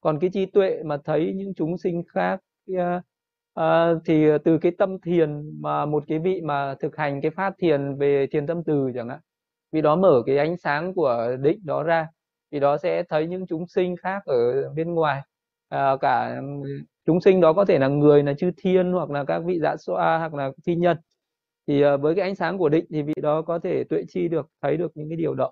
Còn 0.01 0.19
cái 0.19 0.29
trí 0.33 0.45
tuệ 0.45 0.83
mà 0.85 0.97
thấy 1.05 1.33
những 1.35 1.53
chúng 1.53 1.77
sinh 1.77 2.03
khác 2.07 2.39
uh, 2.71 4.01
thì 4.05 4.25
từ 4.43 4.57
cái 4.57 4.71
tâm 4.77 4.99
thiền 4.99 5.61
mà 5.61 5.85
một 5.85 6.03
cái 6.07 6.19
vị 6.19 6.41
mà 6.41 6.75
thực 6.79 6.97
hành 6.97 7.21
cái 7.21 7.31
phát 7.31 7.53
thiền 7.57 7.97
về 7.97 8.27
thiền 8.31 8.47
tâm 8.47 8.63
từ 8.63 8.91
chẳng 8.95 9.09
hạn 9.09 9.19
vì 9.71 9.81
đó 9.81 9.95
mở 9.95 10.23
cái 10.25 10.37
ánh 10.37 10.57
sáng 10.57 10.93
của 10.93 11.37
định 11.41 11.59
đó 11.65 11.83
ra 11.83 12.07
vì 12.51 12.59
đó 12.59 12.77
sẽ 12.77 13.03
thấy 13.03 13.27
những 13.27 13.47
chúng 13.47 13.67
sinh 13.67 13.95
khác 13.97 14.21
ở 14.25 14.69
bên 14.75 14.93
ngoài. 14.93 15.21
À, 15.69 15.97
cả 16.01 16.41
chúng 17.05 17.21
sinh 17.21 17.41
đó 17.41 17.53
có 17.53 17.65
thể 17.65 17.79
là 17.79 17.87
người 17.87 18.23
là 18.23 18.33
chư 18.33 18.51
thiên 18.57 18.91
hoặc 18.91 19.09
là 19.09 19.23
các 19.23 19.39
vị 19.45 19.59
dạ 19.61 19.75
xoa 19.77 20.17
hoặc 20.17 20.33
là 20.33 20.51
phi 20.65 20.75
nhân 20.75 20.97
thì 21.71 21.81
ờ, 21.81 21.97
với 21.97 22.15
cái 22.15 22.23
ánh 22.23 22.35
sáng 22.35 22.57
của 22.57 22.69
định 22.69 22.85
thì 22.89 23.01
vị 23.01 23.13
đó 23.21 23.41
có 23.41 23.59
thể 23.59 23.83
tuệ 23.83 24.03
chi 24.07 24.27
được 24.27 24.49
thấy 24.61 24.77
được 24.77 24.91
những 24.95 25.09
cái 25.09 25.15
điều 25.17 25.35
đó. 25.35 25.51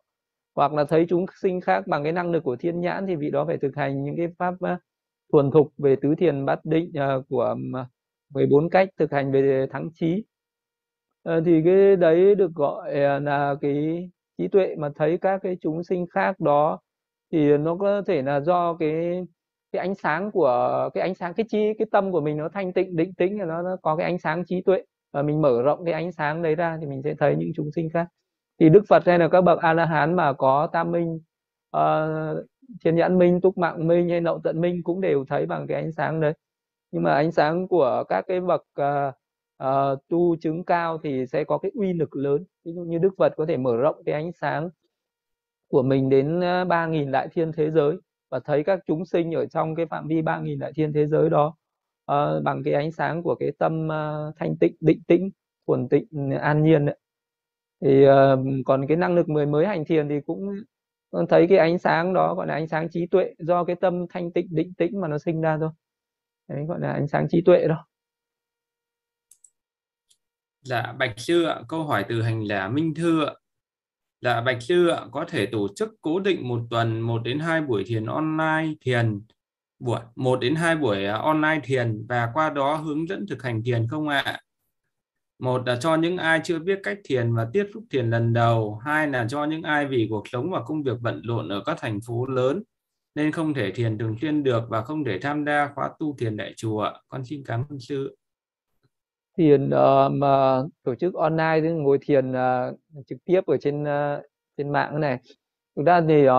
Hoặc 0.55 0.73
là 0.73 0.83
thấy 0.83 1.05
chúng 1.09 1.25
sinh 1.41 1.61
khác 1.61 1.87
bằng 1.87 2.03
cái 2.03 2.11
năng 2.11 2.31
lực 2.31 2.43
của 2.43 2.55
thiên 2.55 2.81
nhãn 2.81 3.07
thì 3.07 3.15
vị 3.15 3.31
đó 3.31 3.45
phải 3.45 3.57
thực 3.57 3.75
hành 3.75 4.03
những 4.03 4.17
cái 4.17 4.27
pháp 4.37 4.55
thuần 5.31 5.51
thục 5.51 5.73
về 5.77 5.95
tứ 6.01 6.15
thiền 6.17 6.45
bát 6.45 6.59
định 6.65 6.91
ờ, 6.95 7.23
của 7.29 7.55
14 8.29 8.63
ờ, 8.63 8.69
cách 8.71 8.89
thực 8.97 9.11
hành 9.11 9.31
về 9.31 9.67
thắng 9.71 9.89
trí. 9.93 10.23
Thì 11.45 11.61
cái 11.65 11.95
đấy 11.95 12.35
được 12.35 12.51
gọi 12.55 12.95
là 13.21 13.55
cái 13.61 14.09
trí 14.37 14.47
tuệ 14.47 14.75
mà 14.75 14.89
thấy 14.95 15.17
các 15.17 15.39
cái 15.43 15.57
chúng 15.61 15.83
sinh 15.83 16.05
khác 16.07 16.39
đó 16.39 16.79
thì 17.31 17.57
nó 17.57 17.75
có 17.75 18.01
thể 18.07 18.21
là 18.21 18.39
do 18.39 18.73
cái 18.73 19.21
cái 19.71 19.79
ánh 19.79 19.95
sáng 19.95 20.31
của 20.31 20.89
cái 20.93 21.01
ánh 21.01 21.15
sáng 21.15 21.33
cái 21.33 21.45
chi 21.49 21.73
cái 21.77 21.87
tâm 21.91 22.11
của 22.11 22.21
mình 22.21 22.37
nó 22.37 22.49
thanh 22.49 22.73
tịnh 22.73 22.95
định 22.95 23.13
tĩnh 23.13 23.37
nó, 23.37 23.61
nó 23.61 23.77
có 23.81 23.95
cái 23.95 24.05
ánh 24.05 24.19
sáng 24.19 24.45
trí 24.45 24.61
tuệ 24.61 24.83
và 25.11 25.21
mình 25.21 25.41
mở 25.41 25.61
rộng 25.61 25.85
cái 25.85 25.93
ánh 25.93 26.11
sáng 26.11 26.41
đấy 26.41 26.55
ra 26.55 26.77
thì 26.81 26.87
mình 26.87 27.01
sẽ 27.03 27.15
thấy 27.19 27.35
những 27.35 27.51
chúng 27.55 27.71
sinh 27.71 27.89
khác. 27.89 28.07
Thì 28.59 28.69
đức 28.69 28.83
phật 28.89 29.03
hay 29.05 29.19
là 29.19 29.27
các 29.27 29.41
bậc 29.41 29.59
a 29.59 29.73
la 29.73 29.85
hán 29.85 30.15
mà 30.15 30.33
có 30.33 30.67
tam 30.73 30.91
minh 30.91 31.19
uh, 31.77 32.45
thiên 32.83 32.95
nhãn 32.95 33.17
minh 33.17 33.41
túc 33.41 33.57
mạng 33.57 33.87
minh 33.87 34.09
hay 34.09 34.21
nậu 34.21 34.39
tận 34.43 34.61
minh 34.61 34.83
cũng 34.83 35.01
đều 35.01 35.25
thấy 35.27 35.45
bằng 35.45 35.67
cái 35.67 35.81
ánh 35.81 35.91
sáng 35.91 36.21
đấy. 36.21 36.33
Nhưng 36.91 37.03
mà 37.03 37.13
ánh 37.13 37.31
sáng 37.31 37.67
của 37.67 38.03
các 38.09 38.25
cái 38.27 38.41
bậc 38.41 38.61
uh, 38.81 39.13
uh, 39.63 39.99
tu 40.09 40.35
chứng 40.35 40.63
cao 40.63 40.97
thì 41.03 41.25
sẽ 41.25 41.43
có 41.43 41.57
cái 41.57 41.71
uy 41.75 41.93
lực 41.93 42.15
lớn. 42.15 42.43
Ví 42.65 42.73
dụ 42.73 42.81
như 42.81 42.97
đức 42.97 43.13
phật 43.17 43.33
có 43.37 43.45
thể 43.45 43.57
mở 43.57 43.77
rộng 43.77 44.01
cái 44.05 44.15
ánh 44.15 44.31
sáng 44.31 44.69
của 45.67 45.83
mình 45.83 46.09
đến 46.09 46.41
ba 46.67 46.87
nghìn 46.87 47.11
đại 47.11 47.27
thiên 47.31 47.51
thế 47.51 47.71
giới 47.71 47.97
và 48.29 48.39
thấy 48.39 48.63
các 48.63 48.79
chúng 48.87 49.05
sinh 49.05 49.31
ở 49.35 49.45
trong 49.45 49.75
cái 49.75 49.85
phạm 49.85 50.07
vi 50.07 50.21
ba 50.21 50.39
nghìn 50.39 50.59
đại 50.59 50.71
thiên 50.75 50.93
thế 50.93 51.07
giới 51.07 51.29
đó 51.29 51.55
uh, 52.09 52.43
bằng 52.43 52.61
cái 52.65 52.73
ánh 52.73 52.91
sáng 52.91 53.23
của 53.23 53.35
cái 53.35 53.51
tâm 53.59 53.87
uh, 53.87 54.35
thanh 54.39 54.57
tịnh 54.59 54.75
định 54.79 55.01
tĩnh 55.07 55.29
thuần 55.67 55.89
tịnh 55.89 56.31
an 56.41 56.63
nhiên 56.63 56.85
đấy. 56.85 56.97
thì 57.81 58.05
uh, 58.07 58.65
còn 58.65 58.87
cái 58.87 58.97
năng 58.97 59.15
lực 59.15 59.29
mới 59.29 59.45
mới 59.45 59.67
hành 59.67 59.85
thiền 59.85 60.09
thì 60.09 60.15
cũng 60.25 60.49
thấy 61.29 61.45
cái 61.49 61.57
ánh 61.57 61.79
sáng 61.79 62.13
đó 62.13 62.35
gọi 62.35 62.47
là 62.47 62.53
ánh 62.53 62.67
sáng 62.67 62.89
trí 62.89 63.05
tuệ 63.05 63.33
do 63.39 63.63
cái 63.63 63.75
tâm 63.75 64.05
thanh 64.09 64.31
tịnh 64.31 64.47
định 64.49 64.73
tĩnh 64.73 65.01
mà 65.01 65.07
nó 65.07 65.17
sinh 65.17 65.41
ra 65.41 65.57
thôi 65.57 65.69
đấy 66.47 66.65
gọi 66.67 66.79
là 66.79 66.93
ánh 66.93 67.07
sáng 67.07 67.27
trí 67.29 67.41
tuệ 67.41 67.67
đó 67.67 67.85
Dạ, 70.61 70.93
Bạch 70.99 71.19
Sư 71.19 71.43
ạ, 71.43 71.61
câu 71.67 71.83
hỏi 71.83 72.05
từ 72.09 72.21
hành 72.21 72.43
là 72.43 72.67
Minh 72.67 72.93
Thư 72.93 73.25
ạ. 73.25 73.33
Dạ, 74.21 74.41
Bạch 74.41 74.61
Sư 74.61 74.87
ạ, 74.87 75.05
có 75.11 75.25
thể 75.27 75.45
tổ 75.45 75.67
chức 75.75 75.95
cố 76.01 76.19
định 76.19 76.47
một 76.47 76.61
tuần 76.69 77.01
một 77.01 77.23
đến 77.23 77.39
hai 77.39 77.61
buổi 77.61 77.83
thiền 77.87 78.05
online 78.05 78.73
thiền 78.81 79.21
buổi 79.79 79.99
một 80.15 80.39
đến 80.39 80.55
hai 80.55 80.75
buổi 80.75 81.05
à, 81.05 81.15
online 81.15 81.59
thiền 81.63 82.05
và 82.09 82.29
qua 82.33 82.49
đó 82.49 82.75
hướng 82.75 83.07
dẫn 83.09 83.25
thực 83.29 83.43
hành 83.43 83.63
thiền 83.63 83.87
không 83.87 84.07
ạ? 84.07 84.39
Một 85.39 85.67
là 85.67 85.77
cho 85.81 85.95
những 85.95 86.17
ai 86.17 86.41
chưa 86.43 86.59
biết 86.59 86.79
cách 86.83 86.97
thiền 87.03 87.35
và 87.35 87.47
tiếp 87.53 87.65
xúc 87.73 87.83
thiền 87.89 88.09
lần 88.09 88.33
đầu, 88.33 88.81
hai 88.85 89.07
là 89.07 89.27
cho 89.29 89.45
những 89.45 89.63
ai 89.63 89.85
vì 89.87 90.07
cuộc 90.09 90.27
sống 90.27 90.51
và 90.51 90.63
công 90.65 90.83
việc 90.83 90.99
bận 91.01 91.21
rộn 91.27 91.49
ở 91.49 91.63
các 91.65 91.77
thành 91.79 91.99
phố 92.07 92.25
lớn 92.25 92.63
nên 93.15 93.31
không 93.31 93.53
thể 93.53 93.71
thiền 93.71 93.97
thường 93.97 94.15
xuyên 94.21 94.43
được 94.43 94.63
và 94.69 94.81
không 94.81 95.05
thể 95.05 95.19
tham 95.19 95.45
gia 95.45 95.67
khóa 95.75 95.89
tu 95.99 96.15
thiền 96.17 96.37
đại 96.37 96.53
chùa. 96.57 96.91
Con 97.07 97.25
xin 97.25 97.43
cảm 97.45 97.63
ơn 97.69 97.79
sư 97.79 98.15
thiền 99.39 99.65
uh, 99.65 100.11
mà 100.11 100.61
tổ 100.83 100.95
chức 100.95 101.13
online 101.13 101.59
thì 101.61 101.69
ngồi 101.69 101.97
thiền 102.01 102.31
uh, 102.31 103.05
trực 103.07 103.17
tiếp 103.25 103.41
ở 103.45 103.57
trên 103.57 103.83
uh, 103.83 104.23
trên 104.57 104.71
mạng 104.71 104.99
này 104.99 105.17
thực 105.75 105.85
ra 105.85 106.01
thì 106.07 106.27
uh, 106.27 106.33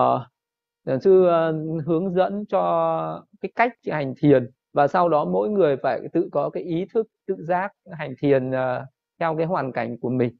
sư 1.03 1.25
ờ, 1.25 1.53
hướng 1.85 2.13
dẫn 2.13 2.45
cho 2.45 3.25
cái 3.41 3.51
cách 3.55 3.73
hành 3.91 4.13
thiền 4.17 4.51
và 4.73 4.87
sau 4.87 5.09
đó 5.09 5.25
mỗi 5.25 5.49
người 5.49 5.77
phải 5.83 6.01
tự 6.13 6.29
có 6.31 6.49
cái 6.49 6.63
ý 6.63 6.85
thức 6.93 7.07
tự 7.27 7.35
giác 7.39 7.73
hành 7.91 8.13
thiền 8.21 8.51
ờ, 8.51 8.85
theo 9.19 9.35
cái 9.37 9.45
hoàn 9.45 9.71
cảnh 9.71 9.97
của 10.01 10.09
mình 10.09 10.37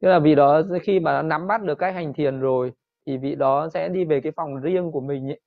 tức 0.00 0.08
là 0.08 0.18
vì 0.18 0.34
đó 0.34 0.62
khi 0.82 1.00
mà 1.00 1.22
nắm 1.22 1.46
bắt 1.46 1.62
được 1.62 1.78
cách 1.78 1.94
hành 1.94 2.12
thiền 2.12 2.40
rồi 2.40 2.72
thì 3.06 3.18
vị 3.18 3.34
đó 3.34 3.68
sẽ 3.74 3.88
đi 3.88 4.04
về 4.04 4.20
cái 4.20 4.32
phòng 4.36 4.60
riêng 4.60 4.90
của 4.92 5.00
mình 5.00 5.28
ấy. 5.30 5.40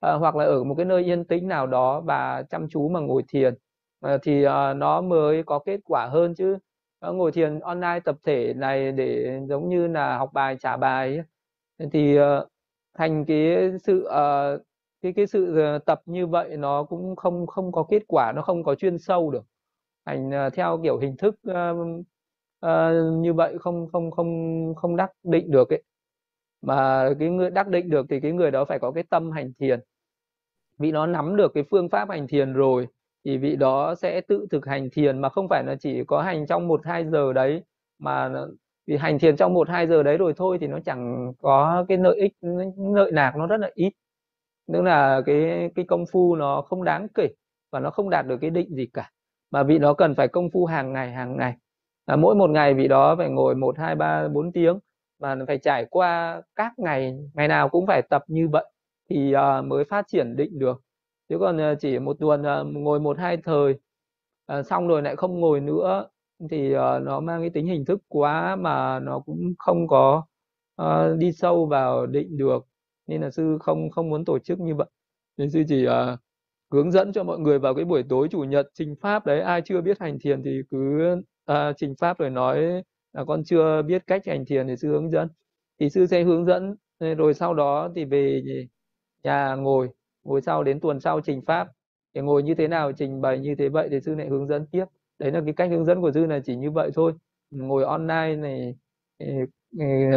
À, 0.00 0.12
hoặc 0.12 0.36
là 0.36 0.44
ở 0.44 0.64
một 0.64 0.74
cái 0.74 0.84
nơi 0.86 1.04
yên 1.04 1.24
tĩnh 1.24 1.48
nào 1.48 1.66
đó 1.66 2.00
và 2.00 2.42
chăm 2.50 2.68
chú 2.70 2.88
mà 2.88 3.00
ngồi 3.00 3.22
thiền 3.28 3.54
à, 4.00 4.18
thì 4.22 4.44
à, 4.44 4.74
nó 4.74 5.00
mới 5.00 5.42
có 5.42 5.58
kết 5.58 5.80
quả 5.84 6.08
hơn 6.12 6.34
chứ 6.34 6.58
à, 7.00 7.10
ngồi 7.10 7.32
thiền 7.32 7.60
online 7.60 8.00
tập 8.04 8.16
thể 8.24 8.54
này 8.56 8.92
để 8.92 9.40
giống 9.48 9.68
như 9.68 9.86
là 9.86 10.18
học 10.18 10.30
bài 10.32 10.56
trả 10.60 10.76
bài 10.76 11.16
ấy. 11.78 11.88
thì 11.92 12.16
à, 12.16 12.40
thành 12.98 13.24
cái 13.24 13.70
sự 13.84 14.06
uh, 14.06 14.62
cái 15.02 15.12
cái 15.16 15.26
sự 15.26 15.58
ờ, 15.58 15.78
tập 15.78 16.02
như 16.06 16.26
vậy 16.26 16.56
nó 16.56 16.84
cũng 16.84 17.16
không 17.16 17.46
không 17.46 17.72
có 17.72 17.86
kết 17.90 18.02
quả 18.08 18.32
nó 18.36 18.42
không 18.42 18.64
có 18.64 18.74
chuyên 18.74 18.98
sâu 18.98 19.30
được. 19.30 19.44
Thành 20.06 20.30
uh, 20.46 20.54
theo 20.54 20.80
kiểu 20.82 20.98
hình 20.98 21.16
thức 21.16 21.34
uh, 21.50 22.06
uh, 22.66 23.20
như 23.22 23.34
vậy 23.34 23.58
không 23.60 23.88
không 23.92 24.10
không 24.10 24.74
không 24.76 24.96
đắc 24.96 25.10
định 25.22 25.50
được 25.50 25.70
ấy. 25.70 25.82
Mà 26.62 27.10
cái 27.18 27.30
người 27.30 27.50
đắc 27.50 27.68
định 27.68 27.90
được 27.90 28.06
thì 28.10 28.20
cái 28.20 28.32
người 28.32 28.50
đó 28.50 28.64
phải 28.64 28.78
có 28.78 28.92
cái 28.92 29.04
tâm 29.10 29.30
hành 29.30 29.52
thiền. 29.58 29.80
Vì 30.78 30.92
nó 30.92 31.06
nắm 31.06 31.36
được 31.36 31.52
cái 31.54 31.64
phương 31.70 31.88
pháp 31.88 32.10
hành 32.10 32.26
thiền 32.28 32.52
rồi 32.52 32.88
thì 33.24 33.38
vị 33.38 33.56
đó 33.56 33.94
sẽ 33.94 34.20
tự 34.20 34.46
thực 34.50 34.66
hành 34.66 34.90
thiền 34.90 35.20
mà 35.20 35.28
không 35.28 35.48
phải 35.48 35.64
là 35.64 35.76
chỉ 35.80 36.04
có 36.04 36.22
hành 36.22 36.46
trong 36.46 36.68
một 36.68 36.80
hai 36.84 37.04
giờ 37.10 37.32
đấy 37.32 37.62
mà 37.98 38.30
vì 38.88 38.96
hành 38.96 39.18
thiền 39.18 39.36
trong 39.36 39.54
một 39.54 39.68
hai 39.68 39.86
giờ 39.86 40.02
đấy 40.02 40.16
rồi 40.16 40.34
thôi 40.36 40.58
thì 40.60 40.66
nó 40.66 40.78
chẳng 40.84 41.32
có 41.42 41.84
cái 41.88 41.98
lợi 41.98 42.16
ích 42.16 42.32
lợi 42.94 43.12
lạc 43.12 43.32
nó 43.36 43.46
rất 43.46 43.60
là 43.60 43.70
ít. 43.74 43.92
Tức 44.72 44.82
là 44.82 45.22
cái 45.26 45.70
cái 45.74 45.84
công 45.84 46.04
phu 46.12 46.36
nó 46.36 46.62
không 46.62 46.84
đáng 46.84 47.08
kể 47.14 47.28
và 47.72 47.80
nó 47.80 47.90
không 47.90 48.10
đạt 48.10 48.26
được 48.26 48.38
cái 48.40 48.50
định 48.50 48.74
gì 48.74 48.86
cả. 48.86 49.10
Mà 49.50 49.62
vị 49.62 49.78
đó 49.78 49.94
cần 49.94 50.14
phải 50.14 50.28
công 50.28 50.50
phu 50.50 50.64
hàng 50.64 50.92
ngày 50.92 51.12
hàng 51.12 51.36
ngày. 51.36 51.54
À, 52.06 52.16
mỗi 52.16 52.34
một 52.34 52.50
ngày 52.50 52.74
vị 52.74 52.88
đó 52.88 53.16
phải 53.16 53.30
ngồi 53.30 53.54
một 53.54 53.78
hai 53.78 53.94
ba 53.94 54.28
bốn 54.28 54.52
tiếng 54.52 54.78
và 55.18 55.36
phải 55.46 55.58
trải 55.58 55.86
qua 55.90 56.42
các 56.56 56.72
ngày 56.78 57.18
ngày 57.34 57.48
nào 57.48 57.68
cũng 57.68 57.86
phải 57.86 58.02
tập 58.10 58.22
như 58.26 58.48
vậy 58.48 58.64
thì 59.10 59.34
uh, 59.34 59.64
mới 59.64 59.84
phát 59.84 60.06
triển 60.08 60.36
định 60.36 60.58
được. 60.58 60.82
Chứ 61.28 61.38
còn 61.40 61.72
uh, 61.72 61.78
chỉ 61.80 61.98
một 61.98 62.16
tuần 62.20 62.40
uh, 62.40 62.76
ngồi 62.76 63.00
một 63.00 63.18
hai 63.18 63.36
thời 63.36 63.74
uh, 64.58 64.66
xong 64.66 64.88
rồi 64.88 65.02
lại 65.02 65.16
không 65.16 65.40
ngồi 65.40 65.60
nữa 65.60 66.08
thì 66.50 66.74
uh, 66.76 67.02
nó 67.02 67.20
mang 67.20 67.40
cái 67.40 67.50
tính 67.50 67.66
hình 67.66 67.84
thức 67.84 68.02
quá 68.08 68.56
mà 68.56 69.00
nó 69.00 69.18
cũng 69.20 69.54
không 69.58 69.88
có 69.88 70.22
uh, 70.82 71.18
đi 71.18 71.32
sâu 71.32 71.66
vào 71.66 72.06
định 72.06 72.36
được 72.36 72.66
nên 73.06 73.20
là 73.22 73.30
sư 73.30 73.58
không 73.60 73.90
không 73.90 74.10
muốn 74.10 74.24
tổ 74.24 74.38
chức 74.38 74.60
như 74.60 74.74
vậy. 74.74 74.86
Nên 75.36 75.50
sư 75.50 75.62
chỉ 75.68 75.86
uh, 75.86 76.18
hướng 76.72 76.92
dẫn 76.92 77.12
cho 77.12 77.24
mọi 77.24 77.38
người 77.38 77.58
vào 77.58 77.74
cái 77.74 77.84
buổi 77.84 78.02
tối 78.08 78.28
chủ 78.30 78.40
nhật 78.40 78.66
trình 78.74 78.94
pháp 79.00 79.26
đấy. 79.26 79.40
Ai 79.40 79.62
chưa 79.64 79.80
biết 79.80 80.00
hành 80.00 80.18
thiền 80.18 80.42
thì 80.42 80.60
cứ 80.70 81.12
uh, 81.52 81.56
trình 81.76 81.94
pháp 82.00 82.18
rồi 82.18 82.30
nói 82.30 82.82
là 83.12 83.24
con 83.24 83.44
chưa 83.44 83.82
biết 83.82 84.06
cách 84.06 84.22
hành 84.26 84.44
thiền 84.46 84.68
thì 84.68 84.76
sư 84.76 84.88
hướng 84.88 85.10
dẫn. 85.10 85.28
Thì 85.80 85.90
sư 85.90 86.06
sẽ 86.06 86.22
hướng 86.22 86.44
dẫn 86.46 86.74
rồi 87.16 87.34
sau 87.34 87.54
đó 87.54 87.90
thì 87.94 88.04
về 88.04 88.42
nhà 89.22 89.54
ngồi 89.54 89.88
ngồi 90.24 90.42
sau 90.42 90.62
đến 90.62 90.80
tuần 90.80 91.00
sau 91.00 91.20
trình 91.20 91.42
pháp. 91.46 91.68
Để 92.14 92.22
ngồi 92.22 92.42
như 92.42 92.54
thế 92.54 92.68
nào 92.68 92.92
trình 92.92 93.20
bày 93.20 93.38
như 93.38 93.54
thế 93.58 93.68
vậy 93.68 93.88
thì 93.90 94.00
sư 94.00 94.14
lại 94.14 94.28
hướng 94.28 94.46
dẫn 94.48 94.66
tiếp 94.66 94.84
đấy 95.18 95.32
là 95.32 95.40
cái 95.44 95.54
cách 95.56 95.70
hướng 95.70 95.84
dẫn 95.84 96.00
của 96.00 96.12
sư 96.12 96.26
là 96.26 96.40
chỉ 96.44 96.56
như 96.56 96.70
vậy 96.70 96.90
thôi 96.94 97.12
ngồi 97.50 97.84
online 97.84 98.36
này 98.36 98.74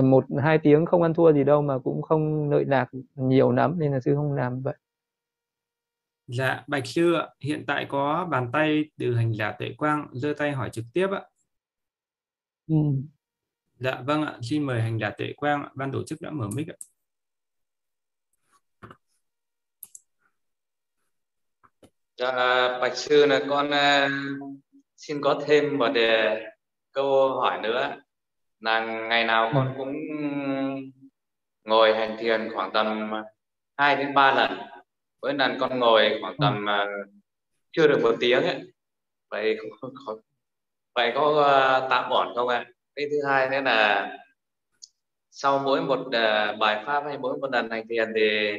một 0.04 0.26
hai 0.42 0.58
tiếng 0.58 0.86
không 0.86 1.02
ăn 1.02 1.14
thua 1.14 1.34
gì 1.34 1.44
đâu 1.44 1.62
mà 1.62 1.80
cũng 1.80 2.02
không 2.02 2.50
lợi 2.50 2.66
lạc 2.66 2.90
nhiều 3.16 3.52
lắm 3.52 3.80
nên 3.80 3.92
là 3.92 4.00
sư 4.00 4.16
không 4.16 4.34
làm 4.34 4.62
vậy 4.62 4.76
Dạ, 6.28 6.64
Bạch 6.68 6.88
Sư 6.88 7.14
ạ, 7.14 7.28
hiện 7.40 7.64
tại 7.68 7.86
có 7.90 8.28
bàn 8.32 8.50
tay 8.54 8.84
từ 8.98 9.16
hành 9.16 9.34
giả 9.34 9.52
tuệ 9.60 9.74
quang 9.78 10.08
giơ 10.14 10.34
tay 10.38 10.52
hỏi 10.52 10.70
trực 10.70 10.86
tiếp 10.94 11.08
ạ. 11.12 11.22
Ừ. 12.68 12.76
Dạ 13.80 14.02
vâng 14.06 14.24
ạ, 14.24 14.38
xin 14.42 14.64
mời 14.64 14.82
hành 14.82 15.00
giả 15.00 15.10
tuệ 15.18 15.34
quang, 15.36 15.68
ban 15.76 15.92
tổ 15.92 16.04
chức 16.04 16.22
đã 16.22 16.30
mở 16.30 16.50
mic 16.56 16.68
ạ. 16.68 16.76
Dạ, 22.18 22.32
Bạch 22.82 22.98
Sư 22.98 23.26
là 23.26 23.42
con 23.50 23.68
uh, 23.68 24.62
xin 25.02 25.22
có 25.22 25.42
thêm 25.46 25.78
một 25.78 25.88
đề, 25.88 26.46
câu 26.92 27.40
hỏi 27.40 27.60
nữa. 27.62 27.96
Là 28.60 28.80
ngày 28.86 29.26
nào 29.26 29.52
con 29.54 29.68
ừ. 29.68 29.74
cũng 29.78 29.94
ngồi 31.64 31.96
hành 31.96 32.18
thiền 32.20 32.50
khoảng 32.54 32.72
tầm 32.74 33.12
2 33.78 33.96
đến 33.96 34.14
3 34.14 34.32
lần. 34.32 34.60
Mỗi 35.22 35.34
lần 35.34 35.58
con 35.60 35.80
ngồi 35.80 36.18
khoảng 36.22 36.36
tầm 36.40 36.66
uh, 36.66 37.10
chưa 37.72 37.88
được 37.88 38.00
một 38.04 38.16
tiếng 38.20 38.44
ấy. 38.44 38.62
Vậy 39.30 39.58
vậy 40.96 41.12
có 41.16 41.30
uh, 41.30 41.90
tạm 41.90 42.10
ổn 42.10 42.28
không 42.36 42.48
ạ? 42.48 42.66
Cái 42.96 43.06
thứ 43.12 43.18
hai 43.28 43.50
nữa 43.50 43.62
là 43.62 44.12
sau 45.32 45.60
mỗi 45.60 45.82
một 45.82 46.00
bài 46.60 46.84
pháp 46.86 47.04
hay 47.06 47.18
mỗi 47.18 47.38
một 47.38 47.52
lần 47.52 47.70
hành 47.70 47.88
thiền 47.88 48.14
thì 48.16 48.54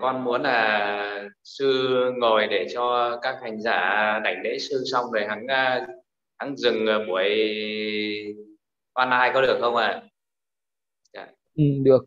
con 0.00 0.24
muốn 0.24 0.42
là 0.42 1.28
sư 1.44 2.00
ngồi 2.18 2.46
để 2.46 2.66
cho 2.74 3.18
các 3.22 3.36
hành 3.42 3.60
giả 3.60 3.80
đảnh 4.24 4.42
lễ 4.44 4.58
sư 4.58 4.82
xong 4.92 5.10
rồi 5.12 5.24
hắn 5.28 5.46
à, 5.46 5.86
hắn 6.38 6.56
dừng 6.56 6.86
buổi 7.08 7.28
online 8.92 9.30
có 9.34 9.40
được 9.40 9.58
không 9.60 9.76
ạ? 9.76 10.02
À? 11.12 11.28
Ừ, 11.56 11.64
được. 11.82 12.04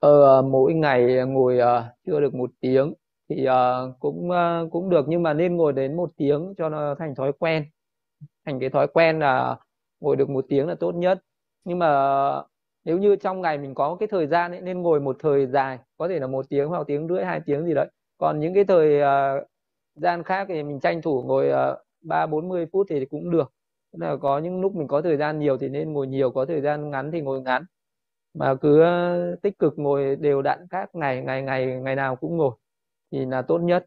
Ờ, 0.00 0.38
à, 0.38 0.42
mỗi 0.42 0.74
ngày 0.74 1.02
ngồi 1.26 1.58
uh, 1.58 1.84
chưa 2.06 2.20
được 2.20 2.34
một 2.34 2.50
tiếng 2.60 2.94
thì 3.28 3.46
uh, 3.48 4.00
cũng 4.00 4.30
uh, 4.30 4.72
cũng 4.72 4.90
được 4.90 5.04
nhưng 5.08 5.22
mà 5.22 5.34
nên 5.34 5.56
ngồi 5.56 5.72
đến 5.72 5.96
một 5.96 6.12
tiếng 6.16 6.54
cho 6.58 6.68
nó 6.68 6.94
thành 6.94 7.14
thói 7.14 7.32
quen. 7.38 7.64
Thành 8.46 8.60
cái 8.60 8.70
thói 8.70 8.86
quen 8.88 9.18
là 9.18 9.56
ngồi 10.00 10.16
được 10.16 10.30
một 10.30 10.44
tiếng 10.48 10.66
là 10.68 10.74
tốt 10.74 10.92
nhất. 10.92 11.18
Nhưng 11.64 11.78
mà 11.78 11.88
nếu 12.86 12.98
như 12.98 13.16
trong 13.16 13.40
ngày 13.40 13.58
mình 13.58 13.74
có 13.74 13.96
cái 14.00 14.06
thời 14.08 14.26
gian 14.26 14.52
ấy, 14.52 14.60
nên 14.60 14.82
ngồi 14.82 15.00
một 15.00 15.16
thời 15.18 15.46
dài 15.46 15.78
có 15.96 16.08
thể 16.08 16.18
là 16.18 16.26
một 16.26 16.46
tiếng 16.48 16.68
hoặc 16.68 16.86
tiếng 16.86 17.08
rưỡi 17.08 17.24
hai 17.24 17.40
tiếng 17.46 17.66
gì 17.66 17.74
đấy. 17.74 17.88
Còn 18.18 18.40
những 18.40 18.54
cái 18.54 18.64
thời 18.64 19.00
uh, 19.00 19.46
gian 19.94 20.22
khác 20.22 20.46
thì 20.48 20.62
mình 20.62 20.80
tranh 20.80 21.02
thủ 21.02 21.22
ngồi 21.26 21.50
ờ, 21.50 21.82
ba 22.02 22.26
bốn 22.26 22.48
mươi 22.48 22.66
phút 22.72 22.86
thì 22.90 23.04
cũng 23.04 23.30
được. 23.30 23.52
Tức 23.92 23.98
là 24.02 24.16
có 24.16 24.38
những 24.38 24.60
lúc 24.60 24.74
mình 24.74 24.88
có 24.88 25.02
thời 25.02 25.16
gian 25.16 25.38
nhiều 25.38 25.58
thì 25.58 25.68
nên 25.68 25.92
ngồi 25.92 26.06
nhiều 26.06 26.30
có 26.30 26.44
thời 26.46 26.60
gian 26.60 26.90
ngắn 26.90 27.10
thì 27.12 27.20
ngồi 27.20 27.40
ngắn. 27.42 27.64
Mà 28.34 28.54
cứ 28.54 28.80
ờ, 28.80 29.36
tích 29.42 29.58
cực 29.58 29.78
ngồi 29.78 30.16
đều 30.16 30.42
đặn 30.42 30.66
các 30.70 30.94
ngày 30.94 31.22
ngày 31.22 31.42
ngày 31.42 31.66
ngày 31.66 31.96
nào 31.96 32.16
cũng 32.16 32.36
ngồi 32.36 32.52
thì 33.12 33.26
là 33.26 33.42
tốt 33.42 33.58
nhất. 33.58 33.86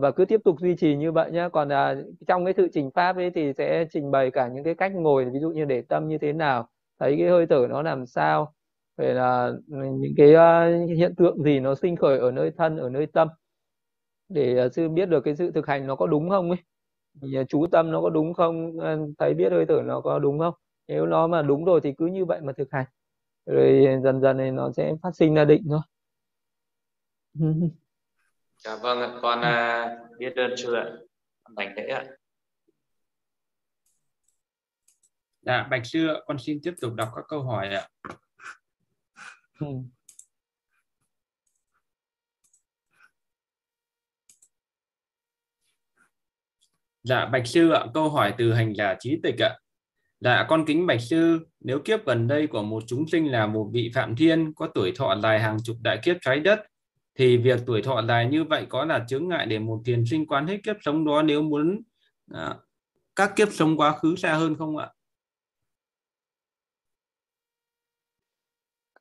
Và 0.00 0.10
cứ 0.10 0.24
tiếp 0.24 0.40
tục 0.44 0.60
duy 0.60 0.76
trì 0.76 0.96
như 0.96 1.12
vậy 1.12 1.30
nhé 1.30 1.48
còn 1.52 1.68
à, 1.72 1.94
trong 2.26 2.44
cái 2.44 2.54
tự 2.54 2.68
trình 2.72 2.90
pháp 2.94 3.16
ấy 3.16 3.30
thì 3.30 3.52
sẽ 3.52 3.84
trình 3.90 4.10
bày 4.10 4.30
cả 4.30 4.48
những 4.48 4.64
cái 4.64 4.74
cách 4.74 4.92
ngồi 4.94 5.24
ví 5.24 5.40
dụ 5.40 5.50
như 5.50 5.64
để 5.64 5.82
tâm 5.82 6.08
như 6.08 6.18
thế 6.18 6.32
nào 6.32 6.68
thấy 6.98 7.16
cái 7.18 7.28
hơi 7.28 7.46
thở 7.46 7.66
nó 7.70 7.82
làm 7.82 8.06
sao? 8.06 8.54
Về 8.96 9.14
là 9.14 9.52
những 9.66 10.14
cái 10.16 10.34
uh, 10.34 10.90
hiện 10.98 11.14
tượng 11.16 11.42
gì 11.42 11.60
nó 11.60 11.74
sinh 11.74 11.96
khởi 11.96 12.18
ở 12.18 12.30
nơi 12.30 12.50
thân 12.50 12.76
ở 12.76 12.88
nơi 12.88 13.06
tâm? 13.06 13.28
Để 14.28 14.66
uh, 14.66 14.74
sư 14.74 14.88
biết 14.88 15.06
được 15.06 15.20
cái 15.20 15.36
sự 15.36 15.50
thực 15.50 15.66
hành 15.66 15.86
nó 15.86 15.96
có 15.96 16.06
đúng 16.06 16.30
không 16.30 16.50
ấy? 16.50 16.58
Thì, 17.22 17.40
uh, 17.40 17.48
chú 17.48 17.66
tâm 17.66 17.90
nó 17.92 18.00
có 18.00 18.10
đúng 18.10 18.34
không? 18.34 18.72
Thấy 19.18 19.34
biết 19.34 19.52
hơi 19.52 19.66
thở 19.66 19.82
nó 19.84 20.00
có 20.00 20.18
đúng 20.18 20.38
không? 20.38 20.54
Nếu 20.88 21.06
nó 21.06 21.26
mà 21.26 21.42
đúng 21.42 21.64
rồi 21.64 21.80
thì 21.80 21.92
cứ 21.98 22.06
như 22.06 22.24
vậy 22.24 22.40
mà 22.42 22.52
thực 22.52 22.68
hành. 22.72 22.86
Rồi 23.46 24.00
dần 24.02 24.20
dần 24.20 24.36
này 24.36 24.50
nó 24.50 24.72
sẽ 24.72 24.92
phát 25.02 25.16
sinh 25.16 25.34
ra 25.34 25.44
định 25.44 25.62
thôi. 25.68 25.80
Dạ 28.64 28.76
vâng 28.82 29.00
ạ. 29.00 29.18
Con 29.22 29.38
uh, 29.38 30.18
biết 30.18 30.36
ơn 30.36 30.56
sư 30.56 30.74
ạ. 30.74 30.92
Thành 31.56 31.74
lễ 31.76 31.88
ạ 31.88 32.17
dạ 35.42 35.62
bạch 35.70 35.86
sư 35.86 36.08
con 36.26 36.38
xin 36.38 36.60
tiếp 36.62 36.74
tục 36.80 36.94
đọc 36.94 37.08
các 37.16 37.24
câu 37.28 37.42
hỏi 37.42 37.68
ạ 37.68 37.88
ừ. 39.60 39.66
Dạ 47.02 47.26
Bạch 47.26 47.46
Sư 47.46 47.70
ạ, 47.70 47.84
câu 47.94 48.10
hỏi 48.10 48.34
từ 48.38 48.52
hành 48.52 48.74
giả 48.74 48.94
trí 49.00 49.20
tịch 49.22 49.42
ạ. 49.42 49.58
Dạ 50.20 50.46
con 50.48 50.64
kính 50.66 50.86
Bạch 50.86 51.00
Sư, 51.00 51.46
nếu 51.60 51.78
kiếp 51.84 52.06
gần 52.06 52.26
đây 52.28 52.46
của 52.46 52.62
một 52.62 52.82
chúng 52.86 53.08
sinh 53.08 53.32
là 53.32 53.46
một 53.46 53.70
vị 53.72 53.90
Phạm 53.94 54.16
Thiên 54.16 54.52
có 54.54 54.68
tuổi 54.74 54.92
thọ 54.96 55.16
dài 55.22 55.40
hàng 55.40 55.56
chục 55.64 55.76
đại 55.82 55.98
kiếp 56.02 56.16
trái 56.20 56.40
đất, 56.40 56.60
thì 57.14 57.36
việc 57.36 57.60
tuổi 57.66 57.82
thọ 57.82 58.02
dài 58.02 58.26
như 58.26 58.44
vậy 58.44 58.66
có 58.68 58.84
là 58.84 59.04
chướng 59.08 59.28
ngại 59.28 59.46
để 59.46 59.58
một 59.58 59.82
thiền 59.84 60.04
sinh 60.06 60.26
quán 60.26 60.46
hết 60.46 60.58
kiếp 60.64 60.76
sống 60.80 61.04
đó 61.04 61.22
nếu 61.22 61.42
muốn 61.42 61.82
à, 62.34 62.54
các 63.16 63.32
kiếp 63.36 63.48
sống 63.52 63.76
quá 63.76 63.98
khứ 63.98 64.16
xa 64.16 64.34
hơn 64.34 64.56
không 64.58 64.76
ạ? 64.76 64.90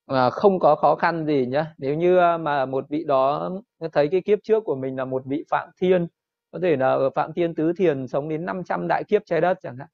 À, 0.08 0.30
không 0.30 0.60
có 0.60 0.76
khó 0.76 0.96
khăn 0.96 1.26
gì 1.26 1.46
nhá. 1.46 1.76
Nếu 1.78 1.96
như 1.96 2.18
à, 2.18 2.38
mà 2.38 2.66
một 2.66 2.86
vị 2.90 3.04
đó 3.08 3.52
thấy 3.94 4.08
cái 4.12 4.22
kiếp 4.22 4.40
trước 4.44 4.64
của 4.64 4.76
mình 4.76 4.96
là 4.98 5.06
một 5.06 5.24
vị 5.26 5.46
Phạm 5.52 5.70
Thiên, 5.82 6.08
có 6.52 6.60
thể 6.64 6.76
là 6.76 6.92
ở 6.92 7.10
Phạm 7.10 7.34
Thiên 7.34 7.56
Tứ 7.56 7.74
Thiền 7.74 8.08
sống 8.08 8.30
đến 8.30 8.46
500 8.46 8.88
đại 8.90 9.04
kiếp 9.08 9.22
trái 9.26 9.42
đất 9.42 9.58
chẳng 9.62 9.78
hạn 9.78 9.88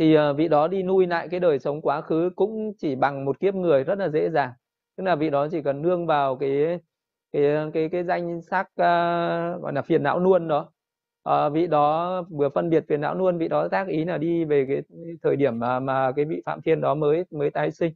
thì 0.00 0.14
ờ, 0.14 0.32
vị 0.34 0.48
đó 0.48 0.68
đi 0.68 0.82
nuôi 0.82 1.06
lại 1.06 1.28
cái 1.28 1.40
đời 1.40 1.58
sống 1.58 1.82
quá 1.82 2.00
khứ 2.00 2.30
cũng 2.36 2.72
chỉ 2.78 2.94
bằng 2.94 3.24
một 3.24 3.40
kiếp 3.40 3.54
người 3.54 3.84
rất 3.84 3.98
là 3.98 4.08
dễ 4.08 4.30
dàng. 4.30 4.52
Tức 4.96 5.04
là 5.04 5.16
vị 5.16 5.30
đó 5.30 5.48
chỉ 5.50 5.62
cần 5.62 5.82
nương 5.82 6.06
vào 6.06 6.36
cái 6.36 6.78
cái 7.32 7.42
cái 7.74 7.88
cái 7.88 8.04
danh 8.04 8.42
sắc 8.42 8.62
uh, 8.62 8.82
à, 8.82 9.56
gọi 9.62 9.72
là 9.72 9.82
phiền 9.82 10.02
não 10.02 10.18
luôn 10.18 10.48
đó. 10.48 10.72
À, 11.22 11.48
vị 11.48 11.66
đó 11.66 12.22
vừa 12.30 12.48
phân 12.48 12.70
biệt 12.70 12.84
phiền 12.88 13.00
não 13.00 13.14
luôn 13.14 13.38
vị 13.38 13.48
đó 13.48 13.68
tác 13.68 13.88
ý 13.88 14.04
là 14.04 14.18
đi 14.18 14.44
về 14.44 14.66
cái 14.68 14.82
thời 15.22 15.36
điểm 15.36 15.58
mà 15.58 15.80
mà 15.80 16.12
cái 16.16 16.24
vị 16.24 16.42
phạm 16.46 16.62
thiên 16.62 16.80
đó 16.80 16.94
mới 16.94 17.24
mới 17.30 17.50
tái 17.50 17.70
sinh 17.70 17.94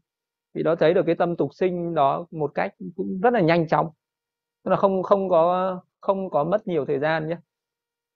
vị 0.55 0.63
đó 0.63 0.75
thấy 0.77 0.95
được 0.95 1.03
cái 1.07 1.15
tâm 1.15 1.37
tục 1.37 1.55
sinh 1.55 1.95
đó 1.95 2.27
một 2.31 2.53
cách 2.55 2.75
cũng 2.97 3.21
rất 3.21 3.33
là 3.35 3.41
nhanh 3.41 3.69
chóng. 3.69 3.91
Tức 4.65 4.71
là 4.71 4.77
không 4.77 5.03
không 5.03 5.29
có 5.29 5.81
không 6.01 6.31
có 6.31 6.45
mất 6.45 6.67
nhiều 6.69 6.85
thời 6.87 6.99
gian 6.99 7.29
nhé. 7.29 7.37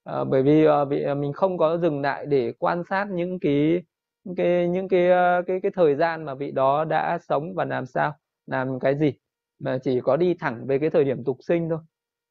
À, 0.04 0.24
bởi 0.24 0.42
vì 0.42 0.64
ờ, 0.64 0.84
vì 0.84 1.02
ờ, 1.02 1.14
mình 1.14 1.32
không 1.32 1.58
có 1.58 1.78
dừng 1.78 2.00
lại 2.02 2.26
để 2.26 2.52
quan 2.58 2.82
sát 2.90 3.06
những 3.10 3.38
cái 3.40 3.82
những 4.24 4.34
cái 4.36 4.68
những 4.68 4.88
cái 4.88 5.08
cái 5.46 5.60
cái 5.62 5.72
thời 5.74 5.96
gian 5.96 6.24
mà 6.24 6.34
vị 6.34 6.50
đó 6.52 6.84
đã 6.84 7.18
sống 7.28 7.54
và 7.54 7.64
làm 7.64 7.86
sao 7.86 8.14
làm 8.46 8.80
cái 8.80 8.98
gì. 8.98 9.12
Mà 9.58 9.78
chỉ 9.82 10.00
có 10.00 10.16
đi 10.16 10.34
thẳng 10.34 10.66
về 10.66 10.78
cái 10.78 10.90
thời 10.90 11.04
điểm 11.04 11.24
tục 11.24 11.38
sinh 11.40 11.68
thôi. 11.70 11.78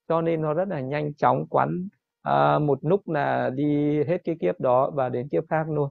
Cho 0.08 0.22
nên 0.22 0.42
nó 0.42 0.54
rất 0.54 0.68
là 0.68 0.80
nhanh 0.82 1.14
chóng 1.14 1.46
quán 1.50 1.88
à, 2.22 2.60
một 2.60 2.80
lúc 2.82 3.10
là 3.10 3.50
đi 3.50 4.04
hết 4.04 4.18
cái 4.24 4.36
kiếp 4.42 4.60
đó 4.60 4.92
và 4.92 5.10
đến 5.10 5.30
kiếp 5.30 5.44
khác 5.50 5.66
luôn 5.70 5.90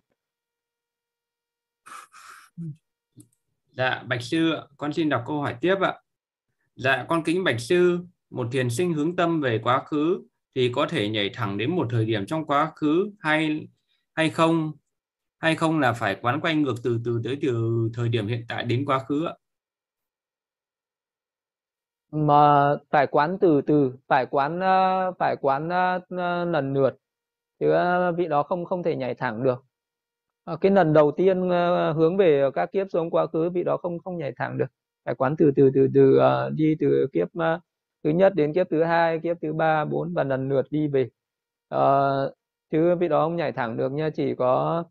dạ 3.76 4.02
bạch 4.06 4.22
sư 4.22 4.54
con 4.76 4.92
xin 4.92 5.08
đọc 5.08 5.22
câu 5.26 5.40
hỏi 5.40 5.56
tiếp 5.60 5.76
ạ. 5.80 5.94
Dạ 6.76 7.06
con 7.08 7.24
kính 7.24 7.44
bạch 7.44 7.60
sư, 7.60 7.98
một 8.30 8.48
thiền 8.52 8.70
sinh 8.70 8.92
hướng 8.92 9.16
tâm 9.16 9.40
về 9.40 9.58
quá 9.62 9.84
khứ 9.86 10.22
thì 10.54 10.70
có 10.74 10.86
thể 10.86 11.08
nhảy 11.08 11.30
thẳng 11.34 11.58
đến 11.58 11.70
một 11.76 11.86
thời 11.90 12.04
điểm 12.04 12.26
trong 12.26 12.46
quá 12.46 12.72
khứ 12.76 13.10
hay 13.20 13.68
hay 14.14 14.30
không? 14.30 14.72
Hay 15.38 15.56
không 15.56 15.80
là 15.80 15.92
phải 15.92 16.16
quán 16.22 16.40
quay 16.40 16.54
ngược 16.54 16.74
từ 16.82 17.00
từ 17.04 17.20
tới 17.24 17.38
từ 17.42 17.90
thời 17.94 18.08
điểm 18.08 18.26
hiện 18.26 18.44
tại 18.48 18.64
đến 18.64 18.84
quá 18.84 18.98
khứ 19.08 19.26
ạ? 19.26 19.34
mà 22.10 22.70
phải 22.90 23.06
quán 23.06 23.38
từ 23.40 23.60
từ, 23.62 23.92
phải 24.08 24.26
quán 24.26 24.60
ờ, 24.60 25.12
phải 25.18 25.36
quán 25.40 25.68
ờ, 25.68 26.00
ờ, 26.10 26.44
lần 26.44 26.74
lượt. 26.74 26.98
Chứ 27.60 27.74
vị 28.16 28.28
đó 28.28 28.42
không 28.42 28.64
không 28.64 28.82
thể 28.82 28.96
nhảy 28.96 29.14
thẳng 29.14 29.42
được. 29.44 29.65
Ờ, 30.46 30.56
cái 30.56 30.72
lần 30.72 30.92
đầu 30.92 31.10
tiên 31.10 31.48
ờ, 31.50 31.92
hướng 31.92 32.16
về 32.16 32.50
các 32.54 32.72
kiếp 32.72 32.86
sống 32.90 33.10
quá 33.10 33.26
khứ, 33.26 33.50
vị 33.50 33.64
đó 33.64 33.76
không 33.76 33.98
không 33.98 34.18
nhảy 34.18 34.32
thẳng 34.36 34.58
được. 34.58 34.66
Phải 35.04 35.14
quán 35.14 35.34
từ 35.38 35.50
từ 35.56 35.70
từ 35.74 35.88
từ 35.94 36.16
ờ, 36.18 36.50
đi 36.50 36.74
từ 36.80 37.06
kiếp 37.12 37.28
thứ 38.04 38.10
nhất 38.10 38.34
đến 38.34 38.52
kiếp 38.52 38.66
thứ 38.70 38.82
hai, 38.84 39.18
kiếp 39.18 39.36
thứ 39.42 39.52
ba, 39.52 39.84
bốn 39.84 40.14
và 40.14 40.24
lần 40.24 40.48
lượt 40.48 40.66
đi 40.70 40.88
về. 40.88 41.08
Chứ 42.70 42.94
vị 42.96 43.08
đó 43.08 43.24
không 43.24 43.36
nhảy 43.36 43.52
thẳng 43.52 43.76
được 43.76 43.92
nha, 43.92 44.10
chỉ 44.14 44.34
có 44.34 44.84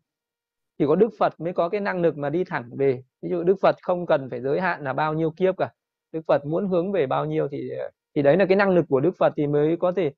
chỉ 0.78 0.84
có 0.88 0.96
Đức 0.96 1.08
Phật 1.18 1.40
mới 1.40 1.52
có 1.52 1.68
cái 1.68 1.80
năng 1.80 2.02
lực 2.02 2.16
mà 2.18 2.30
đi 2.30 2.44
thẳng 2.44 2.70
về. 2.78 3.02
Ví 3.22 3.28
dụ 3.30 3.42
Đức 3.44 3.56
Phật 3.62 3.76
không 3.82 4.06
cần 4.06 4.30
phải 4.30 4.40
giới 4.40 4.60
hạn 4.60 4.84
là 4.84 4.92
bao 4.92 5.14
nhiêu 5.14 5.30
kiếp 5.30 5.56
cả. 5.58 5.70
Đức 6.12 6.20
Phật 6.28 6.46
muốn 6.46 6.68
hướng 6.68 6.92
về 6.92 7.06
bao 7.06 7.24
nhiêu 7.24 7.48
thì 7.52 7.70
thì 8.14 8.22
đấy 8.22 8.36
là 8.36 8.46
cái 8.46 8.56
năng 8.56 8.70
lực 8.70 8.84
của 8.88 9.00
Đức 9.00 9.12
Phật 9.18 9.32
thì 9.36 9.46
mới 9.46 9.76
có 9.76 9.92
thể 9.92 10.12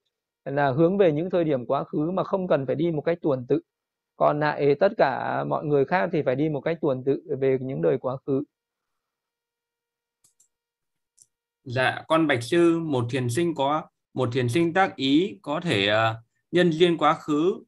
là 0.44 0.70
hướng 0.70 0.98
về 0.98 1.12
những 1.12 1.30
thời 1.30 1.44
điểm 1.44 1.66
quá 1.66 1.84
khứ 1.84 2.10
mà 2.10 2.24
không 2.24 2.48
cần 2.48 2.66
phải 2.66 2.74
đi 2.76 2.90
một 2.92 3.02
cách 3.02 3.18
tuần 3.22 3.46
tự 3.48 3.60
còn 4.18 4.40
lại 4.40 4.74
tất 4.80 4.92
cả 4.96 5.44
mọi 5.44 5.64
người 5.64 5.84
khác 5.84 6.08
thì 6.12 6.22
phải 6.22 6.36
đi 6.36 6.48
một 6.48 6.60
cách 6.60 6.78
tuần 6.80 7.04
tự 7.04 7.22
về 7.40 7.58
những 7.60 7.82
đời 7.82 7.98
quá 7.98 8.16
khứ 8.26 8.42
Dạ, 11.64 12.04
con 12.08 12.26
Bạch 12.26 12.42
Sư, 12.42 12.78
một 12.78 13.06
thiền 13.10 13.30
sinh 13.30 13.54
có 13.54 13.82
một 14.14 14.28
thiền 14.32 14.48
sinh 14.48 14.72
tác 14.72 14.96
ý 14.96 15.38
có 15.42 15.60
thể 15.60 15.88
uh, 15.92 16.16
nhân 16.50 16.70
duyên 16.72 16.98
quá 16.98 17.14
khứ 17.14 17.64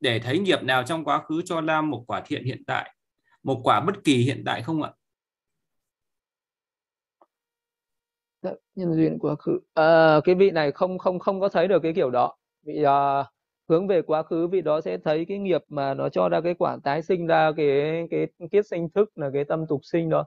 để 0.00 0.20
thấy 0.24 0.38
nghiệp 0.38 0.62
nào 0.62 0.82
trong 0.82 1.04
quá 1.04 1.22
khứ 1.22 1.42
cho 1.44 1.60
ra 1.60 1.80
một 1.80 2.04
quả 2.06 2.22
thiện 2.26 2.44
hiện 2.44 2.64
tại, 2.66 2.94
một 3.42 3.60
quả 3.64 3.80
bất 3.80 4.04
kỳ 4.04 4.16
hiện 4.16 4.42
tại 4.46 4.62
không 4.62 4.82
ạ? 4.82 4.92
Dạ, 8.42 8.50
nhân 8.74 8.94
duyên 8.94 9.18
quá 9.18 9.36
khứ. 9.36 9.60
À, 9.74 10.20
cái 10.24 10.34
vị 10.34 10.50
này 10.50 10.72
không 10.72 10.98
không 10.98 11.18
không 11.18 11.40
có 11.40 11.48
thấy 11.48 11.68
được 11.68 11.82
cái 11.82 11.92
kiểu 11.94 12.10
đó. 12.10 12.36
Vị 12.62 12.84
uh, 12.84 13.26
hướng 13.68 13.86
về 13.88 14.02
quá 14.02 14.22
khứ 14.22 14.46
vị 14.46 14.60
đó 14.60 14.80
sẽ 14.80 14.98
thấy 14.98 15.24
cái 15.28 15.38
nghiệp 15.38 15.64
mà 15.68 15.94
nó 15.94 16.08
cho 16.08 16.28
ra 16.28 16.40
cái 16.40 16.54
quả 16.54 16.76
tái 16.84 17.02
sinh 17.02 17.26
ra, 17.26 17.52
cái 17.56 18.06
cái 18.10 18.26
kiết 18.52 18.66
sinh 18.66 18.88
thức 18.94 19.10
là 19.18 19.30
cái 19.34 19.44
tâm 19.44 19.66
tục 19.66 19.80
sinh 19.84 20.08
đó. 20.10 20.26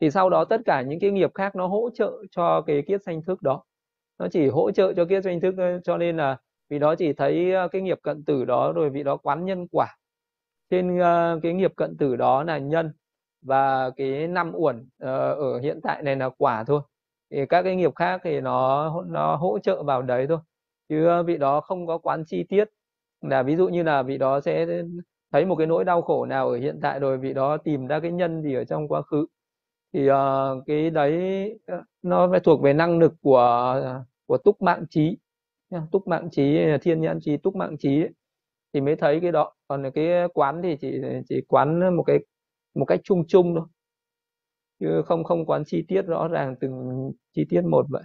Thì 0.00 0.10
sau 0.10 0.30
đó 0.30 0.44
tất 0.44 0.60
cả 0.66 0.82
những 0.82 1.00
cái 1.00 1.10
nghiệp 1.10 1.30
khác 1.34 1.56
nó 1.56 1.66
hỗ 1.66 1.90
trợ 1.94 2.12
cho 2.30 2.62
cái 2.66 2.82
kiết 2.82 3.02
sanh 3.04 3.22
thức 3.22 3.42
đó. 3.42 3.64
Nó 4.18 4.28
chỉ 4.32 4.48
hỗ 4.48 4.70
trợ 4.70 4.92
cho 4.96 5.04
kiết 5.04 5.24
sanh 5.24 5.40
thức, 5.40 5.54
cho 5.84 5.96
nên 5.98 6.16
là 6.16 6.36
vì 6.70 6.78
đó 6.78 6.94
chỉ 6.94 7.12
thấy 7.12 7.52
ờ, 7.52 7.68
cái 7.68 7.82
nghiệp 7.82 7.98
cận 8.02 8.24
tử 8.24 8.44
đó, 8.44 8.72
rồi 8.72 8.90
vị 8.90 9.02
đó 9.02 9.16
quán 9.16 9.44
nhân 9.44 9.66
quả. 9.72 9.86
Trên 10.70 10.98
ờ, 10.98 11.40
cái 11.42 11.54
nghiệp 11.54 11.72
cận 11.76 11.96
tử 11.98 12.16
đó 12.16 12.44
là 12.44 12.58
nhân 12.58 12.92
và 13.42 13.90
cái 13.96 14.28
năm 14.28 14.52
uẩn 14.54 14.88
ờ, 14.98 15.34
ở 15.34 15.60
hiện 15.60 15.80
tại 15.82 16.02
này 16.02 16.16
là 16.16 16.28
quả 16.38 16.64
thôi. 16.64 16.80
Thì 17.30 17.46
các 17.46 17.62
cái 17.62 17.76
nghiệp 17.76 17.92
khác 17.96 18.20
thì 18.24 18.40
nó 18.40 18.90
nó 19.08 19.36
hỗ 19.36 19.58
trợ 19.58 19.82
vào 19.82 20.02
đấy 20.02 20.26
thôi 20.28 20.38
chứ 20.88 21.06
ờ, 21.06 21.22
vị 21.22 21.38
đó 21.38 21.60
không 21.60 21.86
có 21.86 21.98
quán 21.98 22.24
chi 22.26 22.44
tiết. 22.48 22.64
Là 23.20 23.42
ví 23.42 23.56
dụ 23.56 23.68
như 23.68 23.82
là 23.82 24.02
vị 24.02 24.18
đó 24.18 24.40
sẽ 24.40 24.66
thấy 25.32 25.44
một 25.46 25.56
cái 25.56 25.66
nỗi 25.66 25.84
đau 25.84 26.02
khổ 26.02 26.26
nào 26.26 26.48
ở 26.50 26.58
hiện 26.58 26.78
tại 26.82 27.00
rồi 27.00 27.18
vị 27.18 27.34
đó 27.34 27.56
tìm 27.56 27.86
ra 27.86 28.00
cái 28.00 28.12
nhân 28.12 28.42
gì 28.42 28.54
ở 28.54 28.64
trong 28.64 28.88
quá 28.88 29.02
khứ. 29.02 29.26
Thì 29.92 30.10
uh, 30.10 30.14
cái 30.66 30.90
đấy 30.90 31.14
ờ, 31.66 31.82
nó 32.02 32.28
phải 32.30 32.40
thuộc 32.40 32.62
về 32.62 32.72
năng 32.72 32.98
lực 32.98 33.14
của 33.22 33.74
của 34.26 34.38
túc 34.38 34.62
mạng 34.62 34.84
trí 34.90 35.18
túc 35.92 36.08
mạng 36.08 36.28
trí 36.32 36.58
thiên 36.82 37.00
nhãn 37.00 37.18
trí 37.22 37.36
túc 37.36 37.56
mạng 37.56 37.76
trí 37.78 38.02
thì 38.74 38.80
mới 38.80 38.96
thấy 38.96 39.20
cái 39.22 39.32
đó. 39.32 39.54
Còn 39.68 39.90
cái 39.94 40.06
quán 40.34 40.60
thì 40.62 40.76
chỉ 40.80 41.00
chỉ 41.28 41.40
quán 41.48 41.96
một 41.96 42.02
cái 42.02 42.18
một 42.74 42.84
cách 42.84 43.00
chung 43.04 43.24
chung 43.28 43.54
thôi. 43.56 43.66
Chứ 44.80 45.02
không 45.06 45.24
không 45.24 45.46
quán 45.46 45.64
chi 45.66 45.84
tiết 45.88 46.02
rõ 46.02 46.28
ràng 46.28 46.54
từng 46.60 46.72
chi 47.34 47.44
tiết 47.50 47.62
một 47.64 47.86
vậy. 47.90 48.02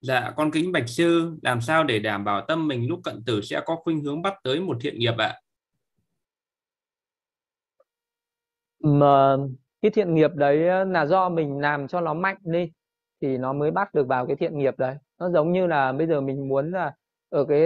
Dạ, 0.00 0.32
con 0.36 0.50
kính 0.50 0.72
bạch 0.72 0.88
sư, 0.88 1.36
làm 1.42 1.60
sao 1.60 1.84
để 1.84 1.98
đảm 1.98 2.24
bảo 2.24 2.44
tâm 2.48 2.68
mình 2.68 2.88
lúc 2.88 3.00
cận 3.04 3.24
tử 3.26 3.40
sẽ 3.40 3.60
có 3.66 3.76
khuynh 3.76 4.00
hướng 4.04 4.22
bắt 4.22 4.34
tới 4.44 4.60
một 4.60 4.76
thiện 4.80 4.98
nghiệp 4.98 5.14
ạ? 5.18 5.40
mà 8.80 9.36
cái 9.82 9.90
thiện 9.90 10.14
nghiệp 10.14 10.30
đấy 10.34 10.68
ờ, 10.68 10.84
là 10.84 11.06
do 11.06 11.28
mình 11.28 11.58
làm 11.60 11.88
cho 11.88 12.00
nó 12.00 12.14
mạnh 12.14 12.36
đi 12.44 12.72
thì 13.20 13.38
nó 13.38 13.52
mới 13.52 13.70
bắt 13.70 13.94
được 13.94 14.06
vào 14.08 14.26
cái 14.26 14.36
thiện 14.36 14.58
nghiệp 14.58 14.74
đấy 14.78 14.96
nó 15.18 15.30
giống 15.30 15.52
như 15.52 15.66
là 15.66 15.92
bây 15.92 16.06
giờ 16.06 16.20
mình 16.20 16.48
muốn 16.48 16.70
là 16.70 16.94
ở 17.28 17.44
cái 17.44 17.60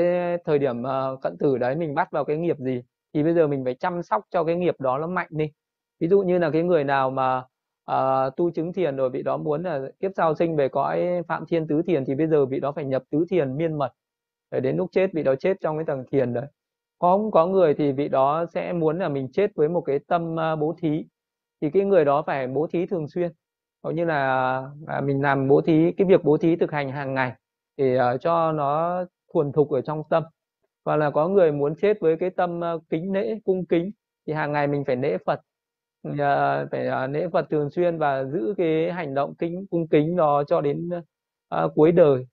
thời 0.44 0.58
điểm 0.58 0.82
ờ, 0.82 1.16
cận 1.22 1.36
tử 1.38 1.58
đấy 1.58 1.76
mình 1.76 1.94
bắt 1.94 2.10
vào 2.12 2.24
cái 2.24 2.36
nghiệp 2.36 2.56
gì 2.58 2.82
thì 3.14 3.22
bây 3.22 3.34
giờ 3.34 3.46
mình 3.46 3.64
phải 3.64 3.74
chăm 3.74 4.02
sóc 4.02 4.24
cho 4.30 4.44
cái 4.44 4.56
nghiệp 4.56 4.80
đó 4.80 4.98
nó 4.98 5.06
mạnh 5.06 5.28
đi 5.30 5.44
ví 6.00 6.08
dụ 6.08 6.22
như 6.22 6.38
là 6.38 6.50
cái 6.50 6.62
người 6.62 6.84
nào 6.84 7.10
mà 7.10 7.42
uh, 7.92 8.36
tu 8.36 8.50
chứng 8.50 8.72
thiền 8.72 8.96
rồi 8.96 9.10
vị 9.10 9.22
đó 9.22 9.36
muốn 9.36 9.62
là 9.62 9.80
kiếp 10.00 10.10
sau 10.16 10.34
sinh 10.34 10.56
về 10.56 10.68
cõi 10.68 11.22
phạm 11.28 11.46
thiên 11.46 11.66
tứ 11.66 11.82
thiền 11.82 12.04
thì 12.04 12.14
bây 12.14 12.26
giờ 12.26 12.46
vị 12.46 12.60
đó 12.60 12.72
phải 12.72 12.84
nhập 12.84 13.02
tứ 13.10 13.24
thiền 13.30 13.56
miên 13.56 13.78
mật. 13.78 13.92
Để 14.50 14.60
đến 14.60 14.76
lúc 14.76 14.88
chết 14.92 15.10
vị 15.12 15.22
đó 15.22 15.34
chết 15.34 15.56
trong 15.60 15.76
cái 15.76 15.84
tầng 15.84 16.04
thiền 16.10 16.34
đấy. 16.34 16.46
Có 16.98 17.30
có 17.32 17.46
người 17.46 17.74
thì 17.74 17.92
vị 17.92 18.08
đó 18.08 18.46
sẽ 18.54 18.72
muốn 18.72 18.98
là 18.98 19.08
mình 19.08 19.28
chết 19.32 19.50
với 19.54 19.68
một 19.68 19.80
cái 19.80 19.98
tâm 19.98 20.34
uh, 20.34 20.58
bố 20.58 20.74
thí. 20.82 21.04
Thì 21.60 21.70
cái 21.70 21.84
người 21.84 22.04
đó 22.04 22.22
phải 22.26 22.46
bố 22.46 22.66
thí 22.66 22.86
thường 22.86 23.08
xuyên. 23.08 23.32
Hầu 23.84 23.92
như 23.92 24.04
là 24.04 24.62
à, 24.86 25.00
mình 25.00 25.22
làm 25.22 25.48
bố 25.48 25.60
thí 25.60 25.92
cái 25.96 26.06
việc 26.06 26.24
bố 26.24 26.36
thí 26.36 26.56
thực 26.56 26.72
hành 26.72 26.90
hàng 26.90 27.14
ngày 27.14 27.32
để 27.76 27.98
uh, 28.14 28.20
cho 28.20 28.52
nó 28.52 29.04
thuần 29.32 29.52
thục 29.52 29.70
ở 29.70 29.80
trong 29.80 30.02
tâm. 30.10 30.22
Và 30.84 30.96
là 30.96 31.10
có 31.10 31.28
người 31.28 31.52
muốn 31.52 31.74
chết 31.76 32.00
với 32.00 32.16
cái 32.16 32.30
tâm 32.30 32.60
uh, 32.74 32.82
kính 32.88 33.12
lễ 33.12 33.38
cung 33.44 33.66
kính 33.66 33.90
thì 34.26 34.32
hàng 34.32 34.52
ngày 34.52 34.66
mình 34.66 34.84
phải 34.84 34.96
lễ 34.96 35.18
Phật. 35.26 35.40
Dạ, 36.04 36.64
phải 36.70 36.86
à, 36.88 37.06
lễ 37.06 37.28
Phật 37.32 37.46
thường 37.50 37.70
xuyên 37.70 37.98
và 37.98 38.24
giữ 38.24 38.54
cái 38.56 38.92
hành 38.92 39.14
động 39.14 39.34
kính 39.34 39.66
cung 39.70 39.88
kính 39.88 40.16
đó 40.16 40.44
cho 40.46 40.60
đến 40.60 40.90
à, 41.48 41.66
cuối 41.74 41.92
đời. 41.92 42.26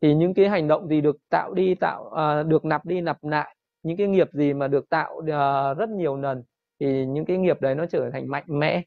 Thì 0.00 0.14
những 0.14 0.34
cái 0.34 0.48
hành 0.48 0.68
động 0.68 0.88
gì 0.88 1.00
được 1.00 1.16
tạo 1.30 1.54
đi 1.54 1.74
tạo 1.74 2.10
à, 2.10 2.42
được 2.42 2.64
nạp 2.64 2.86
đi 2.86 3.00
nạp 3.00 3.24
lại 3.24 3.56
những 3.82 3.96
cái 3.96 4.06
nghiệp 4.08 4.28
gì 4.32 4.52
mà 4.52 4.68
được 4.68 4.88
tạo 4.88 5.22
à, 5.32 5.74
rất 5.74 5.88
nhiều 5.88 6.16
lần 6.16 6.42
thì 6.80 7.06
những 7.06 7.24
cái 7.24 7.38
nghiệp 7.38 7.60
đấy 7.60 7.74
nó 7.74 7.86
trở 7.86 8.10
thành 8.10 8.28
mạnh 8.28 8.44
mẽ 8.46 8.82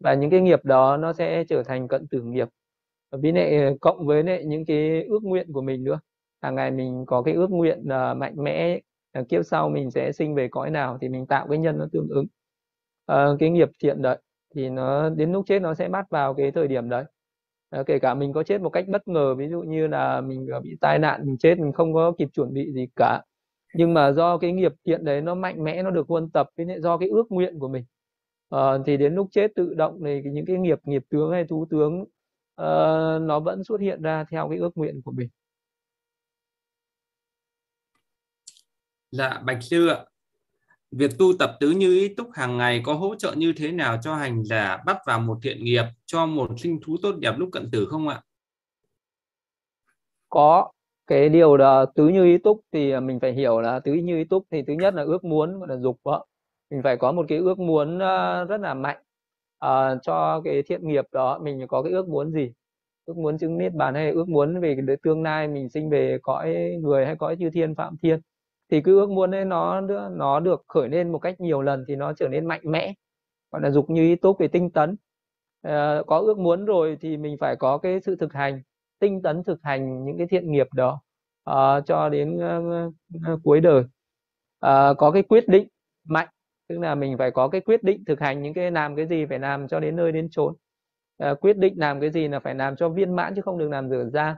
và 0.00 0.14
những 0.14 0.30
cái 0.30 0.40
nghiệp 0.40 0.64
đó 0.64 0.96
nó 0.96 1.12
sẽ 1.12 1.44
trở 1.48 1.62
thành 1.62 1.88
cận 1.88 2.06
tử 2.08 2.22
nghiệp. 2.22 2.48
Với 3.10 3.32
lại 3.32 3.56
à, 3.56 3.70
cộng 3.80 4.06
với 4.06 4.22
lại 4.22 4.44
những 4.44 4.64
cái 4.66 5.04
ước 5.04 5.22
nguyện 5.22 5.52
của 5.52 5.62
mình 5.62 5.84
nữa. 5.84 6.00
Hàng 6.42 6.54
ngày 6.54 6.70
mình 6.70 7.04
có 7.06 7.22
cái 7.22 7.34
ước 7.34 7.50
nguyện 7.50 7.80
uh, 7.80 8.16
mạnh 8.16 8.34
mẽ 8.36 8.80
uh, 9.20 9.28
kiếp 9.28 9.46
sau 9.46 9.68
mình 9.68 9.90
sẽ 9.90 10.12
sinh 10.12 10.34
về 10.34 10.48
cõi 10.48 10.70
nào 10.70 10.98
thì 11.00 11.08
mình 11.08 11.26
tạo 11.26 11.46
cái 11.48 11.58
nhân 11.58 11.78
nó 11.78 11.86
tương 11.92 12.08
ứng 12.08 12.26
uh, 13.12 13.38
cái 13.38 13.50
nghiệp 13.50 13.68
thiện 13.82 14.02
đấy 14.02 14.18
thì 14.54 14.70
nó 14.70 15.10
đến 15.10 15.32
lúc 15.32 15.44
chết 15.46 15.58
nó 15.58 15.74
sẽ 15.74 15.88
bắt 15.88 16.10
vào 16.10 16.34
cái 16.34 16.50
thời 16.50 16.68
điểm 16.68 16.88
đấy. 16.88 17.04
Uh, 17.80 17.86
kể 17.86 17.98
cả 17.98 18.14
mình 18.14 18.32
có 18.32 18.42
chết 18.42 18.60
một 18.60 18.70
cách 18.70 18.84
bất 18.88 19.08
ngờ 19.08 19.34
ví 19.34 19.48
dụ 19.48 19.62
như 19.62 19.86
là 19.86 20.20
mình 20.20 20.46
ờ, 20.52 20.60
bị 20.60 20.76
tai 20.80 20.98
nạn 20.98 21.20
mình 21.26 21.38
chết 21.38 21.58
mình 21.58 21.72
không 21.72 21.94
có 21.94 22.12
kịp 22.18 22.28
chuẩn 22.32 22.52
bị 22.52 22.72
gì 22.72 22.86
cả. 22.96 23.22
Nhưng 23.74 23.94
mà 23.94 24.12
do 24.12 24.38
cái 24.38 24.52
nghiệp 24.52 24.72
thiện 24.86 25.04
đấy 25.04 25.20
nó 25.20 25.34
mạnh 25.34 25.64
mẽ 25.64 25.82
nó 25.82 25.90
được 25.90 26.08
huân 26.08 26.30
tập 26.30 26.48
với 26.56 26.66
lại 26.66 26.80
do 26.80 26.98
cái 26.98 27.08
ước 27.08 27.32
nguyện 27.32 27.58
của 27.58 27.68
mình. 27.68 27.84
Uh, 28.54 28.60
thì 28.86 28.96
đến 28.96 29.14
lúc 29.14 29.28
chết 29.32 29.50
tự 29.56 29.74
động 29.74 30.00
thì 30.04 30.22
những 30.24 30.46
cái 30.46 30.56
nghiệp 30.56 30.78
nghiệp 30.84 31.02
tướng 31.10 31.32
hay 31.32 31.44
thú 31.44 31.66
tướng 31.70 32.00
uh, 32.00 33.22
nó 33.22 33.40
vẫn 33.40 33.64
xuất 33.64 33.80
hiện 33.80 34.02
ra 34.02 34.24
theo 34.30 34.48
cái 34.48 34.58
ước 34.58 34.76
nguyện 34.76 35.02
của 35.04 35.12
mình. 35.12 35.28
Dạ, 39.10 39.42
Bạch 39.44 39.62
Sư 39.62 39.88
ạ. 39.88 40.04
Việc 40.98 41.10
tu 41.18 41.26
tập 41.38 41.56
tứ 41.60 41.70
như 41.70 41.94
ý 41.94 42.14
túc 42.14 42.28
hàng 42.32 42.56
ngày 42.56 42.82
có 42.84 42.94
hỗ 42.94 43.14
trợ 43.14 43.34
như 43.36 43.52
thế 43.56 43.72
nào 43.72 43.98
cho 44.02 44.14
hành 44.14 44.44
giả 44.44 44.82
bắt 44.86 44.96
vào 45.06 45.20
một 45.20 45.38
thiện 45.42 45.64
nghiệp 45.64 45.84
cho 46.06 46.26
một 46.26 46.48
sinh 46.58 46.80
thú 46.84 46.96
tốt 47.02 47.12
đẹp 47.18 47.34
lúc 47.38 47.48
cận 47.52 47.70
tử 47.70 47.86
không 47.90 48.08
ạ? 48.08 48.22
Có. 50.28 50.70
Cái 51.06 51.28
điều 51.28 51.56
là 51.56 51.86
tứ 51.94 52.08
như 52.08 52.24
ý 52.24 52.38
túc 52.38 52.60
thì 52.72 53.00
mình 53.00 53.20
phải 53.20 53.32
hiểu 53.32 53.60
là 53.60 53.80
tứ 53.80 53.92
như 53.92 54.16
ý 54.16 54.24
túc 54.24 54.46
thì 54.50 54.62
thứ 54.62 54.72
nhất 54.72 54.94
là 54.94 55.02
ước 55.02 55.24
muốn 55.24 55.58
gọi 55.58 55.68
là 55.68 55.76
dục 55.76 55.98
đó. 56.04 56.24
Mình 56.70 56.82
phải 56.82 56.96
có 56.96 57.12
một 57.12 57.26
cái 57.28 57.38
ước 57.38 57.58
muốn 57.58 57.98
ờ, 57.98 58.44
rất 58.44 58.60
là 58.60 58.74
mạnh 58.74 58.98
uh, 59.64 60.02
cho 60.02 60.40
cái 60.44 60.62
thiện 60.62 60.88
nghiệp 60.88 61.04
đó 61.12 61.38
mình 61.38 61.66
có 61.68 61.82
cái 61.82 61.92
ước 61.92 62.08
muốn 62.08 62.32
gì 62.32 62.52
ước 63.04 63.16
muốn 63.16 63.38
chứng 63.38 63.58
niết 63.58 63.72
bàn 63.72 63.94
hay 63.94 64.10
ước 64.10 64.28
muốn 64.28 64.60
về 64.60 64.76
tương 65.02 65.22
lai 65.22 65.48
mình 65.48 65.68
sinh 65.68 65.90
về 65.90 66.18
cõi 66.22 66.54
người 66.82 67.06
hay 67.06 67.16
cõi 67.16 67.36
chư 67.40 67.50
thiên 67.50 67.74
phạm 67.74 67.96
thiên 68.02 68.20
thì 68.74 68.80
cái 68.80 68.94
ước 68.94 69.10
muốn 69.10 69.34
ấy 69.34 69.44
nó 69.44 69.80
nó 70.10 70.40
được 70.40 70.64
khởi 70.68 70.88
lên 70.88 71.12
một 71.12 71.18
cách 71.18 71.40
nhiều 71.40 71.62
lần 71.62 71.84
thì 71.88 71.96
nó 71.96 72.12
trở 72.12 72.28
nên 72.28 72.46
mạnh 72.46 72.60
mẽ 72.64 72.94
gọi 73.50 73.62
là 73.62 73.70
dục 73.70 73.90
như 73.90 74.02
ý 74.02 74.16
túc 74.16 74.38
về 74.38 74.48
tinh 74.48 74.70
tấn. 74.70 74.96
À, 75.62 76.02
có 76.06 76.18
ước 76.18 76.38
muốn 76.38 76.64
rồi 76.64 76.96
thì 77.00 77.16
mình 77.16 77.36
phải 77.40 77.56
có 77.56 77.78
cái 77.78 78.00
sự 78.00 78.16
thực 78.16 78.32
hành 78.32 78.62
tinh 78.98 79.22
tấn 79.22 79.44
thực 79.44 79.62
hành 79.62 80.04
những 80.04 80.18
cái 80.18 80.26
thiện 80.26 80.52
nghiệp 80.52 80.66
đó 80.74 81.02
uh, 81.50 81.86
cho 81.86 82.08
đến 82.08 82.36
uh, 82.36 82.92
uh, 83.32 83.40
cuối 83.44 83.60
đời. 83.60 83.80
Uh, 83.80 84.98
có 84.98 85.10
cái 85.14 85.22
quyết 85.22 85.48
định 85.48 85.68
mạnh 86.08 86.28
tức 86.68 86.78
là 86.78 86.94
mình 86.94 87.18
phải 87.18 87.30
có 87.30 87.48
cái 87.48 87.60
quyết 87.60 87.82
định 87.82 88.04
thực 88.06 88.20
hành 88.20 88.42
những 88.42 88.54
cái 88.54 88.70
làm 88.70 88.96
cái 88.96 89.06
gì 89.06 89.26
phải 89.26 89.38
làm 89.38 89.68
cho 89.68 89.80
đến 89.80 89.96
nơi 89.96 90.12
đến 90.12 90.28
chốn. 90.30 90.54
Uh, 91.30 91.40
quyết 91.40 91.56
định 91.56 91.74
làm 91.76 92.00
cái 92.00 92.10
gì 92.10 92.28
là 92.28 92.40
phải 92.40 92.54
làm 92.54 92.76
cho 92.76 92.88
viên 92.88 93.16
mãn 93.16 93.34
chứ 93.36 93.42
không 93.42 93.58
được 93.58 93.68
làm 93.68 93.88
dở 93.90 94.04
dang. 94.04 94.36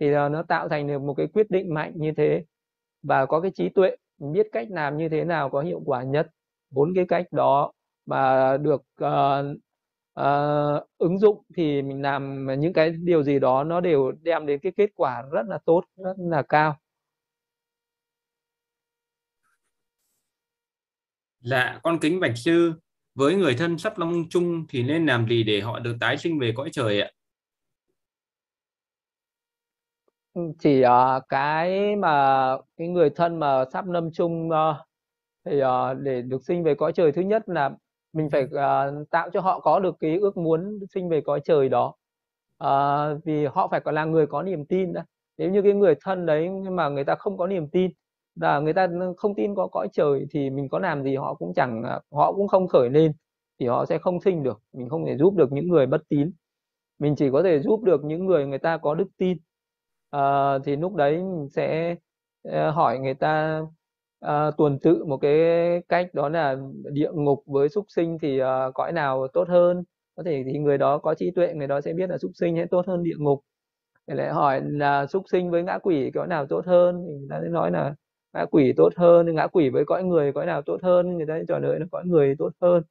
Thì 0.00 0.10
uh, 0.10 0.14
nó 0.14 0.42
tạo 0.42 0.68
thành 0.68 0.86
được 0.86 1.02
một 1.02 1.14
cái 1.14 1.26
quyết 1.26 1.50
định 1.50 1.74
mạnh 1.74 1.92
như 1.94 2.12
thế 2.16 2.44
và 3.04 3.26
có 3.26 3.40
cái 3.40 3.50
trí 3.54 3.68
tuệ 3.68 3.96
biết 4.18 4.46
cách 4.52 4.68
làm 4.70 4.96
như 4.96 5.08
thế 5.08 5.24
nào 5.24 5.50
có 5.50 5.60
hiệu 5.60 5.82
quả 5.86 6.02
nhất 6.02 6.30
bốn 6.70 6.92
cái 6.94 7.04
cách 7.08 7.26
đó 7.32 7.72
mà 8.06 8.56
được 8.56 8.82
uh, 9.04 9.56
uh, 10.20 10.88
ứng 10.98 11.18
dụng 11.18 11.42
thì 11.56 11.82
mình 11.82 12.02
làm 12.02 12.46
những 12.58 12.72
cái 12.72 12.90
điều 12.90 13.22
gì 13.22 13.38
đó 13.38 13.64
nó 13.64 13.80
đều 13.80 14.12
đem 14.22 14.46
đến 14.46 14.60
cái 14.62 14.72
kết 14.76 14.90
quả 14.94 15.22
rất 15.32 15.46
là 15.48 15.58
tốt 15.66 15.84
rất 15.96 16.14
là 16.18 16.42
cao 16.42 16.76
Dạ, 21.40 21.80
con 21.82 21.98
kính 21.98 22.20
bạch 22.20 22.36
sư, 22.36 22.72
với 23.14 23.34
người 23.34 23.54
thân 23.54 23.78
sắp 23.78 23.98
long 23.98 24.24
chung 24.30 24.66
thì 24.68 24.82
nên 24.82 25.06
làm 25.06 25.28
gì 25.28 25.42
để 25.42 25.60
họ 25.60 25.78
được 25.78 25.96
tái 26.00 26.18
sinh 26.18 26.38
về 26.38 26.52
cõi 26.56 26.70
trời 26.72 27.00
ạ? 27.00 27.10
Chỉ 30.58 30.82
uh, 30.84 31.22
cái 31.28 31.96
mà 31.96 32.56
cái 32.76 32.88
người 32.88 33.10
thân 33.10 33.38
mà 33.38 33.64
sắp 33.72 33.86
lâm 33.86 34.12
chung 34.12 34.48
uh, 34.48 34.76
thì 35.44 35.62
uh, 35.62 35.98
để 36.00 36.22
được 36.22 36.44
sinh 36.44 36.64
về 36.64 36.74
cõi 36.74 36.92
trời 36.92 37.12
thứ 37.12 37.22
nhất 37.22 37.48
là 37.48 37.70
mình 38.12 38.30
phải 38.30 38.44
uh, 38.44 39.10
tạo 39.10 39.30
cho 39.30 39.40
họ 39.40 39.60
có 39.60 39.80
được 39.80 39.96
cái 40.00 40.18
ước 40.18 40.36
muốn 40.36 40.78
sinh 40.94 41.08
về 41.08 41.20
cõi 41.20 41.40
trời 41.44 41.68
đó. 41.68 41.94
Uh, 42.64 43.24
vì 43.24 43.46
họ 43.46 43.68
phải 43.70 43.80
còn 43.80 43.94
là 43.94 44.04
người 44.04 44.26
có 44.26 44.42
niềm 44.42 44.66
tin 44.66 44.92
đó. 44.92 45.02
nếu 45.38 45.50
như 45.50 45.62
cái 45.62 45.72
người 45.72 45.94
thân 46.04 46.26
đấy 46.26 46.48
nhưng 46.62 46.76
mà 46.76 46.88
người 46.88 47.04
ta 47.04 47.14
không 47.14 47.36
có 47.36 47.46
niềm 47.46 47.68
tin 47.68 47.90
là 48.34 48.60
người 48.60 48.72
ta 48.72 48.88
không 49.16 49.34
tin 49.34 49.54
có 49.54 49.68
cõi 49.72 49.88
trời 49.92 50.26
thì 50.30 50.50
mình 50.50 50.68
có 50.68 50.78
làm 50.78 51.02
gì 51.02 51.16
họ 51.16 51.34
cũng 51.34 51.54
chẳng 51.54 51.82
họ 52.12 52.32
cũng 52.32 52.48
không 52.48 52.68
khởi 52.68 52.90
lên 52.90 53.12
thì 53.60 53.66
họ 53.66 53.86
sẽ 53.86 53.98
không 53.98 54.20
sinh 54.20 54.42
được. 54.42 54.62
Mình 54.72 54.88
không 54.88 55.06
thể 55.06 55.16
giúp 55.16 55.34
được 55.36 55.52
những 55.52 55.68
người 55.68 55.86
bất 55.86 56.02
tín. 56.08 56.32
Mình 56.98 57.16
chỉ 57.16 57.30
có 57.32 57.42
thể 57.42 57.60
giúp 57.60 57.82
được 57.82 58.04
những 58.04 58.26
người 58.26 58.46
người 58.46 58.58
ta 58.58 58.76
có 58.76 58.94
đức 58.94 59.08
tin 59.16 59.38
uh, 60.14 60.62
thì 60.64 60.76
lúc 60.76 60.94
đấy 60.94 61.16
mình 61.16 61.48
sẽ 61.48 61.96
ờ, 62.42 62.70
hỏi 62.70 62.98
người 62.98 63.14
ta 63.14 63.62
uh, 64.26 64.56
tuần 64.58 64.78
tự 64.82 65.04
một 65.04 65.16
cái 65.16 65.38
cách 65.88 66.14
đó 66.14 66.28
là 66.28 66.56
địa 66.92 67.10
ngục 67.14 67.42
với 67.46 67.68
súc 67.68 67.84
sinh 67.88 68.18
thì 68.22 68.42
uh, 68.42 68.74
cõi 68.74 68.92
nào 68.92 69.26
tốt 69.32 69.48
hơn? 69.48 69.84
Có 70.16 70.22
thể 70.22 70.44
thì 70.46 70.58
người 70.58 70.78
đó 70.78 70.98
có 70.98 71.14
trí 71.14 71.30
tuệ 71.30 71.54
người 71.54 71.66
đó 71.66 71.80
sẽ 71.80 71.92
biết 71.92 72.10
là 72.10 72.18
súc 72.18 72.30
sinh 72.34 72.56
sẽ 72.56 72.66
tốt 72.66 72.86
hơn 72.86 73.02
địa 73.02 73.14
ngục. 73.18 73.40
Để 74.06 74.14
lại 74.14 74.32
hỏi 74.32 74.62
là 74.64 75.06
súc 75.06 75.22
sinh 75.32 75.50
với 75.50 75.62
ngã 75.62 75.78
quỷ 75.78 76.10
cõi 76.14 76.26
nào 76.28 76.46
tốt 76.46 76.66
hơn? 76.66 77.06
Thì 77.06 77.18
người 77.20 77.28
ta 77.30 77.40
sẽ 77.42 77.48
nói 77.48 77.70
là 77.70 77.94
ngã 78.32 78.44
quỷ 78.50 78.72
tốt 78.76 78.90
hơn 78.96 79.34
ngã 79.34 79.46
quỷ 79.46 79.70
với 79.70 79.84
cõi 79.84 80.04
người 80.04 80.32
cõi 80.32 80.46
nào 80.46 80.62
tốt 80.62 80.78
hơn? 80.82 81.16
Người 81.16 81.26
ta 81.26 81.34
sẽ 81.38 81.44
trả 81.48 81.58
lời 81.58 81.80
là 81.80 81.86
cõi 81.92 82.02
người 82.06 82.34
tốt 82.38 82.50
hơn. 82.60 82.82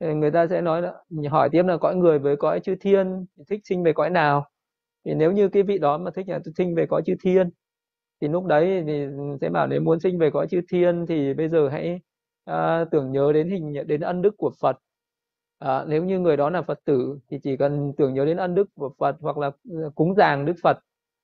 Người 0.00 0.30
ta 0.30 0.46
sẽ 0.46 0.60
nói 0.60 0.82
là 0.82 0.94
hỏi 1.30 1.48
tiếp 1.52 1.62
là 1.66 1.76
cõi 1.76 1.96
người 1.96 2.18
với 2.18 2.36
cõi 2.36 2.60
chư 2.60 2.74
thiên 2.80 3.26
thích 3.48 3.60
sinh 3.64 3.82
về 3.82 3.92
cõi 3.92 4.10
nào? 4.10 4.53
Thì 5.04 5.14
nếu 5.14 5.32
như 5.32 5.48
cái 5.48 5.62
vị 5.62 5.78
đó 5.78 5.98
mà 5.98 6.10
thích 6.10 6.28
là 6.28 6.40
sinh 6.56 6.74
về 6.74 6.86
cõi 6.86 7.02
chư 7.06 7.14
thiên 7.24 7.50
thì 8.20 8.28
lúc 8.28 8.44
đấy 8.46 8.84
thì 8.86 9.06
sẽ 9.40 9.48
bảo 9.50 9.66
nếu 9.66 9.80
muốn 9.80 10.00
sinh 10.00 10.18
về 10.18 10.30
cõi 10.30 10.46
chư 10.50 10.60
thiên 10.68 11.06
thì 11.06 11.34
bây 11.34 11.48
giờ 11.48 11.68
hãy 11.68 12.00
à, 12.44 12.84
tưởng 12.90 13.12
nhớ 13.12 13.32
đến 13.32 13.48
hình 13.50 13.86
đến 13.86 14.00
ân 14.00 14.22
đức 14.22 14.34
của 14.36 14.52
Phật. 14.60 14.78
À, 15.58 15.84
nếu 15.88 16.04
như 16.04 16.18
người 16.18 16.36
đó 16.36 16.50
là 16.50 16.62
Phật 16.62 16.80
tử 16.84 17.18
thì 17.30 17.38
chỉ 17.42 17.56
cần 17.56 17.92
tưởng 17.96 18.14
nhớ 18.14 18.24
đến 18.24 18.36
ân 18.36 18.54
đức 18.54 18.68
của 18.74 18.90
Phật 18.98 19.16
hoặc 19.20 19.38
là 19.38 19.50
ừ, 19.70 19.90
cúng 19.94 20.14
dường 20.14 20.44
Đức 20.44 20.54
Phật 20.62 20.78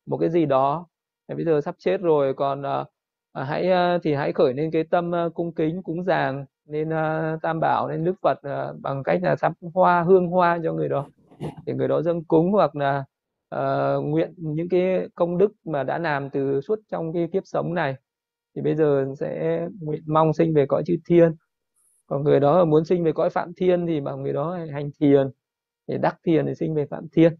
một 0.06 0.18
cái 0.18 0.30
gì 0.30 0.46
đó. 0.46 0.86
Thì 1.28 1.34
bây 1.34 1.44
giờ 1.44 1.60
sắp 1.60 1.74
chết 1.78 2.00
rồi 2.00 2.34
còn 2.34 2.62
à, 2.66 2.84
à, 3.32 3.44
hãy 3.44 3.70
à, 3.70 3.98
thì 4.02 4.14
hãy 4.14 4.32
khởi 4.32 4.54
lên 4.54 4.70
cái 4.70 4.84
tâm 4.84 5.12
uh, 5.26 5.34
cung 5.34 5.54
kính 5.54 5.82
cúng 5.82 6.04
dường 6.04 6.44
nên 6.66 6.88
uh, 6.88 6.94
à, 6.94 7.36
tam 7.42 7.60
bảo 7.60 7.88
nên 7.88 8.04
Đức 8.04 8.14
Phật 8.22 8.38
uh, 8.38 8.80
bằng 8.80 9.02
cách 9.02 9.20
là 9.22 9.36
sắp 9.36 9.52
hoa 9.74 10.02
hương 10.02 10.28
hoa 10.28 10.58
cho 10.64 10.72
người 10.72 10.88
đó. 10.88 11.06
Thì 11.66 11.72
người 11.72 11.88
đó 11.88 12.02
dâng 12.02 12.24
cúng 12.24 12.52
hoặc 12.52 12.76
là 12.76 13.04
uh, 13.54 14.04
nguyện 14.04 14.34
những 14.36 14.68
cái 14.68 15.08
công 15.14 15.38
đức 15.38 15.52
mà 15.64 15.82
đã 15.82 15.98
làm 15.98 16.30
từ 16.30 16.60
suốt 16.60 16.78
trong 16.88 17.12
cái 17.12 17.28
kiếp 17.32 17.42
sống 17.46 17.74
này 17.74 17.94
thì 18.56 18.62
bây 18.62 18.76
giờ 18.76 19.14
sẽ 19.20 19.60
nguyện 19.80 20.02
mong 20.06 20.32
sinh 20.32 20.54
về 20.54 20.66
cõi 20.66 20.82
chư 20.86 20.96
thiên. 21.08 21.34
Còn 22.06 22.24
người 22.24 22.40
đó 22.40 22.64
muốn 22.64 22.84
sinh 22.84 23.04
về 23.04 23.12
cõi 23.12 23.30
phạm 23.30 23.52
thiên 23.56 23.86
thì 23.86 24.00
bảo 24.00 24.18
người 24.18 24.32
đó 24.32 24.58
hành 24.72 24.90
thiền 25.00 25.30
để 25.86 25.98
đắc 25.98 26.16
thiền 26.24 26.46
để 26.46 26.54
sinh 26.54 26.74
về 26.74 26.86
phạm 26.86 27.08
thiên. 27.12 27.36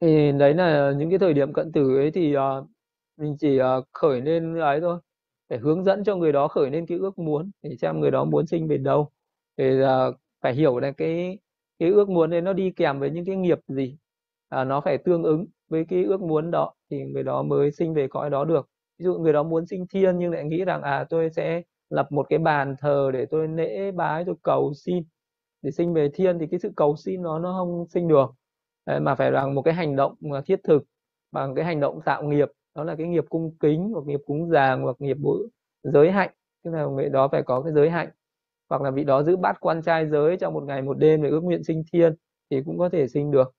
Thì 0.00 0.32
đấy 0.32 0.54
là 0.54 0.92
những 0.98 1.10
cái 1.10 1.18
thời 1.18 1.34
điểm 1.34 1.52
cận 1.52 1.72
tử 1.72 1.96
ấy 1.96 2.10
thì 2.10 2.36
uh, 2.36 2.66
mình 3.16 3.36
chỉ 3.40 3.60
uh, 3.60 3.84
khởi 3.92 4.20
lên 4.20 4.54
ấy 4.54 4.80
thôi 4.80 5.00
để 5.48 5.58
hướng 5.58 5.84
dẫn 5.84 6.04
cho 6.04 6.16
người 6.16 6.32
đó 6.32 6.48
khởi 6.48 6.70
lên 6.70 6.86
cái 6.86 6.98
ước 6.98 7.18
muốn 7.18 7.50
để 7.62 7.76
xem 7.76 8.00
người 8.00 8.10
đó 8.10 8.24
muốn 8.24 8.46
sinh 8.46 8.68
về 8.68 8.78
đâu. 8.78 9.10
Để 9.56 9.82
uh, 9.82 10.14
phải 10.42 10.54
hiểu 10.54 10.78
là 10.78 10.90
cái 10.92 11.38
cái 11.78 11.90
ước 11.90 12.08
muốn 12.08 12.30
đấy 12.30 12.40
nó 12.40 12.52
đi 12.52 12.70
kèm 12.76 13.00
với 13.00 13.10
những 13.10 13.24
cái 13.24 13.36
nghiệp 13.36 13.58
gì 13.68 13.96
à, 14.48 14.64
nó 14.64 14.80
phải 14.80 14.98
tương 14.98 15.22
ứng 15.22 15.46
với 15.68 15.84
cái 15.88 16.04
ước 16.04 16.20
muốn 16.20 16.50
đó 16.50 16.74
thì 16.90 17.04
người 17.04 17.22
đó 17.22 17.42
mới 17.42 17.70
sinh 17.72 17.94
về 17.94 18.08
cõi 18.08 18.30
đó 18.30 18.44
được. 18.44 18.68
Ví 18.98 19.04
dụ 19.04 19.14
người 19.18 19.32
đó 19.32 19.42
muốn 19.42 19.66
sinh 19.66 19.86
thiên 19.90 20.18
nhưng 20.18 20.32
lại 20.32 20.44
nghĩ 20.44 20.64
rằng 20.64 20.82
à 20.82 21.06
tôi 21.10 21.30
sẽ 21.30 21.62
lập 21.90 22.06
một 22.12 22.26
cái 22.28 22.38
bàn 22.38 22.74
thờ 22.78 23.10
để 23.12 23.26
tôi 23.30 23.48
lễ 23.48 23.92
bái 23.92 24.24
tôi 24.24 24.34
cầu 24.42 24.72
xin. 24.74 25.04
Để 25.62 25.70
sinh 25.70 25.94
về 25.94 26.10
thiên 26.14 26.38
thì 26.38 26.46
cái 26.50 26.60
sự 26.60 26.72
cầu 26.76 26.96
xin 26.96 27.22
nó 27.22 27.38
nó 27.38 27.52
không 27.58 27.86
sinh 27.88 28.08
được. 28.08 28.30
Mà 29.00 29.14
phải 29.14 29.30
bằng 29.30 29.54
một 29.54 29.62
cái 29.62 29.74
hành 29.74 29.96
động 29.96 30.14
à, 30.34 30.40
thiết 30.46 30.60
thực 30.64 30.82
bằng 31.32 31.54
cái 31.54 31.64
hành 31.64 31.80
động 31.80 32.00
tạo 32.04 32.22
nghiệp. 32.22 32.48
Đó 32.74 32.84
là 32.84 32.94
cái 32.96 33.06
nghiệp 33.06 33.24
cung 33.28 33.56
kính 33.60 33.90
hoặc 33.94 34.06
nghiệp 34.06 34.20
cúng 34.26 34.50
dường 34.50 34.82
hoặc 34.82 34.96
nghiệp 34.98 35.16
giới 35.82 36.10
hạnh. 36.12 36.30
Tức 36.64 36.70
là 36.70 36.86
người 36.86 37.08
đó 37.08 37.28
phải 37.28 37.42
có 37.42 37.62
cái 37.62 37.72
giới 37.72 37.90
hạnh. 37.90 38.08
Hoặc 38.68 38.82
là 38.82 38.90
vị 38.90 39.04
đó 39.04 39.22
giữ 39.22 39.36
bát 39.36 39.56
quan 39.60 39.82
trai 39.82 40.06
giới 40.06 40.36
trong 40.36 40.54
một 40.54 40.62
ngày 40.64 40.82
một 40.82 40.98
đêm 40.98 41.22
để 41.22 41.28
ước 41.28 41.40
nguyện 41.40 41.64
sinh 41.64 41.82
thiên 41.92 42.14
thì 42.50 42.62
cũng 42.66 42.78
có 42.78 42.88
thể 42.88 43.08
sinh 43.08 43.30
được 43.30 43.52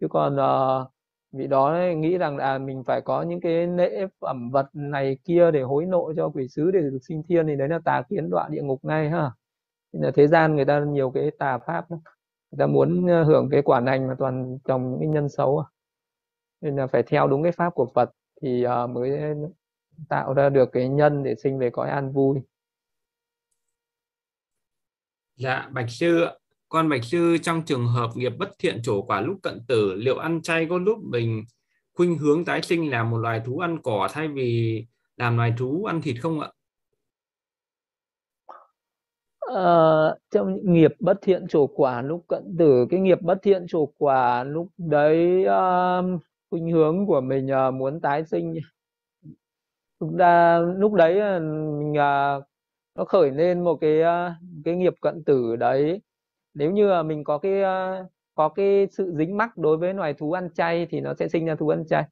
chứ 0.00 0.08
còn 0.10 0.36
uh, 0.36 0.88
vị 1.32 1.46
đó 1.46 1.78
nghĩ 1.96 2.18
rằng 2.18 2.36
là 2.36 2.58
mình 2.58 2.82
phải 2.86 3.00
có 3.00 3.22
những 3.22 3.40
cái 3.40 3.66
lễ 3.66 4.06
phẩm 4.20 4.50
vật 4.50 4.66
này 4.72 5.18
kia 5.24 5.50
để 5.50 5.62
hối 5.62 5.86
nội 5.86 6.14
cho 6.16 6.28
quỷ 6.28 6.48
sứ 6.48 6.70
để 6.70 6.80
được 6.80 6.98
sinh 7.08 7.22
thiên 7.28 7.46
thì 7.46 7.56
đấy 7.56 7.68
là 7.68 7.78
tà 7.84 8.02
kiến 8.08 8.30
đoạn 8.30 8.52
địa 8.52 8.62
ngục 8.62 8.84
ngay 8.84 9.10
ha. 9.10 9.30
Nên 9.92 10.02
là 10.02 10.10
thế 10.14 10.26
gian 10.26 10.56
người 10.56 10.64
ta 10.64 10.80
nhiều 10.80 11.10
cái 11.10 11.30
tà 11.38 11.58
pháp 11.58 11.86
người 11.90 12.58
ta 12.58 12.66
muốn 12.66 13.06
ờ, 13.06 13.24
hưởng 13.24 13.48
cái 13.50 13.62
quả 13.62 13.80
lành 13.80 14.08
mà 14.08 14.14
toàn 14.18 14.58
trồng 14.64 14.90
những 14.90 15.00
cái 15.00 15.08
nhân 15.08 15.28
xấu 15.28 15.58
à. 15.58 15.66
nên 16.60 16.76
là 16.76 16.86
phải 16.86 17.02
theo 17.02 17.26
đúng 17.26 17.42
cái 17.42 17.52
pháp 17.52 17.74
của 17.74 17.86
Phật 17.94 18.10
thì 18.42 18.66
uh, 18.66 18.90
mới 18.90 19.34
tạo 20.08 20.34
ra 20.34 20.48
được 20.48 20.68
cái 20.72 20.88
nhân 20.88 21.22
để 21.22 21.34
sinh 21.34 21.58
về 21.58 21.70
cõi 21.70 21.90
an 21.90 22.12
vui. 22.12 22.40
Dạ 25.36 25.68
bạch 25.72 25.90
sư 25.90 26.26
con 26.74 26.88
bạch 26.88 27.04
sư 27.04 27.38
trong 27.42 27.62
trường 27.62 27.86
hợp 27.86 28.10
nghiệp 28.14 28.32
bất 28.38 28.48
thiện 28.58 28.82
trổ 28.82 29.02
quả 29.02 29.20
lúc 29.20 29.36
cận 29.42 29.60
tử 29.68 29.94
liệu 29.94 30.18
ăn 30.18 30.42
chay 30.42 30.66
có 30.70 30.78
lúc 30.78 30.98
mình 31.02 31.44
khuynh 31.92 32.18
hướng 32.18 32.44
tái 32.44 32.62
sinh 32.62 32.90
làm 32.90 33.10
một 33.10 33.18
loài 33.18 33.40
thú 33.46 33.58
ăn 33.58 33.78
cỏ 33.82 34.08
thay 34.12 34.28
vì 34.28 34.86
làm 35.16 35.36
loài 35.36 35.54
thú 35.58 35.84
ăn 35.84 36.02
thịt 36.02 36.16
không 36.22 36.40
ạ? 36.40 36.48
Uh, 39.52 40.18
trong 40.30 40.72
nghiệp 40.72 40.90
bất 41.00 41.18
thiện 41.22 41.46
trổ 41.48 41.66
quả 41.66 42.02
lúc 42.02 42.24
cận 42.28 42.56
tử 42.58 42.86
cái 42.90 43.00
nghiệp 43.00 43.22
bất 43.22 43.38
thiện 43.42 43.66
trổ 43.68 43.86
quả 43.98 44.44
lúc 44.44 44.68
đấy 44.78 45.44
uh, 45.44 46.20
khuynh 46.50 46.70
hướng 46.70 47.06
của 47.06 47.20
mình 47.20 47.48
uh, 47.68 47.74
muốn 47.74 48.00
tái 48.00 48.24
sinh. 48.24 48.54
Lúc 50.00 50.10
ra 50.16 50.58
lúc 50.58 50.92
đấy 50.92 51.40
mình 51.40 51.90
uh, 51.90 52.44
nó 52.94 53.04
khởi 53.08 53.30
lên 53.30 53.64
một 53.64 53.76
cái 53.80 54.00
uh, 54.00 54.32
cái 54.64 54.76
nghiệp 54.76 54.94
cận 55.00 55.24
tử 55.24 55.56
đấy 55.56 56.00
nếu 56.54 56.70
như 56.70 57.02
mình 57.02 57.24
có 57.24 57.38
cái 57.38 57.62
ờ, 57.62 58.06
có 58.34 58.48
cái 58.48 58.88
sự 58.90 59.14
dính 59.18 59.36
mắc 59.36 59.56
đối 59.56 59.76
với 59.76 59.94
loài 59.94 60.14
thú 60.14 60.32
ăn 60.32 60.48
chay 60.54 60.86
thì 60.90 61.00
nó 61.00 61.14
sẽ 61.14 61.28
sinh 61.28 61.46
ra 61.46 61.54
thú 61.54 61.68
ăn 61.68 61.86
chay. 61.86 62.04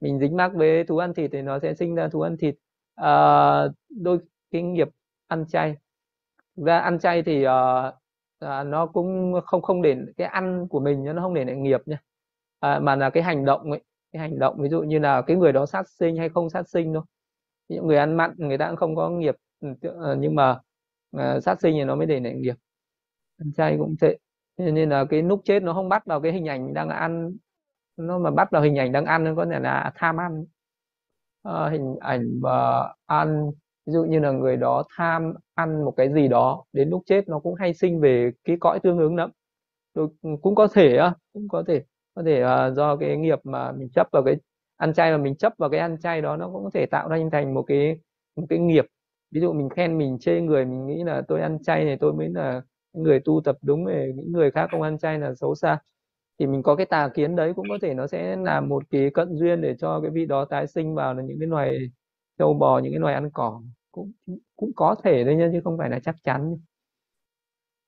Mình 0.00 0.18
dính 0.18 0.36
mắc 0.36 0.52
với 0.54 0.84
thú 0.84 0.98
ăn 0.98 1.14
thịt 1.14 1.30
thì 1.32 1.42
nó 1.42 1.58
sẽ 1.58 1.74
sinh 1.74 1.94
ra 1.94 2.08
thú 2.08 2.20
ăn 2.20 2.36
thịt. 2.36 2.54
À, 2.94 3.10
đôi 3.88 4.18
cái 4.50 4.62
nghiệp 4.62 4.88
ăn 5.26 5.46
chay. 5.48 5.76
Ra 6.56 6.78
ăn 6.78 6.98
chay 6.98 7.22
thì 7.22 7.46
uh, 7.46 7.94
nó 8.66 8.86
cũng 8.86 9.34
không 9.46 9.62
không 9.62 9.82
để 9.82 9.96
cái 10.16 10.28
ăn 10.28 10.68
của 10.68 10.80
mình 10.80 11.04
nó 11.04 11.22
không 11.22 11.34
để 11.34 11.44
lại 11.44 11.56
nghiệp 11.56 11.80
nha. 11.86 12.02
À, 12.60 12.78
mà 12.78 12.96
là 12.96 13.10
cái 13.10 13.22
hành 13.22 13.44
động 13.44 13.70
ấy 13.70 13.80
cái 14.12 14.20
hành 14.20 14.38
động 14.38 14.56
ví 14.58 14.68
dụ 14.68 14.82
như 14.82 14.98
là 14.98 15.22
cái 15.22 15.36
người 15.36 15.52
đó 15.52 15.66
sát 15.66 15.88
sinh 15.88 16.16
hay 16.16 16.28
không 16.28 16.50
sát 16.50 16.68
sinh 16.68 16.94
thôi. 16.94 17.02
Những 17.68 17.86
người 17.86 17.96
ăn 17.96 18.16
mặn 18.16 18.34
người 18.36 18.58
ta 18.58 18.68
cũng 18.68 18.76
không 18.76 18.96
có 18.96 19.10
nghiệp 19.10 19.36
ừ, 19.60 19.68
nhưng 20.18 20.34
mà 20.34 20.60
uh, 21.16 21.42
sát 21.44 21.60
sinh 21.60 21.74
thì 21.78 21.84
nó 21.84 21.94
mới 21.96 22.06
để 22.06 22.20
lại 22.20 22.34
nghiệp 22.34 22.54
ăn 23.38 23.52
chay 23.52 23.76
cũng 23.78 23.96
thế 24.58 24.72
nên 24.72 24.90
là 24.90 25.04
cái 25.04 25.22
lúc 25.22 25.40
chết 25.44 25.62
nó 25.62 25.72
không 25.72 25.88
bắt 25.88 26.06
vào 26.06 26.20
cái 26.20 26.32
hình 26.32 26.48
ảnh 26.48 26.74
đang 26.74 26.88
ăn. 26.88 27.36
Nó 27.96 28.18
mà 28.18 28.30
bắt 28.30 28.50
vào 28.50 28.62
hình 28.62 28.78
ảnh 28.78 28.92
đang 28.92 29.04
ăn 29.04 29.24
nó 29.24 29.34
có 29.36 29.46
thể 29.46 29.60
là 29.60 29.92
tham 29.94 30.20
ăn. 30.20 30.44
À, 31.42 31.68
hình 31.70 31.96
ảnh 32.00 32.40
mà 32.40 32.82
ăn 33.06 33.50
ví 33.86 33.92
dụ 33.92 34.04
như 34.04 34.18
là 34.20 34.30
người 34.30 34.56
đó 34.56 34.84
tham 34.96 35.34
ăn 35.54 35.84
một 35.84 35.94
cái 35.96 36.12
gì 36.12 36.28
đó 36.28 36.64
đến 36.72 36.90
lúc 36.90 37.02
chết 37.06 37.28
nó 37.28 37.38
cũng 37.38 37.54
hay 37.54 37.74
sinh 37.74 38.00
về 38.00 38.30
cái 38.44 38.56
cõi 38.60 38.80
tương 38.82 38.98
ứng 38.98 39.16
lắm. 39.16 39.30
Cũng 40.42 40.54
có 40.54 40.68
thể 40.72 40.98
cũng 41.32 41.48
có 41.48 41.64
thể 41.68 41.84
có 42.14 42.22
thể 42.26 42.44
uh, 42.44 42.76
do 42.76 42.96
cái 42.96 43.16
nghiệp 43.16 43.38
mà 43.44 43.72
mình 43.72 43.88
chấp 43.94 44.08
vào 44.12 44.22
cái 44.24 44.36
ăn 44.76 44.94
chay 44.94 45.10
mà 45.10 45.16
mình 45.18 45.36
chấp 45.36 45.52
vào 45.58 45.70
cái 45.70 45.80
ăn 45.80 45.98
chay 46.00 46.22
đó 46.22 46.36
nó 46.36 46.50
cũng 46.52 46.64
có 46.64 46.70
thể 46.74 46.86
tạo 46.86 47.08
ra 47.08 47.18
thành 47.32 47.54
một 47.54 47.62
cái 47.62 47.98
một 48.36 48.46
cái 48.48 48.58
nghiệp. 48.58 48.86
Ví 49.30 49.40
dụ 49.40 49.52
mình 49.52 49.68
khen 49.68 49.98
mình 49.98 50.18
chê 50.20 50.40
người 50.40 50.64
mình 50.64 50.86
nghĩ 50.86 51.04
là 51.04 51.22
tôi 51.28 51.40
ăn 51.40 51.58
chay 51.62 51.84
này 51.84 51.96
tôi 52.00 52.12
mới 52.12 52.28
là 52.28 52.62
người 52.96 53.20
tu 53.20 53.40
tập 53.44 53.56
đúng 53.62 53.84
về 53.84 54.12
những 54.16 54.32
người 54.32 54.50
khác 54.50 54.68
không 54.70 54.82
ăn 54.82 54.98
chay 54.98 55.18
là 55.18 55.34
xấu 55.34 55.54
xa. 55.54 55.78
Thì 56.38 56.46
mình 56.46 56.62
có 56.62 56.76
cái 56.76 56.86
tà 56.86 57.08
kiến 57.14 57.36
đấy 57.36 57.52
cũng 57.56 57.66
có 57.68 57.78
thể 57.82 57.94
nó 57.94 58.06
sẽ 58.06 58.36
là 58.36 58.60
một 58.60 58.82
cái 58.90 59.10
cận 59.14 59.36
duyên 59.36 59.60
để 59.62 59.74
cho 59.78 60.00
cái 60.00 60.10
vị 60.10 60.26
đó 60.26 60.44
tái 60.44 60.66
sinh 60.66 60.94
vào 60.94 61.14
là 61.14 61.22
những 61.22 61.38
cái 61.40 61.48
loài 61.48 61.78
trâu 62.38 62.54
bò 62.54 62.78
những 62.78 62.92
cái 62.92 63.00
loài 63.00 63.14
ăn 63.14 63.30
cỏ. 63.34 63.62
Cũng 63.92 64.12
cũng 64.56 64.70
có 64.76 64.94
thể 65.04 65.24
đấy 65.24 65.36
nhá 65.36 65.48
chứ 65.52 65.60
không 65.64 65.78
phải 65.78 65.90
là 65.90 66.00
chắc 66.00 66.16
chắn 66.24 66.58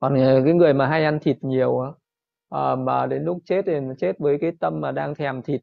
còn 0.01 0.15
ờ, 0.15 0.43
cái 0.45 0.55
người 0.55 0.75
mà 0.75 0.87
hay 0.89 1.05
ăn 1.05 1.19
thịt 1.23 1.37
nhiều 1.45 1.81
à, 2.51 2.75
mà 2.77 3.07
đến 3.07 3.25
lúc 3.25 3.39
chết 3.45 3.63
thì 3.67 3.73
chết 3.99 4.19
với 4.19 4.39
cái 4.41 4.53
tâm 4.61 4.81
mà 4.81 4.93
đang 4.93 5.15
thèm 5.15 5.43
thịt 5.43 5.61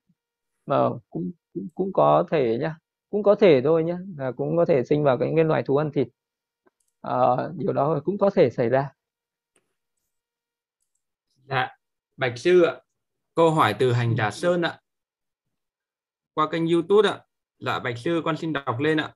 mà 0.66 0.90
cũng 1.10 1.32
cũng, 1.54 1.68
cũng 1.76 1.94
có 1.94 2.26
thể 2.32 2.58
nhá 2.62 2.78
cũng 3.10 3.24
có 3.24 3.36
thể 3.36 3.62
thôi 3.64 3.84
nhá 3.84 3.98
là 4.18 4.32
cũng 4.32 4.58
có 4.58 4.66
thể 4.66 4.84
sinh 4.84 5.04
vào 5.04 5.18
những 5.18 5.36
cái 5.36 5.46
loài 5.46 5.64
thú 5.64 5.78
ăn 5.78 5.92
thịt. 5.94 6.08
À, 7.02 7.16
điều 7.58 7.74
đó 7.74 8.02
cũng 8.06 8.18
có 8.18 8.30
thể 8.36 8.50
xảy 8.50 8.70
ra 8.70 8.90
dạ. 11.50 11.70
Bạch 12.18 12.38
sư 12.38 12.62
ạ, 12.62 12.76
câu 13.36 13.52
hỏi 13.52 13.76
từ 13.80 13.92
hành 13.92 14.16
giả 14.16 14.32
sơn 14.32 14.62
ạ. 14.62 14.80
Qua 16.34 16.50
kênh 16.52 16.68
youtube 16.68 17.10
ạ. 17.10 17.20
Dạ 17.60 17.80
bạch 17.80 17.98
sư, 17.98 18.22
con 18.26 18.38
xin 18.38 18.54
đọc 18.54 18.80
lên 18.80 18.98
ạ. 18.98 19.14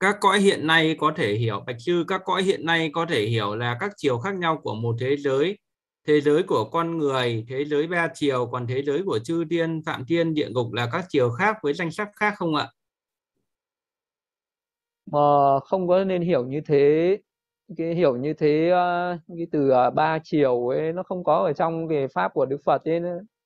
Các 0.00 0.16
cõi 0.20 0.40
hiện 0.40 0.66
nay 0.66 0.96
có 0.98 1.12
thể 1.16 1.34
hiểu, 1.34 1.60
bạch 1.66 1.76
sư, 1.78 2.04
các 2.08 2.22
cõi 2.24 2.42
hiện 2.42 2.66
nay 2.66 2.90
có 2.92 3.06
thể 3.06 3.26
hiểu 3.26 3.56
là 3.56 3.76
các 3.80 3.92
chiều 3.96 4.18
khác 4.18 4.34
nhau 4.34 4.60
của 4.62 4.74
một 4.74 4.96
thế 5.00 5.16
giới. 5.16 5.58
Thế 6.06 6.20
giới 6.20 6.42
của 6.42 6.70
con 6.72 6.98
người, 6.98 7.44
thế 7.48 7.64
giới 7.64 7.86
ba 7.86 8.08
chiều, 8.14 8.48
còn 8.52 8.66
thế 8.66 8.82
giới 8.82 9.02
của 9.06 9.18
chư 9.18 9.44
thiên, 9.50 9.82
phạm 9.86 10.04
thiên, 10.04 10.34
địa 10.34 10.48
ngục 10.50 10.72
là 10.72 10.88
các 10.92 11.04
chiều 11.08 11.30
khác 11.30 11.56
với 11.62 11.74
danh 11.74 11.90
sắc 11.90 12.08
khác 12.16 12.34
không 12.36 12.54
ạ? 12.54 12.68
Mà 15.06 15.18
không 15.64 15.88
có 15.88 16.04
nên 16.04 16.22
hiểu 16.22 16.46
như 16.46 16.60
thế 16.66 17.18
cái 17.76 17.94
hiểu 17.94 18.16
như 18.16 18.34
thế 18.34 18.68
ờ, 18.70 19.18
cái 19.36 19.46
từ 19.52 19.68
ờ, 19.70 19.90
ba 19.90 20.18
chiều 20.24 20.68
ấy, 20.68 20.92
nó 20.92 21.02
không 21.02 21.24
có 21.24 21.34
ở 21.38 21.52
trong 21.52 21.88
cái 21.88 22.08
pháp 22.08 22.34
của 22.34 22.46
Đức 22.46 22.58
Phật 22.64 22.84
ấy 22.84 23.00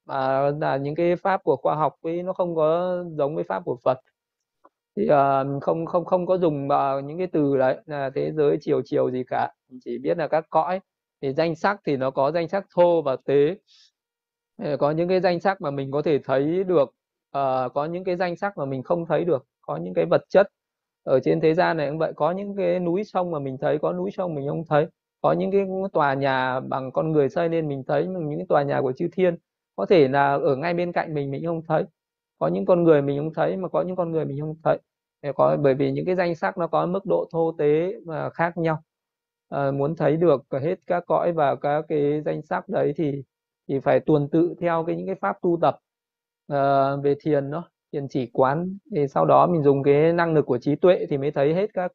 mà 0.07 0.51
là 0.61 0.77
những 0.77 0.95
cái 0.95 1.17
pháp 1.17 1.43
của 1.45 1.57
khoa 1.57 1.75
học 1.75 1.95
ấy, 2.03 2.23
nó 2.23 2.33
không 2.33 2.55
có 2.57 2.97
giống 3.19 3.35
với 3.35 3.45
pháp 3.45 3.63
của 3.65 3.77
Phật. 3.85 3.99
Thì 4.97 5.07
ờ, 5.09 5.47
không 5.63 5.87
không 5.87 6.05
không 6.05 6.27
có 6.27 6.39
dùng 6.39 6.69
vào 6.69 7.01
những 7.01 7.19
cái 7.19 7.27
từ 7.27 7.57
đấy, 7.57 7.79
là 7.87 8.11
thế 8.15 8.33
giới 8.33 8.59
chiều 8.61 8.83
chiều 8.85 9.11
gì 9.11 9.25
cả, 9.29 9.53
chỉ 9.85 9.99
biết 9.99 10.19
là 10.19 10.29
các 10.29 10.47
cõi. 10.51 10.81
Thì 11.23 11.33
danh 11.33 11.57
sắc 11.57 11.81
thì 11.87 11.97
nó 11.97 12.11
có 12.11 12.33
danh 12.33 12.49
sắc 12.49 12.67
thô 12.77 13.03
và 13.03 13.17
tế. 13.27 13.57
Có 14.79 14.91
những 14.91 15.09
cái 15.09 15.21
danh 15.21 15.41
sắc 15.41 15.61
mà 15.61 15.71
mình 15.71 15.91
có 15.91 16.03
thể 16.03 16.19
thấy 16.25 16.65
được 16.65 16.95
có 17.75 17.89
những 17.93 18.05
cái 18.05 18.17
danh 18.17 18.37
sắc 18.37 18.59
mà 18.59 18.65
mình 18.65 18.83
không 18.83 19.07
thấy 19.07 19.25
được, 19.25 19.47
có 19.63 19.77
những 19.77 19.95
cái 19.95 20.05
vật 20.11 20.23
chất 20.31 20.49
ở 21.07 21.21
trên 21.21 21.41
thế 21.41 21.55
gian 21.55 21.77
này 21.77 21.89
cũng 21.89 21.99
vậy 21.99 22.13
có 22.17 22.31
những 22.31 22.57
cái 22.57 22.81
núi 22.81 23.05
sông 23.05 23.31
mà 23.31 23.39
mình 23.39 23.59
thấy 23.61 23.79
có 23.79 23.93
núi 23.93 24.11
sông 24.11 24.35
mình 24.35 24.49
không 24.49 24.65
thấy 24.69 24.87
có 25.21 25.33
những 25.33 25.51
cái 25.51 25.67
tòa 25.93 26.15
nhà 26.15 26.61
bằng 26.61 26.93
con 26.93 27.13
người 27.13 27.29
xây 27.29 27.49
nên 27.49 27.69
mình 27.69 27.83
thấy 27.87 28.07
những 28.07 28.39
cái 28.39 28.47
tòa 28.49 28.63
nhà 28.63 28.81
của 28.81 28.93
chư 28.93 29.09
thiên 29.13 29.37
có 29.77 29.87
thể 29.87 30.09
là 30.09 30.35
ở 30.35 30.57
ngay 30.57 30.75
bên 30.75 30.93
cạnh 30.93 31.15
mình 31.15 31.31
mình 31.31 31.47
không 31.47 31.63
thấy. 31.69 31.85
Có 32.39 32.49
những 32.49 32.67
con 32.67 32.83
người 32.85 33.03
mình 33.03 33.19
không 33.19 33.35
thấy 33.35 33.57
mà 33.57 33.69
có 33.69 33.83
những 33.83 33.97
con 33.97 34.13
người 34.13 34.25
mình 34.25 34.41
không 34.41 34.57
thấy. 34.65 34.79
Có 35.37 35.57
bởi 35.57 35.75
vì 35.75 35.93
những 35.93 36.05
cái 36.07 36.17
danh 36.17 36.35
sắc 36.35 36.59
nó 36.59 36.67
có 36.67 36.87
mức 36.87 37.07
độ 37.07 37.27
thô 37.33 37.53
tế 37.59 37.95
mà 38.07 38.31
khác 38.31 38.57
nhau. 38.57 38.83
À, 39.49 39.71
muốn 39.71 39.97
thấy 39.97 40.17
được 40.17 40.43
hết 40.63 40.77
các 40.87 41.05
cõi 41.07 41.33
và 41.33 41.57
các 41.57 41.85
cái 41.89 42.23
danh 42.25 42.43
sắc 42.43 42.69
đấy 42.69 42.93
thì 42.97 43.23
thì 43.69 43.81
phải 43.81 44.01
tuần 44.01 44.29
tự 44.29 44.55
theo 44.61 44.85
cái 44.87 44.97
những 44.97 45.07
cái 45.07 45.15
pháp 45.15 45.37
tu 45.43 45.59
tập 45.63 45.79
uh, 46.53 47.05
về 47.05 47.15
thiền 47.21 47.51
đó 47.51 47.71
thiền 47.93 48.09
chỉ 48.09 48.27
quán 48.33 48.79
thì 48.95 49.09
sau 49.09 49.25
đó 49.27 49.47
mình 49.47 49.63
dùng 49.63 49.83
cái 49.83 50.13
năng 50.13 50.35
lực 50.35 50.47
của 50.47 50.59
trí 50.59 50.77
tuệ 50.77 51.07
thì 51.11 51.19
mới 51.19 51.31
thấy 51.31 51.55
hết 51.55 51.71
các 51.75 51.93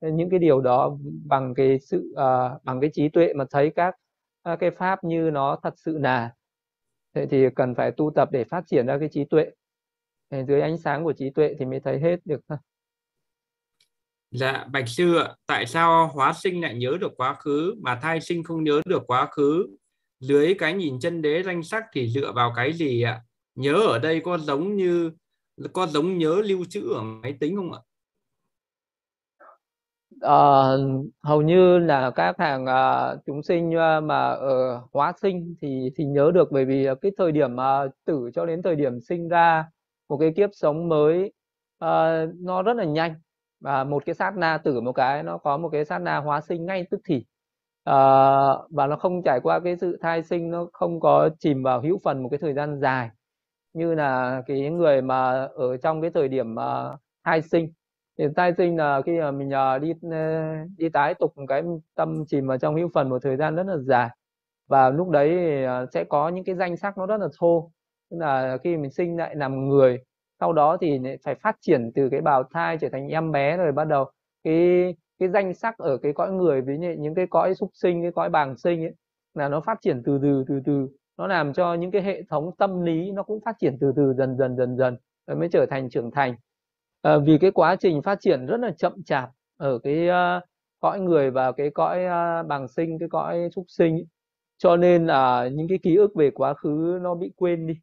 ờ, 0.00 0.10
những 0.10 0.30
cái 0.30 0.38
điều 0.38 0.60
đó 0.60 0.98
bằng 1.24 1.54
cái 1.54 1.78
sự 1.78 2.12
uh, 2.12 2.64
bằng 2.64 2.80
cái 2.80 2.90
trí 2.92 3.08
tuệ 3.08 3.32
mà 3.34 3.44
thấy 3.50 3.72
các, 3.76 3.94
uh, 4.52 4.58
cái 4.60 4.70
pháp 4.70 5.04
như 5.04 5.30
nó 5.32 5.58
thật 5.62 5.74
sự 5.76 5.98
là 5.98 6.32
thế 7.14 7.26
thì 7.26 7.46
cần 7.56 7.74
phải 7.74 7.90
tu 7.90 8.12
tập 8.14 8.28
để 8.32 8.44
phát 8.44 8.64
triển 8.66 8.86
ra 8.86 8.98
cái 8.98 9.08
trí 9.12 9.24
tuệ 9.24 9.50
dưới 10.48 10.60
ánh 10.60 10.78
sáng 10.78 11.04
của 11.04 11.12
trí 11.12 11.30
tuệ 11.30 11.54
thì 11.58 11.64
mới 11.64 11.80
thấy 11.80 12.00
hết 12.00 12.16
được 12.24 12.40
Dạ, 14.34 14.66
Bạch 14.72 14.88
Sư 14.88 15.16
ạ, 15.16 15.34
tại 15.46 15.66
sao 15.66 16.08
hóa 16.08 16.32
sinh 16.32 16.62
lại 16.62 16.74
nhớ 16.74 16.96
được 17.00 17.12
quá 17.16 17.34
khứ 17.34 17.74
mà 17.80 17.98
thai 18.02 18.20
sinh 18.20 18.44
không 18.44 18.64
nhớ 18.64 18.80
được 18.86 19.02
quá 19.06 19.26
khứ? 19.26 19.66
Dưới 20.20 20.54
cái 20.58 20.74
nhìn 20.74 21.00
chân 21.00 21.22
đế 21.22 21.42
danh 21.42 21.62
sắc 21.62 21.84
thì 21.92 22.08
dựa 22.08 22.32
vào 22.32 22.52
cái 22.56 22.72
gì 22.72 23.02
ạ? 23.02 23.22
Nhớ 23.54 23.74
ở 23.74 23.98
đây 23.98 24.20
có 24.24 24.38
giống 24.38 24.76
như 24.76 25.10
có 25.72 25.86
giống 25.86 26.18
nhớ 26.18 26.42
lưu 26.44 26.64
trữ 26.68 26.92
ở 26.94 27.02
máy 27.02 27.36
tính 27.40 27.56
không 27.56 27.72
ạ? 27.72 27.80
À, 30.20 30.36
hầu 31.22 31.42
như 31.42 31.78
là 31.78 32.10
các 32.10 32.38
hàng 32.38 32.66
à, 32.66 33.14
chúng 33.26 33.42
sinh 33.42 33.72
ờ, 33.72 34.00
mà 34.00 34.30
ở 34.30 34.80
hóa 34.92 35.12
sinh 35.22 35.54
thì 35.60 35.90
thì 35.96 36.04
nhớ 36.04 36.30
được 36.34 36.48
bởi 36.52 36.64
vì 36.64 36.88
cái 37.00 37.12
thời 37.18 37.32
điểm 37.32 37.60
à, 37.60 37.82
tử 38.04 38.30
cho 38.34 38.46
đến 38.46 38.62
thời 38.62 38.76
điểm 38.76 39.00
sinh 39.00 39.28
ra 39.28 39.68
một 40.08 40.16
cái 40.16 40.32
kiếp 40.36 40.50
sống 40.52 40.88
mới 40.88 41.32
à, 41.78 42.24
nó 42.40 42.62
rất 42.62 42.76
là 42.76 42.84
nhanh. 42.84 43.14
Và 43.60 43.84
một 43.84 44.06
cái 44.06 44.14
sát 44.14 44.36
na 44.36 44.58
tử 44.58 44.80
một 44.80 44.92
cái 44.92 45.22
nó 45.22 45.38
có 45.38 45.56
một 45.56 45.68
cái 45.68 45.84
sát 45.84 45.98
na 45.98 46.16
hóa 46.16 46.40
sinh 46.40 46.66
ngay 46.66 46.86
tức 46.90 47.00
thì. 47.04 47.24
À, 47.84 47.94
và 48.70 48.86
nó 48.86 48.96
không 48.96 49.22
trải 49.24 49.40
qua 49.42 49.60
cái 49.64 49.76
sự 49.76 49.98
thai 50.00 50.22
sinh 50.22 50.50
nó 50.50 50.66
không 50.72 51.00
có 51.00 51.28
chìm 51.38 51.62
vào 51.62 51.80
hữu 51.80 52.00
phần 52.04 52.22
một 52.22 52.28
cái 52.28 52.38
thời 52.38 52.54
gian 52.54 52.80
dài 52.80 53.10
như 53.74 53.94
là 53.94 54.42
cái 54.46 54.70
người 54.70 55.02
mà 55.02 55.48
ở 55.54 55.76
trong 55.76 56.00
cái 56.02 56.10
thời 56.14 56.28
điểm 56.28 56.54
uh, 56.54 57.00
thai 57.24 57.42
sinh. 57.42 57.72
Thì 58.18 58.24
thai 58.36 58.52
sinh 58.58 58.76
là 58.76 59.02
khi 59.06 59.20
mà 59.20 59.30
mình 59.30 59.48
uh, 59.48 59.82
đi 59.82 59.92
đi 60.78 60.88
tái 60.88 61.14
tục 61.14 61.34
cái 61.48 61.62
tâm 61.94 62.24
chìm 62.26 62.46
vào 62.46 62.58
trong 62.58 62.76
hữu 62.76 62.88
phần 62.94 63.08
một 63.08 63.18
thời 63.22 63.36
gian 63.36 63.56
rất 63.56 63.66
là 63.66 63.76
dài. 63.76 64.08
Và 64.68 64.90
lúc 64.90 65.10
đấy 65.10 65.60
uh, 65.64 65.88
sẽ 65.92 66.04
có 66.04 66.28
những 66.28 66.44
cái 66.44 66.54
danh 66.54 66.76
sắc 66.76 66.98
nó 66.98 67.06
rất 67.06 67.16
là 67.20 67.28
thô. 67.38 67.70
Tức 68.10 68.16
là 68.20 68.58
khi 68.64 68.76
mình 68.76 68.90
sinh 68.90 69.16
lại 69.16 69.34
làm 69.36 69.68
người 69.68 70.00
sau 70.40 70.52
đó 70.52 70.76
thì 70.80 71.00
phải 71.24 71.34
phát 71.34 71.56
triển 71.60 71.92
từ 71.94 72.08
cái 72.10 72.20
bào 72.20 72.42
thai 72.52 72.78
trở 72.80 72.88
thành 72.92 73.08
em 73.08 73.32
bé 73.32 73.56
rồi 73.56 73.72
bắt 73.72 73.84
đầu 73.84 74.10
cái 74.44 74.94
cái 75.18 75.28
danh 75.28 75.54
sắc 75.54 75.78
ở 75.78 75.96
cái 75.96 76.12
cõi 76.12 76.32
người 76.32 76.62
với 76.62 76.78
những 76.78 77.14
cái 77.14 77.26
cõi 77.26 77.54
súc 77.54 77.70
sinh 77.74 78.02
cái 78.02 78.12
cõi 78.12 78.30
bàng 78.30 78.56
sinh 78.56 78.84
ấy 78.84 78.94
là 79.34 79.48
nó 79.48 79.60
phát 79.60 79.78
triển 79.82 80.02
từ 80.04 80.18
từ 80.22 80.44
từ 80.48 80.60
từ 80.64 80.88
nó 81.16 81.26
làm 81.26 81.52
cho 81.52 81.74
những 81.74 81.90
cái 81.90 82.02
hệ 82.02 82.22
thống 82.22 82.50
tâm 82.58 82.82
lý 82.82 83.10
nó 83.10 83.22
cũng 83.22 83.40
phát 83.44 83.56
triển 83.60 83.78
từ 83.80 83.92
từ 83.96 84.14
dần 84.14 84.36
dần 84.36 84.56
dần 84.56 84.76
dần 84.76 84.96
rồi 85.26 85.36
mới 85.36 85.48
trở 85.52 85.66
thành 85.70 85.90
trưởng 85.90 86.10
thành. 86.10 86.36
À, 87.02 87.18
vì 87.18 87.38
cái 87.38 87.50
quá 87.50 87.76
trình 87.76 88.02
phát 88.02 88.20
triển 88.20 88.46
rất 88.46 88.60
là 88.60 88.70
chậm 88.70 89.02
chạp 89.04 89.30
ở 89.56 89.78
cái 89.78 90.08
uh, 90.08 90.42
cõi 90.80 91.00
người 91.00 91.30
và 91.30 91.52
cái 91.52 91.70
cõi 91.70 92.04
ờ, 92.04 92.40
uh, 92.40 92.46
bằng 92.46 92.68
sinh 92.68 92.98
cái 92.98 93.08
cõi 93.08 93.48
trúc 93.52 93.64
sinh 93.68 93.94
ấy. 93.94 94.06
cho 94.58 94.76
nên 94.76 95.06
là 95.06 95.48
những 95.52 95.68
cái 95.68 95.78
ký 95.82 95.96
ức 95.96 96.14
về 96.14 96.30
quá 96.30 96.54
khứ 96.54 96.98
nó 97.02 97.14
bị 97.14 97.32
quên 97.36 97.66
đi 97.66 97.74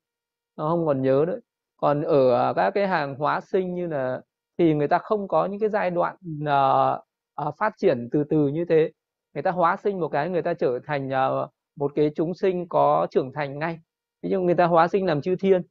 nó 0.58 0.70
không 0.70 0.86
còn 0.86 1.02
nhớ 1.02 1.26
nữa. 1.28 1.40
Còn 1.78 2.02
ở 2.02 2.54
các 2.54 2.72
cái 2.72 2.88
hàng 2.88 3.16
hóa 3.16 3.42
sinh 3.42 3.76
như 3.76 3.88
là 3.88 4.22
thì 4.58 4.74
người 4.74 4.88
ta 4.88 4.98
không 4.98 5.28
có 5.28 5.46
những 5.46 5.60
cái 5.60 5.70
giai 5.70 5.92
đoạn 5.92 6.16
uh, 6.44 7.48
uh, 7.48 7.56
phát 7.58 7.74
triển 7.78 8.10
từ 8.12 8.24
từ 8.24 8.48
như 8.48 8.66
thế. 8.70 8.92
Người 9.34 9.44
ta 9.44 9.52
hóa 9.52 9.78
sinh 9.78 10.00
một 10.00 10.08
cái 10.08 10.30
người 10.30 10.42
ta 10.42 10.54
trở 10.54 10.80
thành 10.86 11.10
uh, 11.10 11.50
một 11.82 11.92
cái 11.96 12.12
chúng 12.16 12.34
sinh 12.34 12.68
có 12.70 13.08
trưởng 13.12 13.32
thành 13.34 13.60
ngay. 13.60 13.80
Ví 14.22 14.30
dụ 14.30 14.42
người 14.42 14.56
ta 14.56 14.66
hóa 14.66 14.88
sinh 14.88 15.06
làm 15.06 15.22
chư 15.22 15.36
thiên 15.36 15.62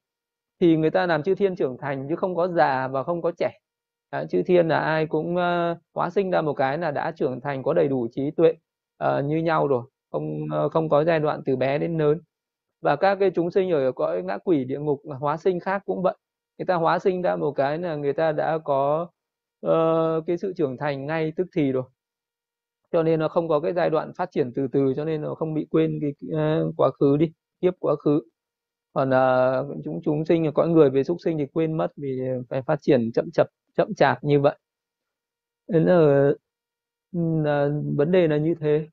thì 0.61 0.77
người 0.77 0.91
ta 0.91 1.07
làm 1.07 1.23
chư 1.23 1.35
thiên 1.35 1.57
trưởng 1.57 1.77
thành 1.81 2.07
chứ 2.09 2.17
không 2.17 2.37
có 2.37 2.49
già 2.49 2.89
và 2.89 3.03
không 3.03 3.23
có 3.23 3.33
trẻ. 3.39 3.51
Đấy, 4.13 4.27
chư 4.31 4.43
thiên 4.43 4.69
là 4.69 4.79
ai 4.79 5.07
cũng 5.07 5.37
uh, 5.37 5.79
hóa 5.95 6.11
sinh 6.11 6.31
ra 6.31 6.43
một 6.43 6.55
cái 6.55 6.79
là 6.79 6.91
đã 6.91 7.11
trưởng 7.11 7.41
thành 7.41 7.63
có 7.63 7.75
đầy 7.75 7.89
đủ 7.89 8.09
trí 8.13 8.31
tuệ 8.31 8.53
uh, 9.05 9.25
như 9.25 9.37
nhau 9.37 9.69
rồi 9.69 9.83
không 10.13 10.39
uh, 10.65 10.73
không 10.73 10.89
có 10.89 11.05
giai 11.05 11.21
đoạn 11.21 11.43
từ 11.45 11.57
bé 11.57 11.79
đến 11.79 11.99
lớn. 11.99 12.21
Và 12.81 12.97
các 12.97 13.17
cái 13.21 13.31
chúng 13.35 13.51
sinh 13.51 13.71
ở 13.71 13.93
cõi 13.93 14.23
ngã 14.23 14.39
quỷ 14.45 14.65
địa 14.65 14.79
ngục 14.79 15.03
hóa 15.21 15.37
sinh 15.37 15.61
khác 15.61 15.83
cũng 15.87 16.03
vậy. 16.03 16.17
Người 16.59 16.67
ta 16.67 16.75
hóa 16.75 16.99
sinh 16.99 17.23
ra 17.23 17.37
một 17.37 17.53
cái 17.53 17.79
là 17.79 17.97
người 17.97 18.13
ta 18.13 18.33
đã 18.33 18.59
có 18.59 19.09
uh, 19.67 20.27
cái 20.27 20.39
sự 20.39 20.53
trưởng 20.57 20.77
thành 20.77 21.07
ngay 21.07 21.33
tức 21.37 21.47
thì 21.57 21.73
rồi 21.73 21.85
cho 22.93 23.03
nên 23.03 23.21
nó 23.21 23.29
không 23.29 23.49
có 23.49 23.61
cái 23.61 23.73
giai 23.73 23.91
đoạn 23.91 24.13
phát 24.17 24.31
triển 24.33 24.53
từ 24.55 24.67
từ 24.73 24.93
cho 24.97 25.05
nên 25.05 25.21
nó 25.23 25.35
không 25.35 25.55
bị 25.55 25.67
quên 25.71 26.01
cái 26.01 26.13
uh, 26.69 26.75
quá 26.77 26.91
khứ 27.01 27.17
đi 27.17 27.33
tiếp 27.61 27.71
quá 27.79 27.97
khứ. 27.97 28.23
Còn 28.93 29.09
uh, 29.11 29.85
chúng 29.85 30.01
chúng 30.05 30.25
sinh 30.25 30.53
cõi 30.55 30.69
người 30.69 30.91
về 30.91 31.05
súc 31.05 31.17
sinh 31.25 31.39
thì 31.39 31.45
quên 31.53 31.77
mất 31.77 31.89
vì 31.97 32.21
phải 32.49 32.63
phát 32.63 32.79
triển 32.83 33.13
chậm 33.13 33.31
chậm 33.35 33.47
chậm 33.77 33.95
chạp 33.95 34.25
như 34.25 34.41
vậy. 34.41 34.59
Nên 35.69 35.85
là, 35.85 36.31
là 37.45 37.69
vấn 37.97 38.13
đề 38.13 38.29
là 38.29 38.37
như 38.37 38.55
thế. 38.61 38.89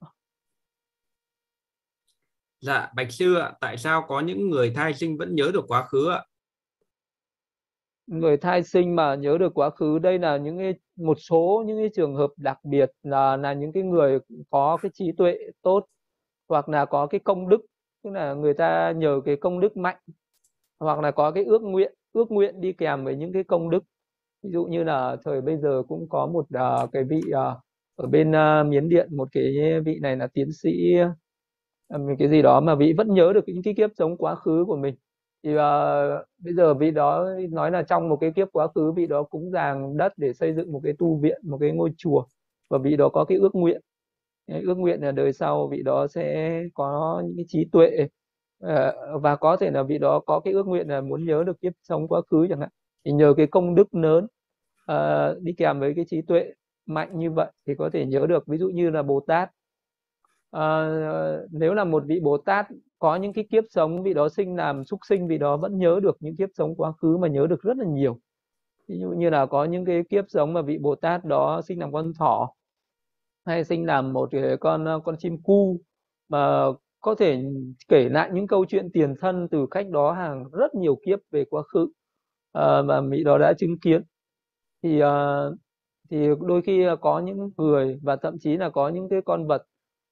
Dạ 2.59 2.91
bạch 2.95 3.11
sư 3.11 3.35
ạ 3.35 3.53
tại 3.61 3.77
sao 3.77 4.05
có 4.07 4.19
những 4.21 4.49
người 4.49 4.71
thai 4.75 4.93
sinh 4.93 5.17
vẫn 5.17 5.35
nhớ 5.35 5.51
được 5.53 5.65
quá 5.67 5.87
khứ 5.87 6.09
ạ? 6.11 6.25
Người 8.07 8.37
thai 8.37 8.63
sinh 8.63 8.95
mà 8.95 9.15
nhớ 9.15 9.37
được 9.39 9.53
quá 9.53 9.69
khứ 9.69 9.99
đây 9.99 10.19
là 10.19 10.37
những 10.37 10.57
cái 10.57 10.73
một 10.95 11.17
số 11.19 11.63
những 11.67 11.77
cái 11.77 11.89
trường 11.95 12.15
hợp 12.15 12.29
đặc 12.37 12.59
biệt 12.63 12.91
là 13.03 13.37
là 13.37 13.53
những 13.53 13.71
cái 13.71 13.83
người 13.83 14.19
có 14.49 14.77
cái 14.81 14.91
trí 14.93 15.11
tuệ 15.17 15.37
tốt 15.61 15.85
hoặc 16.49 16.69
là 16.69 16.85
có 16.85 17.07
cái 17.07 17.19
công 17.19 17.49
đức 17.49 17.61
tức 18.03 18.09
là 18.09 18.33
người 18.33 18.53
ta 18.53 18.93
nhờ 18.97 19.21
cái 19.25 19.35
công 19.35 19.59
đức 19.59 19.77
mạnh 19.77 19.97
hoặc 20.79 20.99
là 20.99 21.11
có 21.11 21.31
cái 21.31 21.43
ước 21.43 21.61
nguyện 21.61 21.93
ước 22.17 22.31
nguyện 22.31 22.61
đi 22.61 22.73
kèm 22.73 23.05
với 23.05 23.15
những 23.15 23.33
cái 23.33 23.43
công 23.43 23.69
đức. 23.69 23.83
Ví 24.43 24.49
dụ 24.51 24.65
như 24.65 24.83
là 24.83 25.17
thời 25.25 25.41
bây 25.41 25.57
giờ 25.57 25.83
cũng 25.87 26.09
có 26.09 26.27
một 26.27 26.45
uh, 26.83 26.89
cái 26.91 27.03
vị 27.03 27.21
uh, 27.29 27.57
ở 27.95 28.07
bên 28.07 28.31
uh, 28.31 28.67
miến 28.67 28.89
điện 28.89 29.09
một 29.17 29.29
cái 29.31 29.55
vị 29.85 29.99
này 30.01 30.17
là 30.17 30.27
tiến 30.27 30.51
sĩ 30.51 30.93
uh, 31.95 32.17
cái 32.19 32.29
gì 32.29 32.41
đó 32.41 32.61
mà 32.61 32.75
vị 32.75 32.93
vẫn 32.93 33.13
nhớ 33.13 33.31
được 33.33 33.43
những 33.47 33.63
cái 33.63 33.73
kiếp 33.77 33.89
sống 33.97 34.17
quá 34.17 34.35
khứ 34.35 34.63
của 34.67 34.77
mình 34.77 34.95
thì 35.47 35.53
uh, 35.53 35.59
bây 36.43 36.53
giờ 36.53 36.73
vị 36.73 36.91
đó 36.91 37.29
nói 37.51 37.71
là 37.71 37.83
trong 37.83 38.09
một 38.09 38.17
cái 38.21 38.31
kiếp 38.31 38.47
quá 38.51 38.67
khứ 38.75 38.91
vị 38.91 39.07
đó 39.07 39.23
cúng 39.23 39.51
dàng 39.51 39.97
đất 39.97 40.13
để 40.17 40.33
xây 40.33 40.53
dựng 40.53 40.71
một 40.71 40.81
cái 40.83 40.93
tu 40.99 41.17
viện 41.17 41.41
một 41.43 41.57
cái 41.61 41.71
ngôi 41.71 41.91
chùa 41.97 42.25
và 42.69 42.77
vị 42.77 42.95
đó 42.95 43.09
có 43.09 43.25
cái 43.25 43.37
ước 43.37 43.55
nguyện. 43.55 43.81
Cái 44.47 44.61
ước 44.61 44.77
nguyện 44.77 45.01
là 45.01 45.11
đời 45.11 45.33
sau 45.33 45.67
vị 45.67 45.83
đó 45.83 46.07
sẽ 46.07 46.63
có 46.73 47.21
những 47.25 47.35
cái 47.37 47.45
trí 47.47 47.65
tuệ 47.71 48.07
uh, 48.65 48.69
và 49.21 49.35
có 49.35 49.57
thể 49.57 49.71
là 49.71 49.83
vị 49.83 49.97
đó 49.97 50.19
có 50.19 50.39
cái 50.39 50.53
ước 50.53 50.67
nguyện 50.67 50.87
là 50.87 51.01
muốn 51.01 51.25
nhớ 51.25 51.43
được 51.43 51.61
kiếp 51.61 51.73
sống 51.83 52.07
quá 52.07 52.21
khứ 52.31 52.47
chẳng 52.49 52.59
hạn. 52.59 52.69
Thì 53.05 53.11
nhờ 53.11 53.33
cái 53.37 53.47
công 53.47 53.75
đức 53.75 53.95
lớn 53.95 54.27
uh, 54.91 55.41
đi 55.41 55.53
kèm 55.53 55.79
với 55.79 55.93
cái 55.95 56.05
trí 56.09 56.21
tuệ 56.21 56.53
mạnh 56.85 57.19
như 57.19 57.31
vậy 57.31 57.51
thì 57.67 57.75
có 57.77 57.89
thể 57.93 58.05
nhớ 58.05 58.25
được. 58.29 58.47
Ví 58.47 58.57
dụ 58.57 58.69
như 58.69 58.89
là 58.89 59.03
bồ 59.03 59.19
tát 59.27 59.51
uh, 60.55 61.51
nếu 61.51 61.73
là 61.73 61.83
một 61.83 62.03
vị 62.05 62.19
bồ 62.19 62.37
tát 62.37 62.67
có 62.99 63.15
những 63.15 63.33
cái 63.33 63.47
kiếp 63.51 63.63
sống 63.69 64.03
vị 64.03 64.13
đó 64.13 64.29
sinh 64.29 64.55
làm 64.55 64.85
súc 64.85 64.99
sinh 65.09 65.27
vị 65.27 65.37
đó 65.37 65.57
vẫn 65.57 65.77
nhớ 65.77 65.99
được 66.03 66.17
những 66.19 66.35
kiếp 66.35 66.49
sống 66.53 66.75
quá 66.75 66.91
khứ 66.91 67.17
mà 67.17 67.27
nhớ 67.27 67.47
được 67.47 67.61
rất 67.61 67.77
là 67.77 67.85
nhiều. 67.85 68.19
Ví 68.87 68.99
dụ 68.99 69.09
như 69.09 69.29
là 69.29 69.45
có 69.45 69.65
những 69.65 69.85
cái 69.85 70.03
kiếp 70.09 70.25
sống 70.27 70.53
mà 70.53 70.61
vị 70.61 70.77
bồ 70.77 70.95
tát 70.95 71.25
đó 71.25 71.61
sinh 71.61 71.79
làm 71.79 71.91
con 71.91 72.11
thỏ 72.19 72.53
hay 73.45 73.63
sinh 73.63 73.85
làm 73.85 74.13
một 74.13 74.29
cái 74.31 74.57
con 74.59 75.01
con 75.03 75.15
chim 75.17 75.37
cu 75.43 75.77
mà 76.29 76.65
có 77.01 77.15
thể 77.15 77.43
kể 77.87 78.09
lại 78.09 78.29
những 78.33 78.47
câu 78.47 78.65
chuyện 78.65 78.89
tiền 78.93 79.15
thân 79.19 79.47
từ 79.51 79.67
cách 79.71 79.89
đó 79.89 80.11
hàng 80.11 80.43
rất 80.51 80.75
nhiều 80.75 80.99
kiếp 81.05 81.19
về 81.31 81.45
quá 81.49 81.61
khứ 81.61 81.81
uh, 81.83 82.85
mà 82.85 83.01
vị 83.01 83.23
đó 83.23 83.37
đã 83.37 83.53
chứng 83.57 83.79
kiến. 83.79 84.01
Thì 84.83 85.03
uh, 85.03 85.07
thì 86.09 86.27
đôi 86.41 86.61
khi 86.61 86.85
có 87.01 87.19
những 87.19 87.51
người 87.57 87.99
và 88.01 88.15
thậm 88.15 88.39
chí 88.39 88.57
là 88.57 88.69
có 88.69 88.89
những 88.89 89.09
cái 89.09 89.19
con 89.25 89.47
vật 89.47 89.63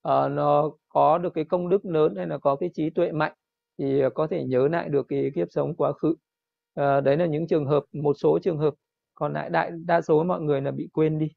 uh, 0.07 0.31
nó 0.31 0.71
có 0.89 1.17
được 1.17 1.33
cái 1.33 1.45
công 1.45 1.69
đức 1.69 1.85
lớn 1.85 2.15
hay 2.15 2.27
là 2.27 2.37
có 2.37 2.55
cái 2.55 2.69
trí 2.73 2.89
tuệ 2.89 3.11
mạnh 3.11 3.33
thì 3.77 3.99
ờ, 4.01 4.09
có 4.09 4.27
thể 4.27 4.43
nhớ 4.43 4.67
lại 4.67 4.89
được 4.89 5.05
cái 5.09 5.31
kiếp 5.35 5.47
sống 5.51 5.75
quá 5.75 5.93
khứ. 5.93 6.07
Uh, 6.09 7.03
đấy 7.03 7.17
là 7.17 7.25
những 7.25 7.47
trường 7.47 7.65
hợp 7.65 7.83
một 7.93 8.13
số 8.13 8.39
trường 8.39 8.57
hợp. 8.57 8.73
Còn 9.15 9.33
lại 9.33 9.49
đại 9.49 9.71
đa 9.85 10.01
số 10.01 10.23
mọi 10.23 10.41
người 10.41 10.61
là 10.61 10.71
bị 10.71 10.89
quên 10.93 11.19
đi. 11.19 11.27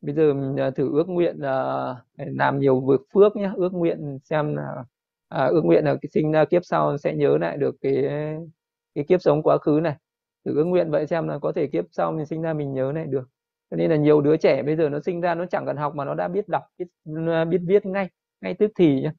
Bây 0.00 0.14
giờ 0.14 0.34
mình 0.34 0.56
thử 0.76 0.92
ước 0.92 1.08
nguyện 1.08 1.36
uh, 1.36 1.96
làm 2.16 2.58
nhiều 2.58 2.80
việc 2.80 3.00
phước 3.14 3.36
nhé 3.36 3.50
ước 3.56 3.72
nguyện 3.72 4.18
xem 4.24 4.56
là 4.56 4.84
à, 5.28 5.46
ước 5.46 5.64
nguyện 5.64 5.84
là 5.84 5.96
sinh 6.12 6.32
ra 6.32 6.44
kiếp 6.44 6.64
sau 6.64 6.98
sẽ 6.98 7.14
nhớ 7.14 7.38
lại 7.38 7.56
được 7.56 7.76
cái 7.80 8.04
cái 8.94 9.04
kiếp 9.08 9.22
sống 9.22 9.42
quá 9.42 9.58
khứ 9.58 9.80
này. 9.82 9.96
Thử 10.44 10.54
ước 10.54 10.64
nguyện 10.64 10.90
vậy 10.90 11.06
xem 11.06 11.28
là 11.28 11.38
có 11.38 11.52
thể 11.52 11.66
kiếp 11.66 11.84
sau 11.90 12.12
mình 12.12 12.26
sinh 12.26 12.42
ra 12.42 12.52
mình 12.52 12.72
nhớ 12.74 12.92
lại 12.92 13.06
được 13.06 13.28
cho 13.70 13.76
nên 13.76 13.90
là 13.90 13.96
nhiều 13.96 14.20
đứa 14.20 14.36
trẻ 14.36 14.62
bây 14.62 14.76
giờ 14.76 14.88
nó 14.88 15.00
sinh 15.00 15.20
ra 15.20 15.34
nó 15.34 15.46
chẳng 15.46 15.66
cần 15.66 15.76
học 15.76 15.94
mà 15.94 16.04
nó 16.04 16.14
đã 16.14 16.28
biết 16.28 16.48
đọc 16.48 16.62
biết 16.78 16.86
à, 17.28 17.44
biết 17.44 17.60
viết 17.66 17.86
ngay 17.86 18.10
ngay 18.40 18.54
tức 18.54 18.70
thì 18.76 19.00
nhá. 19.02 19.12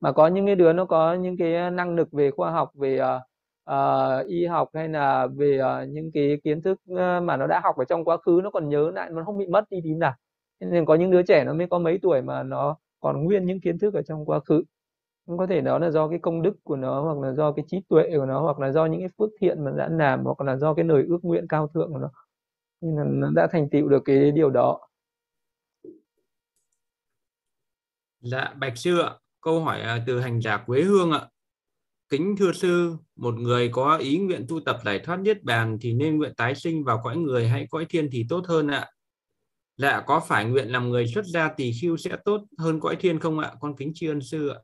Mà 0.00 0.12
có 0.12 0.26
những 0.26 0.46
cái 0.46 0.54
đứa 0.54 0.72
nó 0.72 0.84
có 0.84 1.14
những 1.14 1.36
cái 1.36 1.56
à, 1.56 1.70
năng 1.70 1.94
lực 1.94 2.12
về 2.12 2.30
khoa 2.30 2.50
học 2.50 2.70
về 2.74 3.00
uh, 3.00 3.22
uh, 3.70 4.26
y 4.26 4.46
học 4.46 4.68
hay 4.74 4.88
là 4.88 5.26
về 5.26 5.60
uh, 5.62 5.88
những 5.88 6.10
cái 6.14 6.40
kiến 6.44 6.62
thức 6.62 6.80
mà 7.22 7.36
nó 7.36 7.46
đã 7.46 7.60
học 7.64 7.76
ở 7.76 7.84
trong 7.84 8.04
quá 8.04 8.16
khứ 8.16 8.40
nó 8.44 8.50
còn 8.50 8.68
nhớ 8.68 8.90
lại 8.94 9.10
nó 9.10 9.24
không 9.24 9.38
bị 9.38 9.46
mất 9.46 9.64
đi 9.70 9.80
tí 9.84 9.94
nào. 9.94 10.14
Nên 10.60 10.84
có 10.84 10.94
những 10.94 11.10
đứa 11.10 11.22
trẻ 11.22 11.44
nó 11.44 11.54
mới 11.54 11.66
có 11.70 11.78
mấy 11.78 11.98
tuổi 12.02 12.22
mà 12.22 12.42
nó 12.42 12.76
còn 13.00 13.24
nguyên 13.24 13.46
những 13.46 13.60
kiến 13.60 13.78
thức 13.78 13.94
ở 13.94 14.02
trong 14.02 14.24
quá 14.26 14.40
khứ. 14.40 14.62
Cũng 15.26 15.38
có 15.38 15.46
thể 15.46 15.60
đó 15.60 15.78
là 15.78 15.90
do 15.90 16.08
cái 16.08 16.18
công 16.18 16.42
đức 16.42 16.56
của 16.64 16.76
nó 16.76 17.02
hoặc 17.02 17.18
là 17.26 17.32
do 17.32 17.52
cái 17.52 17.64
trí 17.68 17.80
tuệ 17.88 18.10
của 18.18 18.26
nó 18.26 18.40
hoặc 18.42 18.58
là 18.60 18.72
do 18.72 18.86
những 18.86 19.00
cái 19.00 19.08
phước 19.18 19.30
thiện 19.40 19.64
mà 19.64 19.70
đã 19.76 19.88
làm 19.88 20.24
hoặc 20.24 20.40
là 20.40 20.56
do 20.56 20.74
cái 20.74 20.84
lời 20.84 21.04
ước 21.08 21.18
nguyện 21.22 21.48
cao 21.48 21.68
thượng 21.68 21.92
của 21.92 21.98
nó 21.98 22.10
nên 22.84 22.96
là 22.96 23.04
nó 23.04 23.30
đã 23.30 23.48
thành 23.52 23.68
tựu 23.70 23.88
được 23.88 24.02
cái 24.04 24.30
điều 24.30 24.50
đó. 24.50 24.88
Dạ 28.20 28.54
bạch 28.56 28.78
sư 28.78 28.98
ạ 29.00 29.10
câu 29.40 29.60
hỏi 29.60 29.80
à, 29.80 30.04
từ 30.06 30.20
hành 30.20 30.40
giả 30.40 30.56
quế 30.66 30.82
hương 30.82 31.12
ạ. 31.12 31.28
Kính 32.08 32.34
thưa 32.38 32.52
sư 32.52 32.96
một 33.16 33.34
người 33.34 33.68
có 33.72 33.96
ý 33.96 34.18
nguyện 34.18 34.46
tu 34.48 34.60
tập 34.60 34.78
giải 34.84 34.98
thoát 34.98 35.16
niết 35.16 35.44
bàn 35.44 35.78
thì 35.80 35.92
nên 35.92 36.16
nguyện 36.16 36.34
tái 36.36 36.54
sinh 36.54 36.84
vào 36.84 37.00
cõi 37.04 37.16
người 37.16 37.48
hay 37.48 37.66
cõi 37.70 37.86
thiên 37.88 38.08
thì 38.12 38.26
tốt 38.28 38.44
hơn 38.48 38.68
ạ? 38.68 38.90
Dạ 39.76 40.02
có 40.06 40.20
phải 40.20 40.44
nguyện 40.44 40.68
làm 40.68 40.88
người 40.88 41.06
xuất 41.06 41.24
gia 41.24 41.48
tỳ 41.48 41.72
khưu 41.82 41.96
sẽ 41.96 42.16
tốt 42.24 42.40
hơn 42.58 42.80
cõi 42.80 42.96
thiên 43.00 43.18
không 43.18 43.38
ạ? 43.38 43.54
Con 43.60 43.76
kính 43.76 43.92
tri 43.94 44.06
ân 44.08 44.20
sư 44.20 44.48
ạ. 44.48 44.58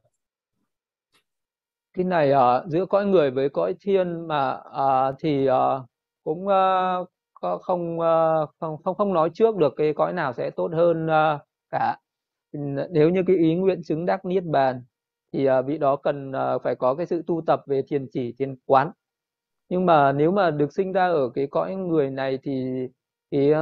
Cái 1.93 2.05
này 2.05 2.33
uh, 2.33 2.71
giữa 2.71 2.87
cõi 2.87 3.07
người 3.07 3.31
với 3.31 3.49
cõi 3.49 3.75
thiên 3.81 4.29
mà 4.29 4.53
uh, 4.53 5.15
thì 5.21 5.49
uh, 5.49 5.87
cũng 6.25 6.47
uh, 6.47 7.09
không 7.63 8.01
ờ, 8.01 8.47
không 8.61 8.77
không 8.85 8.95
không 8.97 9.13
nói 9.15 9.31
trước 9.35 9.57
được 9.57 9.73
cái 9.77 9.93
cõi 9.95 10.13
nào 10.13 10.33
sẽ 10.33 10.51
tốt 10.51 10.71
hơn 10.75 11.07
ờ, 11.07 11.39
cả. 11.71 11.97
Nếu 12.91 13.11
như 13.11 13.23
cái 13.27 13.37
ý 13.37 13.55
nguyện 13.55 13.83
chứng 13.85 14.07
đắc 14.07 14.25
niết 14.25 14.45
bàn 14.45 14.83
thì 15.33 15.45
ờ, 15.47 15.63
vị 15.63 15.79
đó 15.79 15.97
cần 15.97 16.33
phải 16.65 16.75
có 16.75 16.95
cái 16.95 17.07
sự 17.07 17.23
tu 17.27 17.43
tập 17.47 17.63
về 17.67 17.83
thiền 17.89 18.07
chỉ, 18.13 18.35
thiền 18.39 18.57
quán. 18.67 18.91
Nhưng 19.69 19.87
mà 19.87 20.13
nếu 20.13 20.31
mà 20.33 20.51
được 20.51 20.73
sinh 20.73 20.93
ra 20.93 21.07
ở 21.07 21.31
cái 21.35 21.47
cõi 21.47 21.75
người 21.75 22.11
này 22.11 22.39
thì 22.43 22.87
cái 23.31 23.53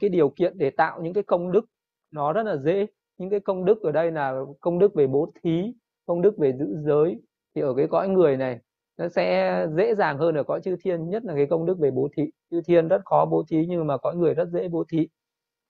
cái 0.00 0.10
điều 0.10 0.28
kiện 0.28 0.58
để 0.58 0.70
tạo 0.70 1.02
những 1.02 1.14
cái 1.14 1.22
công 1.22 1.52
đức 1.52 1.64
nó 2.10 2.32
rất 2.32 2.42
là 2.42 2.56
dễ. 2.56 2.86
Những 3.18 3.30
cái 3.30 3.40
công 3.40 3.64
đức 3.64 3.82
ở 3.82 3.92
đây 3.92 4.10
là 4.12 4.34
công 4.60 4.78
đức 4.78 4.94
về 4.94 5.06
bố 5.06 5.32
thí, 5.42 5.74
công 6.06 6.22
đức 6.22 6.38
về 6.38 6.52
giữ 6.52 6.66
giới. 6.76 7.22
Thì 7.54 7.62
ở 7.62 7.74
cái 7.76 7.86
cõi 7.86 8.08
người 8.08 8.36
này 8.36 8.58
nó 8.96 9.08
sẽ 9.08 9.66
dễ 9.76 9.94
dàng 9.94 10.18
hơn 10.18 10.34
ở 10.34 10.42
cõi 10.42 10.60
chư 10.64 10.76
thiên, 10.84 11.10
nhất 11.10 11.24
là 11.24 11.34
cái 11.34 11.46
công 11.46 11.66
đức 11.66 11.78
về 11.78 11.90
bố 11.90 12.08
thí 12.16 12.22
chư 12.50 12.60
thiên 12.66 12.88
rất 12.88 13.02
khó 13.04 13.26
bố 13.26 13.44
thí 13.48 13.66
nhưng 13.68 13.86
mà 13.86 13.96
cõi 13.98 14.16
người 14.16 14.34
rất 14.34 14.48
dễ 14.48 14.68
bố 14.68 14.84
thí. 14.88 15.08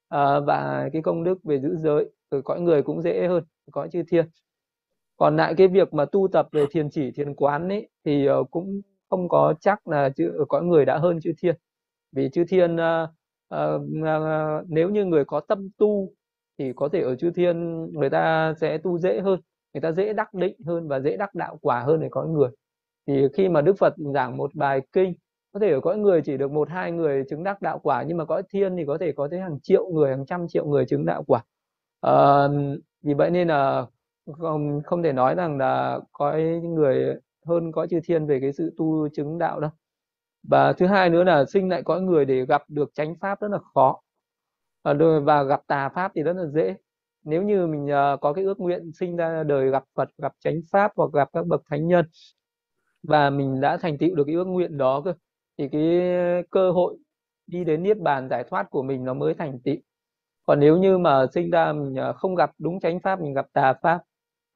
À, 0.08 0.40
và 0.40 0.88
cái 0.92 1.02
công 1.02 1.24
đức 1.24 1.44
về 1.44 1.60
giữ 1.60 1.76
giới 1.76 2.10
ở 2.28 2.40
cõi 2.42 2.60
người 2.60 2.82
cũng 2.82 3.02
dễ 3.02 3.26
hơn 3.26 3.44
cõi 3.72 3.88
chư 3.92 4.02
thiên. 4.08 4.26
Còn 5.16 5.36
lại 5.36 5.54
cái 5.56 5.68
việc 5.68 5.94
mà 5.94 6.04
tu 6.04 6.28
tập 6.32 6.48
về 6.52 6.66
thiền 6.70 6.90
chỉ 6.90 7.10
thiền 7.10 7.34
quán 7.34 7.68
ấy 7.68 7.88
thì 8.04 8.26
ờ, 8.26 8.44
cũng 8.50 8.80
không 9.10 9.28
có 9.28 9.54
chắc 9.60 9.88
là 9.88 10.10
chữ 10.10 10.32
ở 10.38 10.44
cõi 10.48 10.62
người 10.64 10.84
đã 10.84 10.98
hơn 10.98 11.20
chư 11.20 11.32
thiên. 11.38 11.54
Vì 12.12 12.28
chư 12.32 12.44
thiên 12.48 12.76
uh, 12.76 13.10
uh, 13.54 13.82
uh, 13.82 14.68
nếu 14.68 14.90
như 14.90 15.04
người 15.04 15.24
có 15.24 15.40
tâm 15.40 15.68
tu 15.78 16.12
thì 16.58 16.72
có 16.76 16.88
thể 16.88 17.00
ở 17.00 17.16
chư 17.16 17.30
thiên 17.30 17.84
người 17.92 18.10
ta 18.10 18.54
sẽ 18.60 18.78
tu 18.78 18.98
dễ 18.98 19.20
hơn 19.20 19.40
người 19.74 19.80
ta 19.80 19.92
dễ 19.92 20.12
đắc 20.12 20.34
định 20.34 20.56
hơn 20.66 20.88
và 20.88 21.00
dễ 21.00 21.16
đắc 21.16 21.34
đạo 21.34 21.58
quả 21.62 21.80
hơn 21.80 22.00
để 22.00 22.08
có 22.10 22.24
người. 22.24 22.50
Thì 23.06 23.26
khi 23.34 23.48
mà 23.48 23.60
đức 23.60 23.78
phật 23.78 23.94
giảng 24.14 24.36
một 24.36 24.54
bài 24.54 24.80
kinh 24.92 25.14
có 25.52 25.60
thể 25.60 25.70
ở 25.72 25.80
cõi 25.80 25.98
người 25.98 26.22
chỉ 26.24 26.36
được 26.36 26.50
một 26.50 26.68
hai 26.68 26.92
người 26.92 27.24
chứng 27.30 27.44
đắc 27.44 27.62
đạo 27.62 27.78
quả 27.82 28.02
nhưng 28.02 28.16
mà 28.16 28.24
cõi 28.24 28.42
thiên 28.50 28.76
thì 28.76 28.84
có 28.86 28.98
thể 29.00 29.12
có 29.12 29.28
tới 29.30 29.40
hàng 29.40 29.60
triệu 29.62 29.88
người 29.88 30.10
hàng 30.10 30.26
trăm 30.26 30.48
triệu 30.48 30.66
người 30.66 30.86
chứng 30.86 31.06
đạo 31.06 31.24
quả. 31.26 31.44
À, 32.00 32.12
vì 33.02 33.14
vậy 33.14 33.30
nên 33.30 33.48
là 33.48 33.86
không 34.38 34.80
không 34.84 35.02
thể 35.02 35.12
nói 35.12 35.34
rằng 35.34 35.58
là 35.58 36.00
cõi 36.12 36.42
người 36.62 37.14
hơn 37.46 37.72
cõi 37.72 37.86
chư 37.90 38.00
thiên 38.04 38.26
về 38.26 38.40
cái 38.40 38.52
sự 38.52 38.74
tu 38.76 39.08
chứng 39.08 39.38
đạo 39.38 39.60
đâu. 39.60 39.70
Và 40.42 40.72
thứ 40.72 40.86
hai 40.86 41.10
nữa 41.10 41.24
là 41.24 41.44
sinh 41.44 41.68
lại 41.68 41.82
cõi 41.82 42.00
người 42.00 42.24
để 42.24 42.46
gặp 42.46 42.62
được 42.68 42.90
chánh 42.94 43.14
pháp 43.20 43.40
rất 43.40 43.48
là 43.50 43.58
khó. 43.74 44.00
Và, 44.84 44.94
và 45.24 45.42
gặp 45.42 45.62
tà 45.66 45.88
pháp 45.88 46.12
thì 46.14 46.22
rất 46.22 46.32
là 46.36 46.46
dễ. 46.46 46.76
Nếu 47.24 47.42
như 47.42 47.66
mình 47.66 47.88
ờ, 47.88 48.16
có 48.20 48.32
cái 48.32 48.44
ước 48.44 48.60
nguyện 48.60 48.92
sinh 49.00 49.16
ra 49.16 49.42
đời 49.42 49.70
gặp 49.70 49.84
Phật 49.96 50.08
gặp 50.18 50.32
chánh 50.38 50.60
pháp 50.72 50.92
hoặc 50.96 51.10
gặp 51.12 51.28
các 51.32 51.46
bậc 51.46 51.62
thánh 51.70 51.88
nhân 51.88 52.06
và 53.02 53.30
mình 53.30 53.60
đã 53.60 53.76
thành 53.76 53.98
tựu 53.98 54.14
được 54.14 54.24
cái 54.26 54.34
ước 54.34 54.44
nguyện 54.44 54.78
đó 54.78 55.02
cơ 55.04 55.14
thì 55.58 55.68
cái 55.72 55.82
cơ 56.50 56.70
hội 56.70 56.96
đi 57.46 57.64
đến 57.64 57.82
niết 57.82 57.98
bàn 57.98 58.28
giải 58.30 58.44
thoát 58.50 58.70
của 58.70 58.82
mình 58.82 59.04
nó 59.04 59.14
mới 59.14 59.34
thành 59.34 59.58
tựu. 59.64 59.76
Còn 60.46 60.60
nếu 60.60 60.78
như 60.78 60.98
mà 60.98 61.26
sinh 61.34 61.50
ra 61.50 61.72
mình 61.72 61.98
à, 61.98 62.12
không 62.12 62.34
gặp 62.34 62.50
đúng 62.58 62.80
chánh 62.80 63.00
pháp, 63.00 63.20
mình 63.20 63.34
gặp 63.34 63.46
tà 63.52 63.74
pháp, 63.82 64.02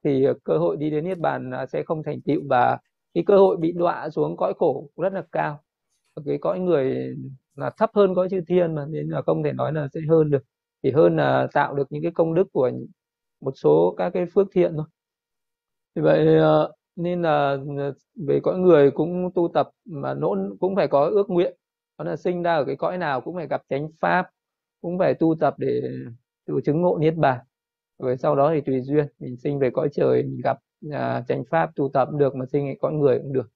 thì 0.05 0.27
cơ 0.45 0.59
hội 0.59 0.77
đi 0.77 0.91
đến 0.91 1.05
niết 1.05 1.19
bàn 1.19 1.51
à, 1.51 1.67
sẽ 1.67 1.83
không 1.83 2.03
thành 2.03 2.21
tựu 2.23 2.43
và 2.49 2.79
cái 3.15 3.25
cơ 3.27 3.37
hội 3.39 3.57
bị 3.57 3.73
đọa 3.73 4.11
xuống 4.11 4.37
cõi 4.37 4.55
khổ 4.59 4.91
rất 4.97 5.13
là 5.13 5.23
cao. 5.33 5.61
Cái 6.27 6.39
cõi 6.39 6.61
người 6.61 7.17
là 7.57 7.71
thấp 7.79 7.91
hơn 7.95 8.15
cõi 8.15 8.29
chư 8.31 8.41
thiên 8.49 8.75
mà, 8.75 8.87
nên 8.87 9.09
là 9.09 9.23
không 9.23 9.43
thể 9.43 9.53
nói 9.53 9.73
là 9.73 9.89
sẽ 9.95 10.01
hơn 10.09 10.31
được. 10.31 10.43
Chỉ 10.83 10.91
hơn 10.91 11.17
là 11.17 11.49
tạo 11.53 11.75
được 11.75 11.93
những 11.93 12.03
cái 12.03 12.13
công 12.13 12.35
đức 12.35 12.49
của 12.53 12.71
một 13.41 13.53
số 13.57 13.95
các 13.99 14.11
cái 14.11 14.27
phước 14.35 14.47
thiện 14.55 14.73
thôi. 14.77 14.87
Vì 15.95 16.03
vậy 16.03 16.39
à, 16.39 16.69
nên 16.97 17.23
là 17.23 17.57
ờ, 17.79 17.95
về 18.27 18.41
cõi 18.43 18.59
người 18.59 18.91
cũng 18.91 19.31
tu 19.35 19.51
tập 19.55 19.71
mà 19.85 20.15
nỗ 20.15 20.37
cũng 20.61 20.77
phải 20.77 20.89
có 20.89 21.05
ước 21.07 21.31
nguyện. 21.31 21.57
Đó 21.99 22.05
là 22.05 22.17
sinh 22.17 22.43
ra 22.43 22.55
ở 22.55 22.65
cái 22.65 22.77
cõi 22.77 22.99
nào 22.99 23.21
cũng 23.21 23.35
phải 23.35 23.47
gặp 23.49 23.63
chánh 23.69 23.89
pháp 24.01 24.31
cũng 24.81 24.99
phải 24.99 25.15
tu 25.15 25.35
tập 25.41 25.55
để 25.59 25.83
tự 26.47 26.61
chứng 26.65 26.83
ngộ 26.83 26.99
niết 27.01 27.15
bàn. 27.17 27.39
Rồi 27.99 28.17
sau 28.17 28.37
đó 28.37 28.53
thì 28.55 28.61
tùy 28.61 28.81
duyên 28.81 29.07
mình 29.19 29.37
sinh 29.37 29.59
về 29.59 29.71
cõi 29.71 29.89
trời 29.93 30.23
mình 30.23 30.41
gặp 30.45 30.59
à, 30.93 31.25
chánh 31.29 31.45
pháp 31.51 31.71
tu 31.77 31.91
tập 31.95 32.09
cũng 32.11 32.19
được 32.19 32.37
mà 32.37 32.47
sinh 32.53 32.75
cõi 32.81 32.93
người 32.93 33.19
cũng 33.19 33.33
được. 33.33 33.51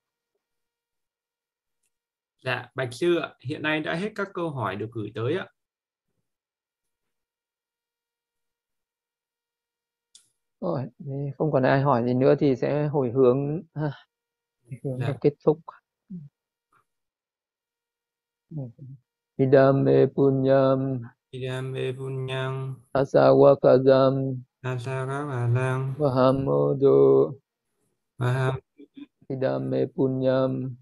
Dạ, 2.44 2.68
Bạch 2.74 2.92
Sư 2.92 3.18
ạ, 3.18 3.34
hiện 3.44 3.62
nay 3.62 3.80
đã 3.80 3.94
hết 3.94 4.12
các 4.14 4.28
câu 4.34 4.50
hỏi 4.50 4.76
được 4.76 4.88
gửi 4.92 5.12
tới 5.14 5.36
ạ. 5.36 5.46
Rồi, 10.60 10.82
không 11.38 11.52
còn 11.52 11.62
ai 11.62 11.80
hỏi 11.80 12.04
gì 12.04 12.14
nữa 12.14 12.34
thì 12.38 12.56
sẽ 12.56 12.86
hồi 12.88 13.10
hướng, 13.10 13.62
ha, 13.74 13.90
hướng 14.84 14.98
Dạ. 15.00 15.12
kết 15.20 15.34
thúc. 15.44 15.58
Idame 19.38 20.06
punyam. 20.14 21.00
Idame 21.32 21.92
punyang 21.92 22.80
asawakadam 22.96 24.40
asaravalang 24.64 25.92
vahamodo 26.00 27.36
vaham 28.18 28.56
idame 29.28 29.86
punyam. 29.94 30.72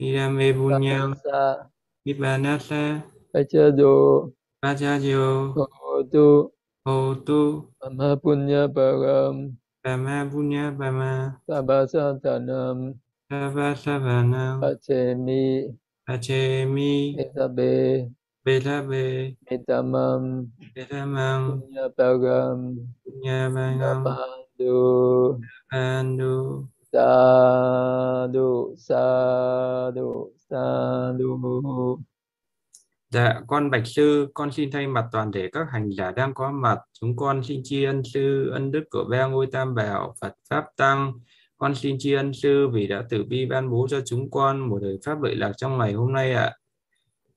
Idame 0.00 0.50
punyang 0.56 1.12
Sa 1.22 1.68
vibbanasa 2.04 3.04
Pachado 3.32 4.32
pachayo 4.62 5.52
Hotu 6.84 7.00
hotu 7.00 7.40
Amma 7.80 8.12
Punya 8.20 8.68
Param. 8.68 9.56
Dhamma 9.80 10.28
punya 10.28 10.68
bama 10.68 11.40
Sabbasatanam 11.48 13.00
Savasavanam 13.32 14.60
Pachemi. 14.60 15.72
Achemi 16.04 17.16
Etabe 17.16 18.12
Belabe 18.44 19.32
Metamam. 19.48 20.52
Belamang 20.76 21.64
Punya 21.64 21.88
Param. 21.88 22.76
Punya 23.00 23.48
bangam 23.48 24.04
Napandu. 24.04 25.40
Pandu 25.72 26.68
Sadu 26.92 28.76
Sadu 28.76 30.36
Sadu 30.36 31.32
Dạ, 33.14 33.40
con 33.46 33.70
Bạch 33.70 33.86
Sư, 33.86 34.28
con 34.34 34.52
xin 34.52 34.70
thay 34.70 34.86
mặt 34.86 35.04
toàn 35.12 35.32
thể 35.32 35.48
các 35.52 35.66
hành 35.72 35.90
giả 35.90 36.10
đang 36.10 36.34
có 36.34 36.52
mặt, 36.52 36.78
chúng 37.00 37.16
con 37.16 37.42
xin 37.42 37.60
tri 37.64 37.84
ân 37.84 38.02
Sư, 38.04 38.50
ân 38.50 38.70
đức 38.70 38.84
của 38.90 39.04
ba 39.10 39.26
ngôi 39.26 39.46
tam 39.46 39.74
bảo, 39.74 40.14
Phật 40.20 40.34
Pháp 40.50 40.64
Tăng. 40.76 41.12
Con 41.56 41.74
xin 41.74 41.96
tri 41.98 42.12
ân 42.12 42.32
Sư 42.32 42.68
vì 42.68 42.86
đã 42.86 43.04
tử 43.10 43.24
bi 43.24 43.46
ban 43.46 43.70
bố 43.70 43.86
cho 43.90 44.00
chúng 44.00 44.30
con 44.30 44.68
một 44.68 44.78
đời 44.82 44.98
Pháp 45.04 45.22
lợi 45.22 45.36
lạc 45.36 45.52
trong 45.56 45.78
ngày 45.78 45.92
hôm 45.92 46.12
nay 46.12 46.32
ạ. 46.32 46.52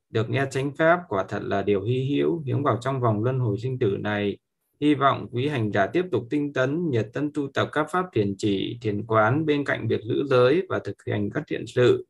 Được 0.10 0.30
nghe 0.30 0.46
chánh 0.52 0.72
Pháp 0.76 1.00
quả 1.10 1.26
thật 1.30 1.40
là 1.44 1.62
điều 1.62 1.84
hy 1.84 2.16
hữu, 2.16 2.44
hướng 2.48 2.64
vào 2.64 2.78
trong 2.82 3.02
vòng 3.02 3.24
luân 3.24 3.40
hồi 3.40 3.58
sinh 3.58 3.80
tử 3.80 3.98
này. 4.00 4.38
Hy 4.82 4.96
vọng 4.96 5.28
quý 5.32 5.48
hành 5.48 5.72
giả 5.72 5.88
tiếp 5.88 6.06
tục 6.12 6.24
tinh 6.30 6.54
tấn, 6.54 6.90
nhiệt 6.90 7.08
tân 7.14 7.32
tu 7.34 7.48
tập 7.54 7.70
các 7.72 7.88
pháp 7.92 8.06
thiền 8.14 8.36
chỉ, 8.38 8.78
thiền 8.82 9.06
quán 9.06 9.46
bên 9.46 9.66
cạnh 9.66 9.88
việc 9.88 10.02
giữ 10.04 10.24
giới 10.30 10.64
và 10.70 10.80
thực 10.80 10.96
hành 11.06 11.30
các 11.30 11.44
thiện 11.48 11.68
sự, 11.68 12.06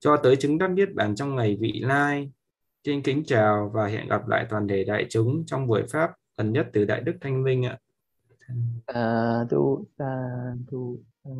cho 0.00 0.16
tới 0.16 0.36
chứng 0.36 0.58
đắc 0.58 0.70
niết 0.70 0.94
bàn 0.94 1.14
trong 1.14 1.36
ngày 1.36 1.56
vị 1.60 1.80
lai. 1.84 2.30
Xin 2.84 3.02
kính 3.02 3.22
chào 3.26 3.70
và 3.74 3.86
hẹn 3.86 4.08
gặp 4.08 4.28
lại 4.28 4.46
toàn 4.50 4.68
thể 4.68 4.84
đại 4.84 5.06
chúng 5.10 5.46
trong 5.46 5.66
buổi 5.66 5.82
Pháp 5.92 6.10
gần 6.36 6.52
nhất 6.52 6.66
từ 6.72 6.84
Đại 6.84 7.00
Đức 7.00 7.12
Thanh 7.20 7.42
Minh 7.42 7.66
ạ. 7.66 7.78
À, 8.86 9.44
Sadu 9.50 9.84
Sadu 9.98 10.98
à, 11.22 11.30